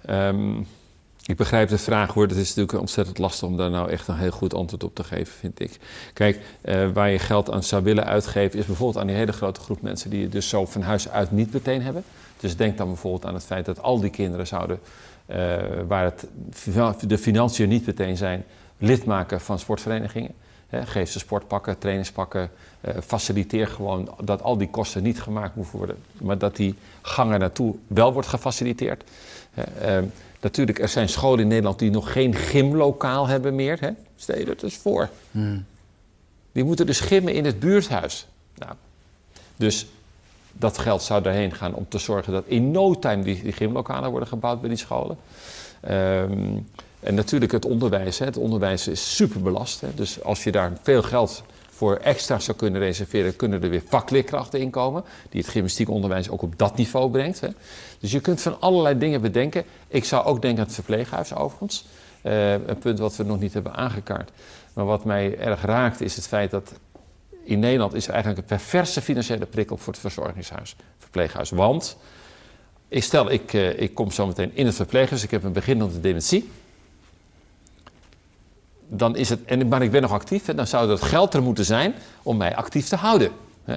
ehm, 0.01 0.57
ik 1.25 1.35
begrijp 1.37 1.69
de 1.69 1.77
vraag 1.77 2.13
hoor. 2.13 2.27
Het 2.27 2.37
is 2.37 2.47
natuurlijk 2.47 2.79
ontzettend 2.79 3.17
lastig 3.17 3.47
om 3.47 3.57
daar 3.57 3.69
nou 3.69 3.89
echt 3.89 4.07
een 4.07 4.17
heel 4.17 4.31
goed 4.31 4.53
antwoord 4.53 4.83
op 4.83 4.95
te 4.95 5.03
geven, 5.03 5.33
vind 5.33 5.59
ik. 5.59 5.79
Kijk, 6.13 6.39
eh, 6.61 6.89
waar 6.93 7.09
je 7.09 7.19
geld 7.19 7.51
aan 7.51 7.63
zou 7.63 7.83
willen 7.83 8.05
uitgeven, 8.05 8.59
is 8.59 8.65
bijvoorbeeld 8.65 8.97
aan 8.97 9.07
die 9.07 9.15
hele 9.15 9.31
grote 9.31 9.59
groep 9.59 9.81
mensen 9.81 10.09
die 10.09 10.23
het 10.23 10.31
dus 10.31 10.49
zo 10.49 10.65
van 10.65 10.81
huis 10.81 11.09
uit 11.09 11.31
niet 11.31 11.53
meteen 11.53 11.81
hebben. 11.81 12.03
Dus 12.39 12.55
denk 12.55 12.77
dan 12.77 12.87
bijvoorbeeld 12.87 13.25
aan 13.25 13.33
het 13.33 13.43
feit 13.43 13.65
dat 13.65 13.81
al 13.81 13.99
die 13.99 14.09
kinderen 14.09 14.47
zouden, 14.47 14.79
eh, 15.25 15.57
waar 15.87 16.03
het, 16.03 16.27
de 17.07 17.17
financiën 17.17 17.69
niet 17.69 17.85
meteen 17.85 18.17
zijn, 18.17 18.43
lid 18.77 19.05
maken 19.05 19.41
van 19.41 19.59
sportverenigingen. 19.59 20.31
Hè, 20.69 20.85
geef 20.85 21.11
ze 21.11 21.19
sportpakken, 21.19 21.77
trainingspakken. 21.77 22.49
eh, 22.81 22.95
faciliteer 23.03 23.67
gewoon 23.67 24.09
dat 24.23 24.41
al 24.41 24.57
die 24.57 24.69
kosten 24.69 25.03
niet 25.03 25.21
gemaakt 25.21 25.55
moeten 25.55 25.77
worden, 25.77 25.97
maar 26.21 26.37
dat 26.37 26.55
die 26.55 26.75
gang 27.01 27.31
er 27.31 27.39
naartoe 27.39 27.75
wel 27.87 28.13
wordt 28.13 28.27
gefaciliteerd. 28.27 29.03
Ehm, 29.81 30.05
natuurlijk, 30.41 30.79
er 30.79 30.87
zijn 30.87 31.09
scholen 31.09 31.39
in 31.39 31.47
Nederland 31.47 31.79
die 31.79 31.89
nog 31.89 32.11
geen 32.11 32.35
gymlokaal 32.35 33.27
hebben 33.27 33.55
meer. 33.55 33.77
Hè. 33.79 33.89
Stel 34.15 34.37
je 34.37 34.45
dat 34.45 34.63
eens 34.63 34.77
voor. 34.77 35.09
Die 36.51 36.63
moeten 36.63 36.85
dus 36.85 36.99
gymmen 36.99 37.33
in 37.33 37.45
het 37.45 37.59
buurthuis. 37.59 38.27
Nou, 38.55 38.73
dus 39.55 39.87
dat 40.51 40.77
geld 40.77 41.01
zou 41.01 41.21
daarheen 41.21 41.53
gaan 41.55 41.73
om 41.73 41.85
te 41.89 41.97
zorgen 41.97 42.33
dat 42.33 42.43
in 42.47 42.71
no 42.71 42.99
time 42.99 43.23
die, 43.23 43.43
die 43.43 43.51
gymlokalen 43.51 44.09
worden 44.09 44.29
gebouwd 44.29 44.59
bij 44.59 44.69
die 44.69 44.77
scholen. 44.77 45.17
Ehm, 45.81 46.57
en 46.99 47.15
natuurlijk 47.15 47.51
het 47.51 47.65
onderwijs. 47.65 48.19
Hè. 48.19 48.25
Het 48.25 48.37
onderwijs 48.37 48.87
is 48.87 49.15
super 49.15 49.41
belast. 49.41 49.81
Hè. 49.81 49.93
Dus 49.95 50.23
als 50.23 50.43
je 50.43 50.51
daar 50.51 50.71
veel 50.81 51.01
geld 51.01 51.43
voor 51.69 51.95
extra 51.95 52.39
zou 52.39 52.57
kunnen 52.57 52.81
reserveren, 52.81 53.35
kunnen 53.35 53.63
er 53.63 53.69
weer 53.69 53.83
vakleerkrachten 53.87 54.59
inkomen. 54.59 55.03
Die 55.29 55.41
het 55.41 55.49
gymnastiekonderwijs 55.49 56.29
ook 56.29 56.41
op 56.41 56.57
dat 56.57 56.77
niveau 56.77 57.11
brengt. 57.11 57.39
Hè. 57.39 57.47
Dus 57.99 58.11
je 58.11 58.19
kunt 58.19 58.41
van 58.41 58.61
allerlei 58.61 58.97
dingen 58.97 59.21
bedenken. 59.21 59.63
Ik 59.87 60.05
zou 60.05 60.25
ook 60.25 60.41
denken 60.41 60.59
aan 60.59 60.65
het 60.65 60.75
verpleeghuis 60.75 61.35
overigens. 61.35 61.85
Eh, 62.21 62.51
een 62.51 62.77
punt 62.79 62.99
wat 62.99 63.15
we 63.15 63.23
nog 63.23 63.39
niet 63.39 63.53
hebben 63.53 63.73
aangekaart. 63.73 64.31
Maar 64.73 64.85
wat 64.85 65.05
mij 65.05 65.37
erg 65.37 65.61
raakt 65.61 66.01
is 66.01 66.15
het 66.15 66.27
feit 66.27 66.51
dat 66.51 66.73
in 67.43 67.59
Nederland 67.59 67.93
is 67.93 68.07
er 68.07 68.13
eigenlijk 68.13 68.41
een 68.41 68.57
perverse 68.57 69.01
financiële 69.01 69.45
prikkel 69.45 69.77
voor 69.77 69.93
het 69.93 70.01
verzorgingshuis, 70.01 70.75
verpleeghuis. 70.97 71.49
Want, 71.49 71.97
ik 72.87 73.03
stel, 73.03 73.31
ik, 73.31 73.53
eh, 73.53 73.81
ik 73.81 73.93
kom 73.93 74.11
zo 74.11 74.27
meteen 74.27 74.51
in 74.53 74.65
het 74.65 74.75
verpleeghuis, 74.75 75.23
ik 75.23 75.31
heb 75.31 75.43
een 75.43 75.53
beginnende 75.53 75.99
dementie. 75.99 76.49
Dan 78.91 79.15
is 79.15 79.29
het, 79.29 79.45
en, 79.45 79.67
maar 79.67 79.81
ik 79.81 79.91
ben 79.91 80.01
nog 80.01 80.11
actief, 80.11 80.45
hè, 80.45 80.55
dan 80.55 80.67
zou 80.67 80.87
dat 80.87 81.01
geld 81.01 81.33
er 81.33 81.41
moeten 81.41 81.65
zijn 81.65 81.93
om 82.23 82.37
mij 82.37 82.55
actief 82.55 82.87
te 82.87 82.95
houden. 82.95 83.31
Hè. 83.63 83.75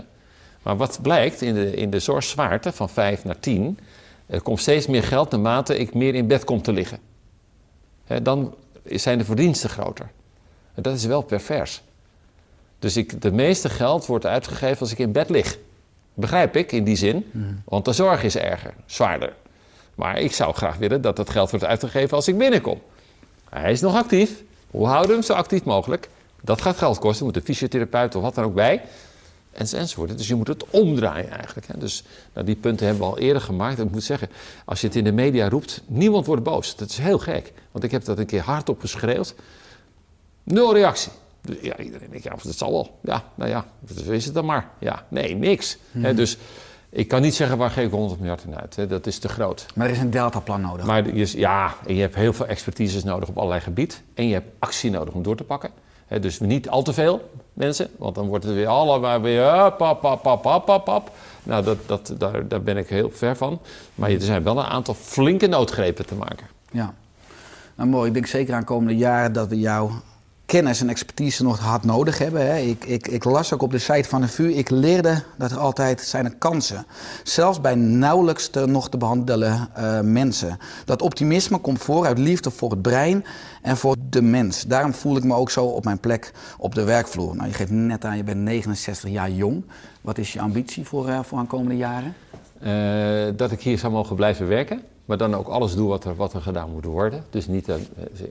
Maar 0.63 0.77
wat 0.77 0.99
blijkt 1.03 1.43
in 1.43 1.55
de, 1.55 1.75
in 1.75 1.91
de 1.91 1.99
zorgzwaarte 1.99 2.73
van 2.73 2.89
5 2.89 3.25
naar 3.25 3.39
10, 3.41 3.79
er 4.27 4.41
komt 4.41 4.61
steeds 4.61 4.87
meer 4.87 5.03
geld 5.03 5.31
naarmate 5.31 5.79
ik 5.79 5.95
meer 5.95 6.15
in 6.15 6.27
bed 6.27 6.45
kom 6.45 6.63
te 6.63 6.73
liggen. 6.73 6.99
Hè, 8.05 8.23
dan 8.23 8.55
zijn 8.85 9.19
de 9.19 9.25
verdiensten 9.25 9.71
groter. 9.71 10.11
En 10.75 10.83
dat 10.83 10.95
is 10.95 11.05
wel 11.05 11.23
pervers. 11.23 11.83
Dus 12.79 12.97
ik, 12.97 13.23
de 13.23 13.33
meeste 13.33 13.69
geld 13.69 14.07
wordt 14.07 14.27
uitgegeven 14.27 14.81
als 14.81 14.93
ik 14.93 14.99
in 14.99 15.13
bed 15.13 15.31
lig. 15.31 15.59
Begrijp 16.15 16.57
ik 16.57 16.73
in 16.73 16.85
die 16.85 16.97
zin, 16.97 17.31
want 17.65 17.85
de 17.85 17.93
zorg 17.93 18.23
is 18.23 18.37
erger, 18.37 18.75
zwaarder. 18.87 19.33
Maar 19.95 20.19
ik 20.19 20.33
zou 20.33 20.55
graag 20.55 20.77
willen 20.77 21.01
dat 21.01 21.17
dat 21.17 21.31
geld 21.31 21.51
wordt 21.51 21.65
uitgegeven 21.65 22.17
als 22.17 22.29
ik 22.29 22.39
binnenkom. 22.39 22.81
Hij 23.51 23.73
is 23.73 23.81
nog 23.81 23.95
actief. 23.95 24.43
Hoe 24.73 24.87
houden 24.87 25.09
we 25.09 25.15
hem 25.15 25.23
zo 25.23 25.33
actief 25.33 25.65
mogelijk? 25.65 26.09
Dat 26.41 26.61
gaat 26.61 26.77
geld 26.77 26.99
kosten. 26.99 27.27
Moet 27.27 27.37
een 27.37 27.43
fysiotherapeut 27.43 28.15
of 28.15 28.23
wat 28.23 28.35
dan 28.35 28.45
ook 28.45 28.55
bij. 28.55 28.83
En 29.53 29.67
enzovoort. 29.73 30.19
Dus 30.19 30.29
je 30.29 30.35
moet 30.35 30.49
het 30.49 30.65
omdraaien 30.71 31.31
eigenlijk. 31.31 31.67
Hè. 31.67 31.79
Dus 31.79 32.05
nou, 32.33 32.47
die 32.47 32.57
punten 32.57 32.87
hebben 32.87 33.05
we 33.05 33.13
al 33.13 33.19
eerder 33.19 33.43
gemaakt. 33.43 33.79
En 33.79 33.87
ik 33.87 33.93
moet 33.93 34.05
zeggen, 34.05 34.29
als 34.65 34.81
je 34.81 34.87
het 34.87 34.97
in 34.97 35.05
de 35.05 35.13
media 35.13 35.49
roept, 35.49 35.83
niemand 35.87 36.27
wordt 36.27 36.43
boos. 36.43 36.77
Dat 36.77 36.89
is 36.89 36.99
heel 36.99 37.19
gek. 37.19 37.53
Want 37.71 37.85
ik 37.85 37.91
heb 37.91 38.05
dat 38.05 38.19
een 38.19 38.27
keer 38.27 38.41
hardop 38.41 38.81
geschreeuwd. 38.81 39.35
Nul 40.43 40.75
reactie. 40.75 41.13
Dus 41.41 41.57
ja, 41.61 41.79
iedereen 41.79 42.11
denkt, 42.11 42.25
ja, 42.25 42.35
dat 42.43 42.57
zal 42.57 42.73
wel. 42.73 42.99
Ja, 43.03 43.25
nou 43.35 43.51
ja, 43.51 43.67
dat 43.81 44.07
is 44.07 44.25
het 44.25 44.35
dan 44.35 44.45
maar. 44.45 44.71
Ja, 44.79 45.07
nee, 45.09 45.35
niks. 45.35 45.77
Hè, 45.91 46.15
dus 46.15 46.37
ik 46.95 47.09
kan 47.09 47.23
niet 47.23 47.35
zeggen, 47.35 47.59
waar 47.59 47.71
geef 47.71 47.87
ik 47.87 47.93
100 47.93 48.21
miljard 48.21 48.45
in 48.45 48.57
uit? 48.57 48.77
Hè, 48.77 48.87
dat 48.87 49.07
is 49.07 49.19
te 49.19 49.29
groot. 49.29 49.67
Maar 49.75 49.87
er 49.87 49.93
is 49.93 49.99
een 49.99 50.11
deltaplan 50.11 50.61
nodig. 50.61 50.87
Maar 50.87 51.15
je, 51.15 51.39
ja, 51.39 51.75
en 51.87 51.95
je 51.95 52.01
hebt 52.01 52.15
heel 52.15 52.33
veel 52.33 52.47
expertises 52.47 53.05
nodig 53.05 53.29
op 53.29 53.37
allerlei 53.37 53.61
gebieden. 53.61 53.97
En 54.15 54.27
je 54.27 54.33
hebt 54.33 54.51
actie 54.59 54.91
nodig 54.91 55.15
om 55.15 55.23
door 55.23 55.37
te 55.37 55.45
pakken. 55.45 55.71
Hè, 56.07 56.21
dus 56.21 56.41
niet 56.41 56.69
al 56.69 56.83
te 56.83 56.93
veel 56.93 57.31
mensen, 57.53 57.91
want 57.99 58.15
dan 58.15 58.27
wordt 58.27 58.45
het 58.45 58.55
weer 58.55 58.67
allemaal 58.67 59.21
weer 59.21 59.43
eh, 59.43 59.77
pap, 59.77 60.01
pap, 60.01 60.23
pap, 60.23 60.43
pap, 60.43 60.65
pap, 60.65 60.85
pap. 60.85 61.11
Nou, 61.43 61.65
dat, 61.65 61.79
dat, 61.87 62.15
daar, 62.19 62.49
daar 62.49 62.63
ben 62.63 62.77
ik 62.77 62.89
heel 62.89 63.11
ver 63.11 63.37
van. 63.37 63.61
Maar 63.95 64.11
er 64.11 64.21
zijn 64.21 64.43
wel 64.43 64.59
een 64.59 64.65
aantal 64.65 64.95
flinke 64.95 65.47
noodgrepen 65.47 66.07
te 66.07 66.15
maken. 66.15 66.47
Ja. 66.71 66.95
Nou 67.75 67.89
mooi, 67.89 68.09
ik 68.09 68.15
denk 68.15 68.27
zeker 68.27 68.55
aan 68.55 68.65
komende 68.65 68.97
jaren 68.97 69.33
dat 69.33 69.49
we 69.49 69.59
jouw 69.59 69.91
kennis 70.53 70.81
en 70.81 70.89
expertise 70.89 71.43
nog 71.43 71.59
hard 71.59 71.85
nodig 71.85 72.19
hebben. 72.19 72.47
Hè. 72.47 72.57
Ik, 72.57 72.85
ik, 72.85 73.09
ik 73.09 73.25
las 73.25 73.53
ook 73.53 73.63
op 73.63 73.71
de 73.71 73.79
site 73.79 74.09
van 74.09 74.21
de 74.21 74.29
VU, 74.29 74.53
ik 74.53 74.71
leerde 74.71 75.23
dat 75.39 75.51
er 75.51 75.59
altijd 75.59 76.01
zijn 76.01 76.25
er 76.25 76.35
kansen. 76.35 76.87
Zelfs 77.23 77.61
bij 77.61 77.75
nauwelijks 77.75 78.49
te, 78.49 78.67
nog 78.67 78.89
te 78.89 78.97
behandelen 78.97 79.69
eh, 79.75 80.01
mensen. 80.01 80.59
Dat 80.85 81.03
optimisme 81.03 81.59
komt 81.59 81.79
voor 81.79 82.07
uit 82.07 82.19
liefde 82.19 82.51
voor 82.51 82.71
het 82.71 82.83
brein 82.83 83.25
en 83.63 83.77
voor 83.77 83.97
de 84.11 84.23
mens. 84.23 84.63
Daarom 84.63 84.95
voel 84.95 85.17
ik 85.17 85.25
me 85.25 85.35
ook 85.35 85.51
zo 85.51 85.65
op 85.65 85.85
mijn 85.85 86.01
plek 86.01 86.33
op 86.59 86.75
de 86.75 86.85
werkvloer. 86.85 87.37
Nou, 87.37 87.49
je 87.49 87.55
geeft 87.55 87.71
net 87.71 88.05
aan, 88.05 88.17
je 88.17 88.25
bent 88.25 88.41
69 88.41 89.11
jaar 89.11 89.31
jong. 89.31 89.65
Wat 90.01 90.19
is 90.19 90.33
je 90.33 90.41
ambitie 90.41 90.85
voor, 90.85 91.09
eh, 91.09 91.21
voor 91.23 91.39
aankomende 91.39 91.77
jaren? 91.77 92.15
Eh, 92.61 93.37
dat 93.37 93.53
ik 93.53 93.61
hier 93.61 93.79
zou 93.79 93.93
mogen 93.93 94.17
blijven 94.17 94.49
werken. 94.49 94.83
Maar 95.05 95.17
dan 95.17 95.35
ook 95.35 95.49
alles 95.49 95.75
doe 95.75 95.89
wat 95.89 96.05
er, 96.05 96.17
wat 96.17 96.33
er 96.33 96.41
gedaan 96.41 96.71
moet 96.71 96.85
worden. 96.85 97.25
Dus 97.31 97.47
niet, 97.47 97.69
eh, 97.69 97.75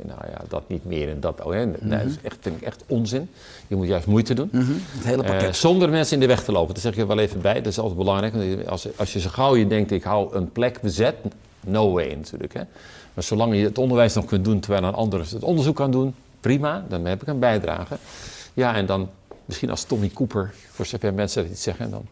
nou 0.03 0.19
ja, 0.31 0.41
dat 0.47 0.63
niet 0.67 0.85
meer 0.85 1.09
en 1.09 1.19
dat. 1.19 1.41
Oh, 1.43 1.51
hè. 1.51 1.65
Nee, 1.65 1.77
dat 1.79 2.07
is 2.07 2.15
echt, 2.21 2.37
vind 2.41 2.55
ik 2.55 2.61
echt 2.61 2.83
onzin. 2.87 3.29
Je 3.67 3.75
moet 3.75 3.87
juist 3.87 4.05
moeite 4.07 4.33
doen. 4.33 4.49
Mhm, 4.51 4.71
Het 4.91 5.03
hele 5.05 5.23
Eh, 5.23 5.29
pakket. 5.29 5.55
zonder 5.55 5.89
mensen 5.89 6.13
in 6.13 6.19
de 6.19 6.27
weg 6.27 6.43
te 6.43 6.51
lopen. 6.51 6.73
Dat 6.73 6.83
zeg 6.83 6.93
ik 6.93 6.99
er 6.99 7.07
wel 7.07 7.19
even 7.19 7.41
bij. 7.41 7.53
Dat 7.53 7.65
is 7.65 7.79
altijd 7.79 7.97
belangrijk. 7.97 8.33
Want 8.33 8.67
Als, 8.67 8.87
als 8.97 9.13
je 9.13 9.19
zo 9.19 9.29
gauw 9.29 9.55
je 9.55 9.67
denkt, 9.67 9.91
ik 9.91 10.03
hou 10.03 10.35
een 10.35 10.51
plek 10.51 10.81
bezet. 10.81 11.15
No 11.65 11.91
way 11.91 12.13
natuurlijk. 12.13 12.53
Hè. 12.53 12.61
Maar 13.13 13.23
zolang 13.23 13.55
je 13.55 13.63
het 13.63 13.77
onderwijs 13.77 14.13
nog 14.13 14.25
kunt 14.25 14.45
doen 14.45 14.59
terwijl 14.59 14.83
een 14.83 14.93
ander 14.93 15.19
het 15.19 15.43
onderzoek 15.43 15.75
kan 15.75 15.91
doen. 15.91 16.13
Prima, 16.39 16.85
dan 16.89 17.05
heb 17.05 17.21
ik 17.21 17.27
een 17.27 17.39
bijdrage. 17.39 17.97
Ja, 18.53 18.75
en 18.75 18.85
dan 18.85 19.09
misschien 19.45 19.69
als 19.69 19.83
Tommy 19.83 20.09
Cooper, 20.13 20.53
voor 20.69 20.85
zover 20.85 21.13
mensen 21.13 21.43
dat 21.43 21.51
iets 21.51 21.63
zeggen, 21.63 21.91
dan 21.91 22.05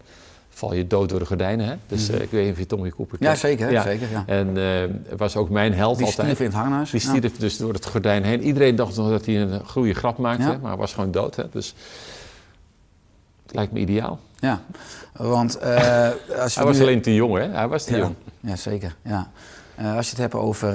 val 0.60 0.74
je 0.74 0.88
dood 0.88 1.10
door 1.10 1.20
de 1.20 1.26
gordijnen. 1.26 1.66
Hè? 1.68 1.76
Dus 1.88 2.10
eh, 2.10 2.22
ik 2.22 2.32
weet 2.32 2.44
niet 2.44 2.52
of 2.54 2.60
je 2.60 2.66
Tommy 2.66 2.90
Cooper 2.90 3.16
Mhm. 3.16 3.24
Ja, 3.24 3.30
kent. 3.30 3.42
zeker. 3.42 3.82
zeker 3.82 4.08
ja. 4.12 4.24
En 4.26 4.58
eh 4.58 5.18
was 5.18 5.36
ook 5.36 5.50
mijn 5.50 5.74
held 5.74 5.98
Die 5.98 6.06
altijd. 6.06 6.28
stierf 6.28 6.40
in 6.40 6.46
het 6.46 6.56
hanghuis. 6.56 6.90
Die 6.92 7.02
Ja. 7.02 7.08
stierf 7.16 7.38
dus 7.38 7.58
door 7.58 7.74
het 7.74 7.86
gordijn 7.86 8.24
heen. 8.24 8.42
Iedereen 8.42 8.76
dacht 8.76 8.96
nog 8.96 9.10
dat 9.10 9.26
hij 9.26 9.42
een 9.42 9.66
goede 9.68 9.94
grap 9.94 10.18
maakte, 10.18 10.58
maar 10.62 10.70
hij 10.72 10.80
was 10.80 10.94
gewoon 10.94 11.12
dood. 11.12 11.36
Hè? 11.36 11.44
Dus 11.52 11.76
het 13.46 13.56
lijkt 13.56 13.72
me 13.72 13.80
ideaal. 13.80 14.20
Ja, 14.40 14.62
want 15.14 15.58
eh, 15.58 15.76
als 16.44 16.54
je 16.54 16.60
Hij 16.60 16.68
was 16.68 16.78
nu- 16.78 16.82
alleen 16.82 17.02
te 17.02 17.14
jong, 17.16 17.38
hè? 17.38 17.48
Hij 17.50 17.68
was 17.68 17.84
te 17.84 17.98
jong. 17.98 18.16
ja, 18.40 18.56
zeker. 18.56 18.96
Ja. 19.04 19.30
Als 19.96 20.06
je 20.06 20.12
het 20.12 20.18
hebt 20.22 20.34
over 20.34 20.74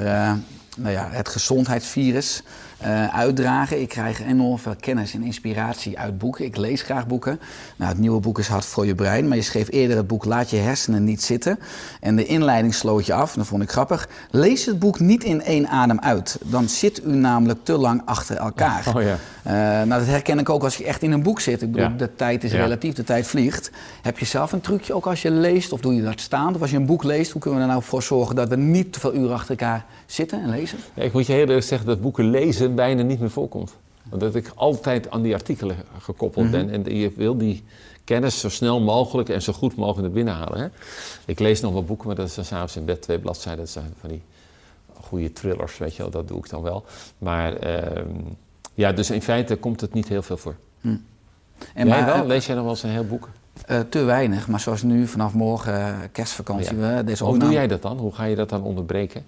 nou 0.76 0.90
ja, 0.92 1.08
het 1.10 1.28
gezondheidsvirus 1.28 2.42
eh, 2.78 3.14
uitdragen. 3.18 3.80
Ik 3.80 3.88
krijg 3.88 4.22
enorm 4.22 4.58
veel 4.58 4.74
kennis 4.80 5.14
en 5.14 5.22
inspiratie 5.22 5.98
uit 5.98 6.18
boeken. 6.18 6.44
Ik 6.44 6.56
lees 6.56 6.82
graag 6.82 7.06
boeken. 7.06 7.40
Nou, 7.76 7.90
het 7.90 8.00
nieuwe 8.00 8.20
boek 8.20 8.38
is 8.38 8.46
Hard 8.48 8.64
voor 8.64 8.86
je 8.86 8.94
brein. 8.94 9.28
Maar 9.28 9.36
je 9.36 9.42
schreef 9.42 9.70
eerder 9.70 9.96
het 9.96 10.06
boek 10.06 10.24
Laat 10.24 10.50
je 10.50 10.56
hersenen 10.56 11.04
niet 11.04 11.22
zitten. 11.22 11.58
En 12.00 12.16
de 12.16 12.26
inleiding 12.26 12.74
sloot 12.74 13.06
je 13.06 13.14
af. 13.14 13.34
Dat 13.34 13.46
vond 13.46 13.62
ik 13.62 13.70
grappig. 13.70 14.08
Lees 14.30 14.66
het 14.66 14.78
boek 14.78 15.00
niet 15.00 15.24
in 15.24 15.42
één 15.42 15.68
adem 15.68 16.00
uit. 16.00 16.38
Dan 16.44 16.68
zit 16.68 17.04
u 17.04 17.10
namelijk 17.12 17.58
te 17.62 17.72
lang 17.72 18.02
achter 18.04 18.36
elkaar. 18.36 18.92
Oh 18.96 19.02
ja. 19.02 19.16
Eh, 19.42 19.52
nou, 19.86 19.88
dat 19.88 20.06
herken 20.06 20.38
ik 20.38 20.48
ook 20.48 20.62
als 20.64 20.76
je 20.76 20.84
echt 20.84 21.02
in 21.02 21.12
een 21.12 21.22
boek 21.22 21.40
zit. 21.40 21.62
Ik 21.62 21.72
bedoel, 21.72 21.88
Ja. 21.88 21.96
de 21.96 22.14
tijd 22.14 22.44
is 22.44 22.52
Ja. 22.52 22.62
relatief, 22.62 22.94
de 22.94 23.04
tijd 23.04 23.26
vliegt. 23.26 23.70
Heb 24.02 24.18
je 24.18 24.24
zelf 24.24 24.52
een 24.52 24.60
trucje 24.60 24.94
ook 24.94 25.06
als 25.06 25.22
je 25.22 25.30
leest? 25.30 25.72
Of 25.72 25.80
doe 25.80 25.94
je 25.94 26.02
dat 26.02 26.20
staand? 26.20 26.54
Of 26.56 26.60
als 26.62 26.70
je 26.70 26.76
een 26.76 26.86
boek 26.86 27.02
leest, 27.04 27.30
hoe 27.30 27.40
kunnen 27.40 27.60
we 27.60 27.66
er 27.66 27.72
nou 27.72 27.82
voor 27.84 28.02
zorgen 28.02 28.36
dat 28.36 28.48
we 28.48 28.56
niet 28.56 28.92
te 28.92 29.00
veel 29.00 29.14
uren 29.14 29.34
achter 29.34 29.50
elkaar 29.50 29.84
zitten 30.06 30.42
en 30.42 30.50
lezen? 30.50 30.78
Ja, 30.94 31.02
ik 31.02 31.12
moet 31.12 31.26
je 31.26 31.32
heel 31.32 31.40
eerlijk 31.46 31.66
zeggen 31.66 31.86
dat 31.86 32.00
boeken 32.00 32.30
lezen 32.30 32.63
bijna 32.68 33.02
niet 33.02 33.20
meer 33.20 33.30
voorkomt. 33.30 33.74
Omdat 34.10 34.34
ik 34.34 34.52
altijd 34.54 35.10
aan 35.10 35.22
die 35.22 35.34
artikelen 35.34 35.76
gekoppeld 35.98 36.50
ben. 36.50 36.70
En 36.70 36.96
je 36.96 37.12
wil 37.16 37.36
die 37.38 37.64
kennis 38.04 38.40
zo 38.40 38.48
snel 38.48 38.80
mogelijk 38.80 39.28
en 39.28 39.42
zo 39.42 39.52
goed 39.52 39.76
mogelijk 39.76 40.02
naar 40.02 40.10
binnen 40.10 40.34
halen. 40.34 40.58
Hè? 40.60 40.66
Ik 41.24 41.38
lees 41.38 41.60
nog 41.60 41.72
wel 41.72 41.84
boeken, 41.84 42.06
maar 42.06 42.16
dat 42.16 42.26
is 42.28 42.34
dan 42.34 42.44
s'avonds 42.44 42.76
in 42.76 42.84
bed 42.84 43.02
twee 43.02 43.18
bladzijden. 43.18 43.64
Dat 43.64 43.72
zijn 43.72 43.92
van 44.00 44.08
die 44.08 44.22
goede 45.00 45.32
thrillers, 45.32 45.78
weet 45.78 45.96
je 45.96 46.02
wel. 46.02 46.10
Dat 46.10 46.28
doe 46.28 46.38
ik 46.38 46.48
dan 46.48 46.62
wel. 46.62 46.84
Maar 47.18 47.56
ehm, 47.56 48.08
ja, 48.74 48.92
dus 48.92 49.10
in 49.10 49.22
feite 49.22 49.56
komt 49.56 49.80
het 49.80 49.92
niet 49.92 50.08
heel 50.08 50.22
veel 50.22 50.36
voor. 50.36 50.54
En 50.82 51.00
Jij 51.74 51.84
maar, 51.86 52.04
wel? 52.06 52.14
eh, 52.14 52.26
Lees 52.26 52.46
jij 52.46 52.54
nog 52.54 52.64
wel 52.64 52.72
eens 52.72 52.82
een 52.82 52.90
heel 52.90 53.06
boek? 53.06 53.28
eh, 53.66 53.80
te 53.88 54.02
weinig, 54.02 54.48
maar 54.48 54.60
zoals 54.60 54.82
nu, 54.82 55.06
vanaf 55.06 55.32
morgen 55.34 55.74
eh, 55.74 55.94
kerstvakantie. 56.12 56.76
Ja. 56.78 56.96
we 56.96 57.04
deze 57.04 57.24
Hoe 57.24 57.38
doe 57.38 57.52
jij 57.52 57.66
dat 57.66 57.82
dan? 57.82 57.98
Hoe 57.98 58.14
ga 58.14 58.24
je 58.24 58.36
dat 58.36 58.48
dan 58.48 58.62
onderbreken? 58.62 59.24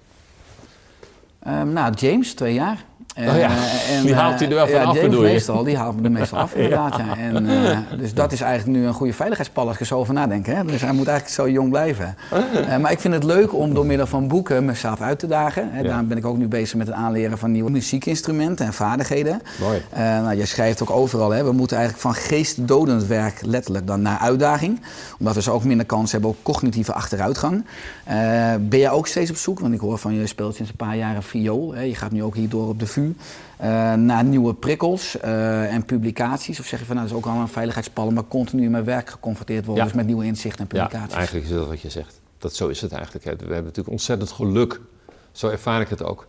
Ehm, 1.39 1.73
nou, 1.73 1.95
James, 1.95 2.35
twee 2.35 2.55
jaar. 2.55 2.85
En, 3.17 3.29
Oh 3.29 3.37
ja, 3.39 3.49
eh, 3.49 4.03
die 4.03 4.15
haalt 4.15 4.39
hij 4.39 4.49
er 4.49 4.55
wel 4.55 4.69
ja, 4.69 4.73
van 4.73 4.87
af, 4.87 4.95
James 4.95 5.11
bedoel 5.11 5.25
je? 5.25 5.33
meestal, 5.33 5.65
die 5.65 5.77
haalt 5.77 5.97
me 5.97 6.05
er 6.05 6.11
meestal 6.11 6.39
af, 6.39 6.55
inderdaad. 6.55 6.97
Ja. 6.97 7.17
En, 7.17 7.47
eh, 7.47 7.79
dus 7.99 8.15
dat 8.15 8.33
is 8.33 8.41
eigenlijk 8.41 8.79
nu 8.79 8.87
een 8.87 8.93
goede 8.93 9.13
veiligheidspal 9.13 9.69
als 9.69 9.79
je 9.79 9.85
zo 9.85 9.99
over 9.99 10.15
nadenken. 10.15 10.57
Hè? 10.57 10.65
Dus 10.65 10.81
hij 10.81 10.93
moet 10.93 11.07
eigenlijk 11.07 11.37
zo 11.37 11.49
jong 11.49 11.71
blijven. 11.71 12.17
Eh, 12.69 12.77
maar 12.77 12.93
ik 12.93 13.01
vind 13.01 13.15
het 13.15 13.25
leuk 13.25 13.55
om 13.55 13.75
door 13.75 13.87
middel 13.87 14.07
van 14.07 14.29
boeken 14.29 14.65
mezelf 14.65 15.01
uit 15.01 15.19
te 15.19 15.27
dagen. 15.27 15.69
Hè. 15.73 15.81
Ja. 15.81 15.89
Daarom 15.89 16.09
ben 16.09 16.17
ik 16.17 16.27
ook 16.27 16.37
nu 16.37 16.49
bezig 16.49 16.77
met 16.77 16.87
het 16.87 16.97
aanleren 16.97 17.39
van 17.39 17.53
nieuwe 17.53 17.71
muziekinstrumenten 17.71 18.67
en 18.67 18.73
vaardigheden. 18.73 19.43
Mooi. 19.61 19.83
Eh, 19.91 20.01
nou, 20.01 20.37
jij 20.37 20.47
schrijft 20.47 20.83
ook 20.83 20.91
overal, 20.91 21.31
hè, 21.31 21.45
we 21.45 21.53
moeten 21.53 21.77
eigenlijk 21.77 22.07
van 22.07 22.23
geestdodend 22.23 23.07
werk 23.07 23.41
letterlijk 23.45 23.87
dan 23.87 24.03
naar 24.03 24.19
uitdaging. 24.19 24.81
Omdat 25.19 25.35
we 25.35 25.43
zo 25.43 25.53
ook 25.53 25.65
minder 25.65 25.87
kans 25.87 26.13
hebben 26.13 26.31
op 26.31 26.37
cognitieve 26.43 26.93
achteruitgang. 26.93 27.65
Eh, 28.05 28.17
ben 28.61 28.79
jij 28.79 28.91
ook 28.91 29.07
steeds 29.07 29.31
op 29.31 29.37
zoek? 29.37 29.61
Want 29.61 29.75
ik 29.75 29.81
hoor 29.81 29.99
van 29.99 30.15
je 30.15 30.27
speelt 30.27 30.55
sinds 30.55 30.71
een 30.71 30.77
paar 30.77 30.97
jaar 30.97 31.17
een 31.17 31.23
viool. 31.23 31.75
Hè. 31.75 31.83
Je 31.83 31.95
gaat 31.95 32.11
nu 32.11 32.23
ook 32.23 32.35
hier 32.35 32.49
door 32.49 32.69
op 32.69 32.79
de 32.79 32.87
Eh, 33.57 33.95
naar 33.95 34.25
nieuwe 34.25 34.55
prikkels 34.55 35.19
eh, 35.21 35.75
en 35.75 35.85
publicaties. 35.85 36.61
Of 36.61 36.67
zeg 36.67 36.81
je 36.81 36.87
van 36.87 36.97
nou, 36.97 37.09
dat 37.09 37.17
is 37.17 37.25
ook 37.25 37.33
al 37.33 37.41
een 37.41 37.49
veiligheidspallen, 37.49 38.15
maar 38.15 38.29
continu 38.29 38.71
met 38.71 38.85
werk 38.85 39.11
geconfronteerd 39.11 39.65
worden. 39.65 39.85
Ja. 39.85 39.91
Dus 39.91 39.99
met 39.99 40.07
nieuwe 40.07 40.25
inzichten 40.25 40.69
en 40.69 40.77
Ja, 40.77 40.85
publicaties. 40.85 41.17
eigenlijk 41.17 41.47
is 41.47 41.53
dat 41.53 41.67
wat 41.69 41.81
je 41.81 41.91
zegt. 41.91 42.21
Dat, 42.39 42.55
zo 42.55 42.69
is 42.69 42.81
het 42.81 42.93
eigenlijk. 42.93 43.25
We 43.25 43.31
hebben 43.31 43.65
natuurlijk 43.65 43.89
ontzettend 43.89 44.31
geluk. 44.31 44.81
Zo 45.33 45.49
ervaar 45.49 45.81
ik 45.81 45.89
het 45.89 46.03
ook. 46.03 46.27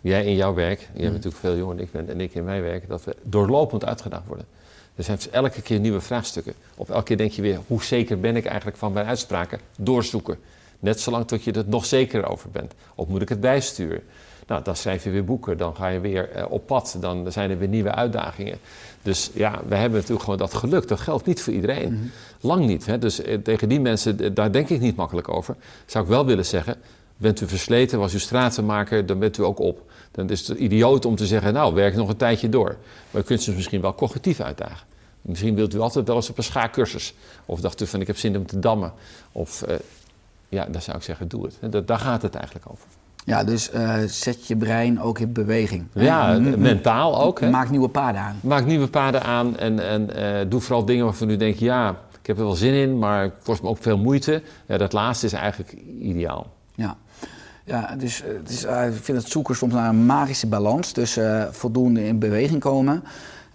Jij 0.00 0.24
in 0.24 0.34
jouw 0.36 0.54
werk, 0.54 0.80
jij 0.80 1.02
bent 1.02 1.12
natuurlijk 1.12 1.42
veel 1.42 1.56
jonger 1.56 1.76
dan 1.76 1.84
ik 1.84 1.92
ben, 1.92 2.08
en 2.08 2.20
ik 2.20 2.34
in 2.34 2.44
mijn 2.44 2.62
werk, 2.62 2.88
dat 2.88 3.04
we 3.04 3.16
doorlopend 3.22 3.84
uitgedaagd 3.84 4.26
worden. 4.26 4.46
Er 4.94 5.04
zijn 5.04 5.16
dus 5.16 5.30
elke 5.30 5.62
keer 5.62 5.80
nieuwe 5.80 6.00
vraagstukken. 6.00 6.54
Op 6.74 6.90
elke 6.90 7.02
keer 7.04 7.16
denk 7.16 7.30
je 7.30 7.42
weer, 7.42 7.58
hoe 7.66 7.84
zeker 7.84 8.20
ben 8.20 8.36
ik 8.36 8.44
eigenlijk 8.44 8.76
van 8.76 8.92
mijn 8.92 9.06
uitspraken? 9.06 9.60
Doorzoeken. 9.78 10.38
Net 10.78 11.00
zolang 11.00 11.26
tot 11.26 11.44
je 11.44 11.52
er 11.52 11.64
nog 11.66 11.84
zeker 11.84 12.28
over 12.28 12.50
bent. 12.50 12.72
Of 12.94 13.08
moet 13.08 13.22
ik 13.22 13.28
het 13.28 13.40
bijsturen? 13.40 14.02
Nou, 14.46 14.62
dan 14.62 14.76
schrijf 14.76 15.04
je 15.04 15.10
weer 15.10 15.24
boeken, 15.24 15.58
dan 15.58 15.76
ga 15.76 15.88
je 15.88 16.00
weer 16.00 16.30
eh, 16.30 16.50
op 16.50 16.66
pad, 16.66 16.96
dan 17.00 17.32
zijn 17.32 17.50
er 17.50 17.58
weer 17.58 17.68
nieuwe 17.68 17.94
uitdagingen. 17.94 18.58
Dus 19.02 19.30
ja, 19.34 19.60
we 19.68 19.74
hebben 19.74 19.98
natuurlijk 19.98 20.22
gewoon 20.24 20.38
dat 20.38 20.54
geluk. 20.54 20.88
Dat 20.88 21.00
geldt 21.00 21.26
niet 21.26 21.42
voor 21.42 21.52
iedereen. 21.52 22.12
Lang 22.40 22.66
niet. 22.66 22.86
Hè? 22.86 22.98
Dus 22.98 23.22
eh, 23.22 23.38
tegen 23.38 23.68
die 23.68 23.80
mensen, 23.80 24.34
daar 24.34 24.52
denk 24.52 24.68
ik 24.68 24.80
niet 24.80 24.96
makkelijk 24.96 25.28
over. 25.28 25.56
Zou 25.86 26.04
ik 26.04 26.10
wel 26.10 26.26
willen 26.26 26.46
zeggen, 26.46 26.76
bent 27.16 27.40
u 27.40 27.48
versleten, 27.48 27.98
was 27.98 28.14
u 28.14 28.18
stratenmaker, 28.18 29.06
dan 29.06 29.18
bent 29.18 29.38
u 29.38 29.42
ook 29.42 29.58
op. 29.58 29.90
Dan 30.10 30.30
is 30.30 30.48
het 30.48 30.58
idioot 30.58 31.04
om 31.04 31.16
te 31.16 31.26
zeggen, 31.26 31.52
nou, 31.52 31.74
werk 31.74 31.94
nog 31.94 32.08
een 32.08 32.16
tijdje 32.16 32.48
door. 32.48 32.76
Maar 33.10 33.22
u 33.22 33.24
kunt 33.24 33.42
ze 33.42 33.52
misschien 33.52 33.80
wel 33.80 33.94
cognitief 33.94 34.40
uitdagen. 34.40 34.86
Misschien 35.22 35.54
wilt 35.54 35.74
u 35.74 35.78
altijd 35.78 36.06
wel 36.06 36.16
eens 36.16 36.30
op 36.30 36.38
een 36.38 36.44
schaakcursus. 36.44 37.14
Of 37.46 37.60
dacht 37.60 37.80
u 37.80 37.86
van, 37.86 38.00
ik 38.00 38.06
heb 38.06 38.16
zin 38.16 38.36
om 38.36 38.46
te 38.46 38.58
dammen. 38.58 38.92
Of, 39.32 39.62
eh, 39.62 39.76
ja, 40.48 40.66
dan 40.66 40.82
zou 40.82 40.96
ik 40.96 41.02
zeggen, 41.02 41.28
doe 41.28 41.44
het. 41.44 41.72
Dat, 41.72 41.86
daar 41.86 41.98
gaat 41.98 42.22
het 42.22 42.34
eigenlijk 42.34 42.66
over. 42.70 42.86
Ja, 43.26 43.44
dus 43.44 43.70
eh, 43.70 43.98
zet 44.06 44.46
je 44.46 44.56
brein 44.56 45.00
ook 45.00 45.18
in 45.18 45.32
beweging. 45.32 45.86
Ja, 45.92 46.38
mentaal 46.56 47.22
ook. 47.22 47.40
Hè? 47.40 47.50
Maak 47.50 47.70
nieuwe 47.70 47.88
paden 47.88 48.20
aan. 48.20 48.36
Maak 48.42 48.66
nieuwe 48.66 48.88
paden 48.88 49.22
aan 49.22 49.56
en, 49.56 49.88
en 49.88 50.14
eh, 50.14 50.50
doe 50.50 50.60
vooral 50.60 50.84
dingen 50.84 51.04
waarvan 51.04 51.30
u 51.30 51.36
denkt, 51.36 51.58
ja, 51.58 51.90
ik 52.20 52.26
heb 52.26 52.38
er 52.38 52.44
wel 52.44 52.54
zin 52.54 52.72
in, 52.72 52.98
maar 52.98 53.22
het 53.22 53.32
kost 53.44 53.62
me 53.62 53.68
ook 53.68 53.82
veel 53.82 53.98
moeite. 53.98 54.42
Ja, 54.66 54.76
dat 54.76 54.92
laatste 54.92 55.26
is 55.26 55.32
eigenlijk 55.32 55.72
ideaal. 56.00 56.52
Ja. 56.74 56.96
Ja, 57.64 57.96
dus 57.98 58.22
het 58.24 58.50
is, 58.50 58.64
eh, 58.64 58.86
ik 58.86 59.02
vind 59.04 59.18
het 59.18 59.30
zoeken 59.30 59.56
soms 59.56 59.72
naar 59.72 59.88
een 59.88 60.06
magische 60.06 60.46
balans 60.46 60.92
tussen 60.92 61.54
voldoende 61.54 62.06
in 62.06 62.18
beweging 62.18 62.60
komen, 62.60 63.04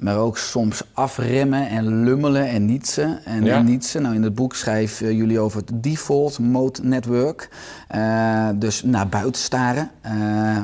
maar 0.02 0.18
ook 0.18 0.38
soms 0.38 0.82
afremmen 0.93 1.68
en 1.70 2.04
lummelen 2.04 2.47
en 2.47 2.66
nietsen. 2.66 3.26
En, 3.26 3.43
Ja. 3.43 3.56
en 3.58 3.66
nietsen. 3.66 4.02
Nou, 4.02 4.16
in 4.16 4.24
het 4.24 4.36
boek 4.36 4.56
schrijven 4.56 5.16
jullie 5.16 5.39
over 5.39 5.58
het 5.66 5.84
default 5.84 6.39
mode 6.39 6.80
network. 6.84 7.49
Eh, 7.88 8.49
dus 8.56 8.84
naar 8.84 9.08
buiten 9.08 9.41
staren. 9.41 9.91
Eh, 10.02 10.58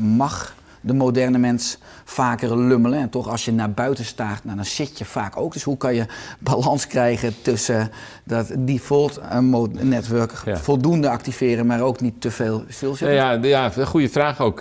mag 0.00 0.54
de 0.80 0.94
moderne 0.94 1.38
mens 1.38 1.78
vaker 2.04 2.58
lummelen. 2.58 2.98
En 2.98 3.08
toch 3.10 3.28
als 3.28 3.44
je 3.44 3.52
naar 3.52 3.70
buiten 3.70 4.04
staart, 4.04 4.44
nou, 4.44 4.56
dan 4.56 4.64
zit 4.64 4.98
je 4.98 5.04
vaak 5.04 5.36
ook. 5.36 5.52
Dus 5.52 5.62
hoe 5.62 5.76
kan 5.76 5.94
je 5.94 6.06
balans 6.38 6.86
krijgen 6.86 7.34
tussen 7.42 7.90
dat 8.24 8.52
default 8.58 9.16
eh, 9.16 9.38
mode 9.38 9.84
network 9.84 10.32
Ja. 10.44 10.56
voldoende 10.56 11.08
activeren, 11.08 11.66
maar 11.66 11.80
ook 11.80 12.00
niet 12.00 12.20
te 12.20 12.30
veel 12.30 12.64
stilzitten? 12.68 13.16
Ja, 13.16 13.32
ja, 13.32 13.70
goede 13.70 14.08
vraag 14.08 14.40
ook. 14.40 14.60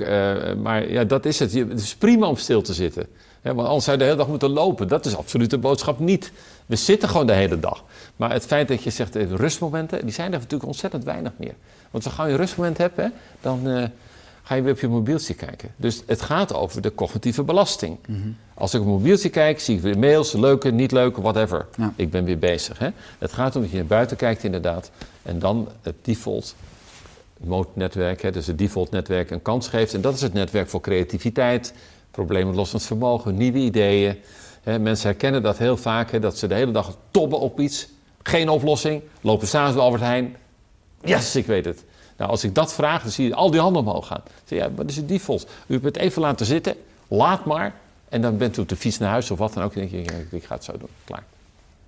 maar 0.57 0.89
ja, 0.89 1.03
dat 1.03 1.25
is 1.25 1.39
het. 1.39 1.51
Je- 1.53 1.65
Het 1.67 1.79
is 1.81 1.95
prima 1.95 2.27
om 2.27 2.35
stil 2.35 2.61
te 2.61 2.73
zitten. 2.73 3.05
Want 3.41 3.67
anders 3.67 3.83
zou 3.83 3.97
je 3.97 4.03
de 4.03 4.09
hele 4.09 4.17
dag 4.17 4.27
moeten 4.27 4.49
lopen. 4.49 4.87
Dat 4.87 5.05
is 5.05 5.15
absoluut 5.15 5.49
de 5.49 5.57
boodschap 5.57 5.99
niet. 5.99 6.31
We 6.65 6.75
zitten 6.75 7.09
gewoon 7.09 7.27
de 7.27 7.33
hele 7.33 7.59
dag. 7.59 7.83
Maar 8.15 8.31
het 8.31 8.45
feit 8.45 8.67
dat 8.67 8.83
je 8.83 8.89
zegt 8.89 9.15
eh, 9.15 9.31
rustmomenten, 9.31 10.01
die 10.01 10.13
zijn 10.13 10.33
er 10.33 10.39
natuurlijk 10.39 10.65
ontzettend 10.65 11.03
weinig 11.03 11.31
meer. 11.37 11.53
Want 11.91 12.03
zo 12.03 12.11
gauw 12.11 12.25
je 12.25 12.31
een 12.31 12.37
rustmoment 12.37 12.77
hebt, 12.77 12.97
hè, 12.97 13.07
dan 13.41 13.69
eh, 13.69 13.83
ga 14.43 14.55
je 14.55 14.61
weer 14.61 14.73
op 14.73 14.79
je 14.79 14.87
mobieltje 14.87 15.33
kijken. 15.33 15.69
Dus 15.75 16.03
het 16.05 16.21
gaat 16.21 16.53
over 16.53 16.81
de 16.81 16.95
cognitieve 16.95 17.43
belasting. 17.43 17.97
Als 18.53 18.73
ik 18.73 18.79
op 18.79 18.85
mijn 18.85 18.97
mobieltje 18.97 19.29
kijk, 19.29 19.59
zie 19.59 19.75
ik 19.75 19.81
weer 19.81 19.97
mails, 19.97 20.33
leuke, 20.33 20.71
niet 20.71 20.91
leuke, 20.91 21.21
whatever. 21.21 21.67
Ja. 21.77 21.93
Ik 21.95 22.11
ben 22.11 22.23
weer 22.23 22.39
bezig. 22.39 22.79
Hè. 22.79 22.89
Het 23.19 23.33
gaat 23.33 23.55
om 23.55 23.61
dat 23.61 23.71
je 23.71 23.77
naar 23.77 23.85
buiten 23.85 24.17
kijkt 24.17 24.43
inderdaad. 24.43 24.91
En 25.23 25.39
dan 25.39 25.69
het 25.81 25.95
default 26.01 26.55
mode-netwerk, 27.43 28.21
hè, 28.21 28.31
dus 28.31 28.47
het 28.47 28.57
default-netwerk, 28.57 29.31
een 29.31 29.41
kans 29.41 29.67
geeft. 29.67 29.93
En 29.93 30.01
dat 30.01 30.13
is 30.13 30.21
het 30.21 30.33
netwerk 30.33 30.69
voor 30.69 30.81
creativiteit, 30.81 31.73
probleemoplossend 32.11 32.83
vermogen, 32.83 33.37
nieuwe 33.37 33.57
ideeën. 33.57 34.17
Mensen 34.63 35.09
herkennen 35.09 35.41
dat 35.41 35.57
heel 35.57 35.77
vaak, 35.77 36.21
dat 36.21 36.37
ze 36.37 36.47
de 36.47 36.53
hele 36.53 36.71
dag 36.71 36.97
tobben 37.11 37.39
op 37.39 37.59
iets. 37.59 37.87
Geen 38.23 38.49
oplossing, 38.49 39.01
lopen 39.21 39.47
s'avonds 39.47 39.75
bij 39.75 39.83
Albert 39.83 40.03
Heijn. 40.03 40.35
Yes, 41.03 41.35
ik 41.35 41.45
weet 41.45 41.65
het. 41.65 41.83
Nou, 42.17 42.29
als 42.29 42.43
ik 42.43 42.55
dat 42.55 42.73
vraag, 42.73 43.01
dan 43.01 43.11
zie 43.11 43.27
je 43.27 43.35
al 43.35 43.51
die 43.51 43.59
handen 43.59 43.81
omhoog 43.81 44.07
gaan. 44.07 44.21
Dan 44.23 44.33
zeg 44.45 44.59
je, 44.59 44.65
ja, 44.65 44.71
wat 44.75 44.89
is 44.89 44.95
het 44.95 45.07
default? 45.07 45.47
U 45.67 45.73
hebt 45.73 45.85
het 45.85 45.97
even 45.97 46.21
laten 46.21 46.45
zitten, 46.45 46.75
laat 47.07 47.45
maar. 47.45 47.73
En 48.09 48.21
dan 48.21 48.37
bent 48.37 48.57
u 48.57 48.61
op 48.61 48.69
de 48.69 48.75
fiets 48.75 48.97
naar 48.97 49.09
huis 49.09 49.31
of 49.31 49.37
wat 49.37 49.53
dan 49.53 49.63
ook. 49.63 49.73
Dan 49.73 49.87
denk 49.87 50.05
je, 50.05 50.25
ik 50.31 50.43
ga 50.43 50.55
het 50.55 50.63
zo 50.63 50.77
doen, 50.77 50.89
klaar. 51.03 51.23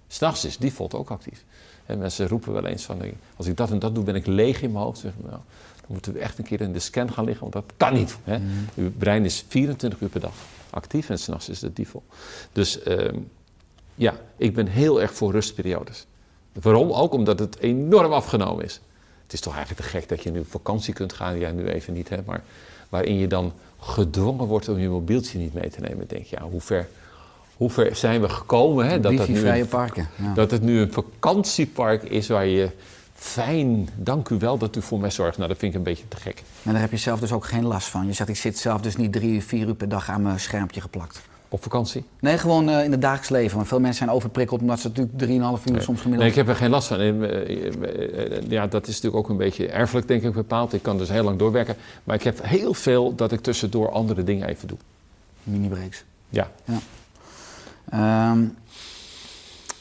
S'nachts 0.08 0.46
is 0.46 0.58
default 0.58 0.94
ook 0.94 1.10
actief. 1.10 1.44
En 1.86 1.98
mensen 1.98 2.28
roepen 2.28 2.54
wel 2.54 2.66
eens 2.66 2.84
van, 2.84 3.02
eh, 3.02 3.12
als 3.38 3.48
ik 3.48 3.58
dat 3.58 3.72
en 3.72 3.80
dat 3.80 3.96
doe, 3.96 4.04
ben 4.04 4.16
ik 4.16 4.26
leeg 4.26 4.62
in 4.62 4.72
mijn 4.72 4.84
hoofd. 4.84 5.00
Zeg 5.00 5.12
ik, 5.12 5.26
nou, 5.26 5.40
dan 5.84 5.92
moeten 5.92 6.14
we 6.14 6.20
echt 6.20 6.38
een 6.38 6.44
keer 6.44 6.62
in 6.62 6.74
de 6.74 6.80
scan 6.80 7.12
gaan 7.12 7.26
liggen, 7.26 7.50
want 7.50 7.54
dat 7.54 7.74
kan 7.78 7.94
niet. 7.94 8.18
Hè? 8.24 8.40
Uw 8.76 8.92
brein 8.98 9.26
is 9.26 9.46
24 9.48 10.02
uur 10.02 10.10
per 10.10 10.20
dag 10.20 10.34
actief 10.74 11.10
en 11.10 11.20
s'nachts 11.20 11.50
is 11.50 11.62
het 11.62 11.76
default. 11.76 12.04
Dus 12.52 12.82
ehm, 12.82 13.18
ja, 13.96 14.14
ik 14.38 14.54
ben 14.54 14.68
heel 14.68 15.02
erg 15.02 15.14
voor 15.14 15.32
rustperiodes. 15.32 16.06
Waarom? 16.62 16.92
Ook 16.92 17.14
omdat 17.14 17.40
het 17.40 17.60
enorm 17.60 18.12
afgenomen 18.12 18.66
is. 18.66 18.82
Het 19.24 19.34
is 19.34 19.40
toch 19.40 19.56
eigenlijk 19.56 19.86
te 19.86 19.98
gek 19.98 20.10
dat 20.10 20.24
je 20.24 20.32
nu 20.32 20.40
op 20.40 20.52
vakantie 20.52 20.94
kunt 20.94 21.14
gaan, 21.14 21.40
jij 21.40 21.52
nu 21.52 21.68
even 21.68 21.94
niet, 21.94 22.10
hè, 22.10 22.18
maar 22.26 22.44
waarin 22.90 23.18
je 23.18 23.28
dan 23.28 23.54
gedwongen 23.80 24.46
wordt 24.46 24.70
om 24.70 24.80
je 24.80 24.90
mobieltje 24.90 25.38
niet 25.38 25.54
mee 25.54 25.70
te 25.70 25.82
nemen. 25.82 26.08
Denk 26.08 26.26
je, 26.26 26.36
ja, 26.40 26.44
hoe 26.44 26.62
ver, 26.62 26.88
hoe 27.58 27.70
ver 27.70 27.96
zijn 27.96 28.22
we 28.22 28.30
gekomen? 28.30 28.86
Hè, 28.86 29.00
dat, 29.00 29.18
dat, 29.18 29.28
nu 29.28 29.48
een, 29.48 29.68
parken. 29.68 30.08
Ja. 30.22 30.34
dat 30.34 30.52
het 30.52 30.62
nu 30.62 30.80
een 30.80 30.92
vakantiepark 30.92 32.04
is 32.04 32.28
waar 32.28 32.46
je 32.46 32.70
fijn, 33.24 33.90
dank 33.96 34.30
u 34.30 34.38
wel 34.38 34.58
dat 34.58 34.76
u 34.76 34.82
voor 34.82 35.00
mij 35.00 35.12
zorgt. 35.12 35.38
Nou, 35.38 35.50
dat 35.50 35.58
vind 35.58 35.72
ik 35.72 35.78
een 35.78 35.84
beetje 35.84 36.08
te 36.08 36.18
gek. 36.18 36.44
Maar 36.62 36.74
daar 36.74 36.82
heb 36.82 36.92
je 36.92 36.98
zelf 36.98 37.20
dus 37.20 37.32
ook 37.32 37.46
geen 37.46 37.66
last 37.66 37.88
van. 37.88 38.08
Je 38.08 38.14
zegt, 38.14 38.30
ik 38.30 38.36
zit 38.36 38.58
zelf 38.58 38.82
dus 38.82 38.96
niet 38.96 39.12
drie, 39.12 39.44
vier 39.44 39.68
uur 39.68 39.76
per 39.76 39.90
dag 39.90 40.10
aan 40.10 40.22
mijn 40.22 40.40
schermpje 40.40 40.82
geplakt. 40.82 41.22
Op 41.50 41.64
vakantie? 41.64 42.04
Nee, 42.20 42.38
gewoon 42.38 42.70
eh, 42.70 42.84
in 42.84 42.92
het 42.92 43.02
dagelijks 43.02 43.30
leven. 43.30 43.56
Want 43.56 43.68
veel 43.68 43.80
mensen 43.80 43.98
zijn 43.98 44.16
overprikkeld 44.16 44.62
omdat 44.62 44.80
ze 44.80 44.88
natuurlijk 44.88 45.60
3,5 45.60 45.64
uur 45.74 45.82
soms 45.82 46.02
gemiddeld... 46.02 46.18
Nee, 46.20 46.30
ik 46.30 46.36
heb 46.36 46.48
er 46.48 46.56
geen 46.56 46.70
last 46.70 46.88
van. 46.88 47.00
En, 47.00 47.24
eh, 47.24 47.68
eh, 48.38 48.50
Ja, 48.50 48.68
dat 48.68 48.88
is 48.88 48.94
natuurlijk 48.94 49.24
ook 49.24 49.30
een 49.30 49.38
beetje 49.38 49.68
erfelijk, 49.68 50.08
denk 50.08 50.24
ik, 50.24 50.34
bepaald. 50.34 50.74
Ik 50.74 50.84
kan 50.84 50.98
dus 50.98 51.10
heel 51.10 51.24
lang 51.24 51.40
doorwerken. 51.40 51.76
Maar 52.04 52.16
ik 52.16 52.24
heb 52.24 52.40
heel 52.44 52.74
veel 52.74 53.16
dat 53.16 53.32
ik 53.32 53.42
tussendoor 53.42 53.92
andere 53.92 54.24
dingen 54.24 54.48
even 54.48 54.68
doe. 54.68 54.78
Mini-breaks. 55.44 56.04
Ja. 56.30 56.52
Ehm, 57.90 58.46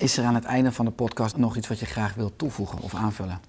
is 0.03 0.17
er 0.17 0.25
aan 0.25 0.35
het 0.35 0.45
einde 0.45 0.73
van 0.73 0.85
de 0.85 0.91
podcast 0.91 1.37
nog 1.37 1.57
iets 1.57 1.69
wat 1.69 1.79
je 1.79 1.87
graag 1.87 2.15
wilt 2.15 2.33
toevoegen 2.37 2.79
of 2.81 2.95
aanvullen? 2.95 3.41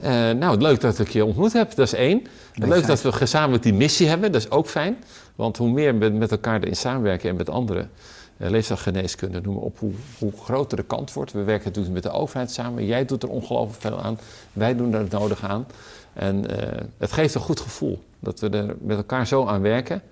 Eh, 0.00 0.30
nou, 0.30 0.58
leuk 0.58 0.80
dat 0.80 0.98
ik 0.98 1.08
je 1.08 1.24
ontmoet 1.24 1.52
heb, 1.52 1.74
dat 1.74 1.86
is 1.86 1.94
één. 1.94 2.18
Leuk 2.18 2.28
Wederzijds. 2.54 3.02
dat 3.02 3.12
we 3.12 3.18
gezamenlijk 3.18 3.62
die 3.62 3.74
missie 3.74 4.08
hebben, 4.08 4.32
dat 4.32 4.40
is 4.40 4.50
ook 4.50 4.66
fijn. 4.66 4.96
Want 5.34 5.56
hoe 5.56 5.70
meer 5.70 5.98
we 5.98 6.08
met 6.08 6.30
elkaar 6.30 6.60
erin 6.60 6.76
samenwerken 6.76 7.28
en 7.30 7.36
met 7.36 7.50
anderen, 7.50 7.90
uh, 8.36 8.50
leefstijlgeneeskunde, 8.50 9.40
noem 9.40 9.54
maar 9.54 9.62
op, 9.62 9.78
hoe, 9.78 9.92
hoe 10.18 10.32
groter 10.42 10.76
de 10.76 10.82
kant 10.82 11.12
wordt. 11.12 11.32
We 11.32 11.42
werken 11.42 11.66
natuurlijk 11.66 11.94
met 11.94 12.02
de 12.02 12.10
overheid 12.10 12.50
samen. 12.50 12.86
Jij 12.86 13.04
doet 13.04 13.22
er 13.22 13.28
ongelooflijk 13.28 13.80
veel 13.80 14.02
aan. 14.02 14.18
Wij 14.52 14.76
doen 14.76 14.94
er 14.94 15.00
het 15.00 15.10
nodige 15.10 15.46
aan. 15.46 15.66
En 16.12 16.58
eh, 16.58 16.80
het 16.98 17.12
geeft 17.12 17.34
een 17.34 17.40
goed 17.40 17.60
gevoel 17.60 18.02
dat 18.18 18.40
we 18.40 18.48
er 18.48 18.76
met 18.80 18.96
elkaar 18.96 19.26
zo 19.26 19.46
aan 19.46 19.60
werken, 19.60 20.02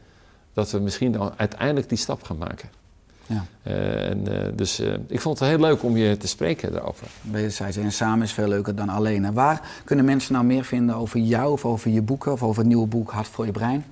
dat 0.53 0.71
we 0.71 0.79
misschien 0.79 1.13
dan 1.13 1.33
uiteindelijk 1.37 1.89
die 1.89 1.99
stap 1.99 2.23
gaan 2.23 2.39
maken. 2.39 2.69
Ja. 3.29 3.45
Eh, 3.63 4.11
en, 4.11 4.29
eh, 4.29 4.49
dus 4.55 4.79
eh, 4.79 4.93
ik 5.07 5.21
vond 5.21 5.39
het 5.39 5.49
heel 5.49 5.59
leuk 5.59 5.83
om 5.83 5.97
je 5.97 6.17
te 6.17 6.29
spreken 6.29 6.73
daarover. 6.73 7.07
Wederzijds. 7.31 7.77
En 7.77 7.93
samen 7.93 8.23
is 8.23 8.33
veel 8.33 8.49
leuker 8.49 8.75
dan 8.75 8.89
alleen. 8.89 9.25
En 9.25 9.33
waar 9.33 9.61
kunnen 9.85 10.05
mensen 10.05 10.33
nou 10.33 10.45
meer 10.45 10.65
vinden 10.65 10.95
over 10.95 11.21
jou 11.21 11.53
of 11.53 11.65
over 11.65 11.91
je 11.91 12.03
boeken 12.03 12.33
of 12.33 12.43
over 12.43 12.59
het 12.59 12.69
nieuwe 12.69 12.87
boek 12.87 13.11
Hart 13.11 13.29
voor 13.29 13.47
je 13.47 13.53
brein? 13.53 13.85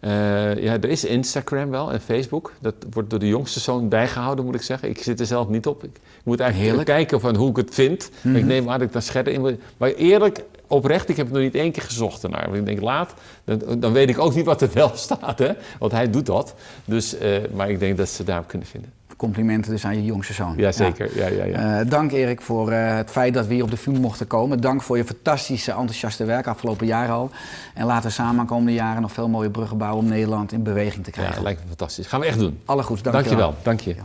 Ja, 0.00 0.72
er 0.80 0.88
is 0.88 1.04
Instagram 1.04 1.70
wel 1.70 1.92
en 1.92 2.00
Facebook. 2.00 2.52
Dat 2.60 2.74
wordt 2.90 3.10
door 3.10 3.18
de 3.18 3.28
jongste 3.28 3.60
zoon 3.60 3.88
bijgehouden, 3.88 4.44
moet 4.44 4.54
ik 4.54 4.62
zeggen. 4.62 4.88
Ik 4.88 5.02
zit 5.02 5.20
er 5.20 5.26
zelf 5.26 5.48
niet 5.48 5.66
op. 5.66 5.84
Ik 5.84 6.00
moet 6.24 6.40
eigenlijk 6.40 6.86
kijken 6.86 7.20
van 7.20 7.36
hoe 7.36 7.50
ik 7.50 7.56
het 7.56 7.74
vind. 7.74 8.10
Mhm. 8.20 8.36
Ik 8.36 8.44
neem 8.44 8.68
aan 8.70 8.78
dat 8.78 8.86
ik 8.86 8.92
daar 8.92 9.02
scherder 9.02 9.32
in. 9.32 9.60
Maar 9.76 9.90
eerlijk, 9.90 10.44
oprecht, 10.66 11.08
ik 11.08 11.16
heb 11.16 11.26
het 11.26 11.34
nog 11.34 11.44
niet 11.44 11.54
één 11.54 11.72
keer 11.72 11.82
gezocht 11.82 12.22
ernaar. 12.24 12.44
Want 12.44 12.56
ik 12.56 12.66
denk, 12.66 12.80
laat, 12.80 13.14
dan, 13.44 13.80
dan 13.80 13.92
weet 13.92 14.08
ik 14.08 14.18
ook 14.18 14.34
niet 14.34 14.44
wat 14.44 14.62
er 14.62 14.70
wel 14.72 14.90
staat. 15.06 15.38
Hè? 15.38 15.52
Want 15.78 15.92
hij 15.92 16.10
doet 16.10 16.26
dat. 16.26 16.54
Dus, 16.84 17.18
eh, 17.18 17.38
maar 17.54 17.70
ik 17.70 17.78
denk 17.78 17.96
dat 17.96 18.08
ze 18.08 18.24
daarop 18.24 18.48
kunnen 18.48 18.68
vinden. 18.68 18.92
Complimenten 19.16 19.70
dus 19.70 19.84
aan 19.84 19.96
je 19.96 20.04
jongste 20.04 20.32
zoon. 20.32 20.54
Jazeker, 20.56 21.16
ja, 21.16 21.26
ja, 21.26 21.44
ja. 21.44 21.80
Eh, 21.80 21.90
dank 21.90 22.12
Erik 22.12 22.40
voor 22.40 22.70
eh, 22.70 22.96
het 22.96 23.10
feit 23.10 23.34
dat 23.34 23.46
we 23.46 23.54
hier 23.54 23.62
op 23.62 23.70
de 23.70 23.76
film 23.76 24.00
mochten 24.00 24.26
komen. 24.26 24.60
Dank 24.60 24.82
voor 24.82 24.96
je 24.96 25.04
fantastische, 25.04 25.70
enthousiaste 25.70 26.24
werk 26.24 26.46
afgelopen 26.46 26.86
jaar 26.86 27.10
al. 27.10 27.30
En 27.74 27.86
laten 27.86 28.08
we 28.08 28.14
samen 28.14 28.40
de 28.40 28.46
komende 28.46 28.72
jaren 28.72 29.02
nog 29.02 29.12
veel 29.12 29.28
mooie 29.28 29.50
bruggen 29.50 29.78
bouwen 29.78 30.02
om 30.02 30.08
Nederland 30.08 30.52
in 30.52 30.62
beweging 30.62 31.04
te 31.04 31.10
ja, 31.14 31.22
krijgen. 31.22 31.42
lijkt 31.42 31.60
me 31.60 31.66
fantastisch. 31.66 32.06
Gaan 32.06 32.20
we 32.20 32.26
echt 32.26 32.38
doen. 32.38 32.60
Alle 32.64 32.82
goeds, 32.82 33.02
dank 33.02 33.14
Dank 33.14 33.28
je 33.28 33.36
wel. 33.36 33.48
wel. 33.48 33.56
Dank 33.62 33.80
je. 33.80 33.96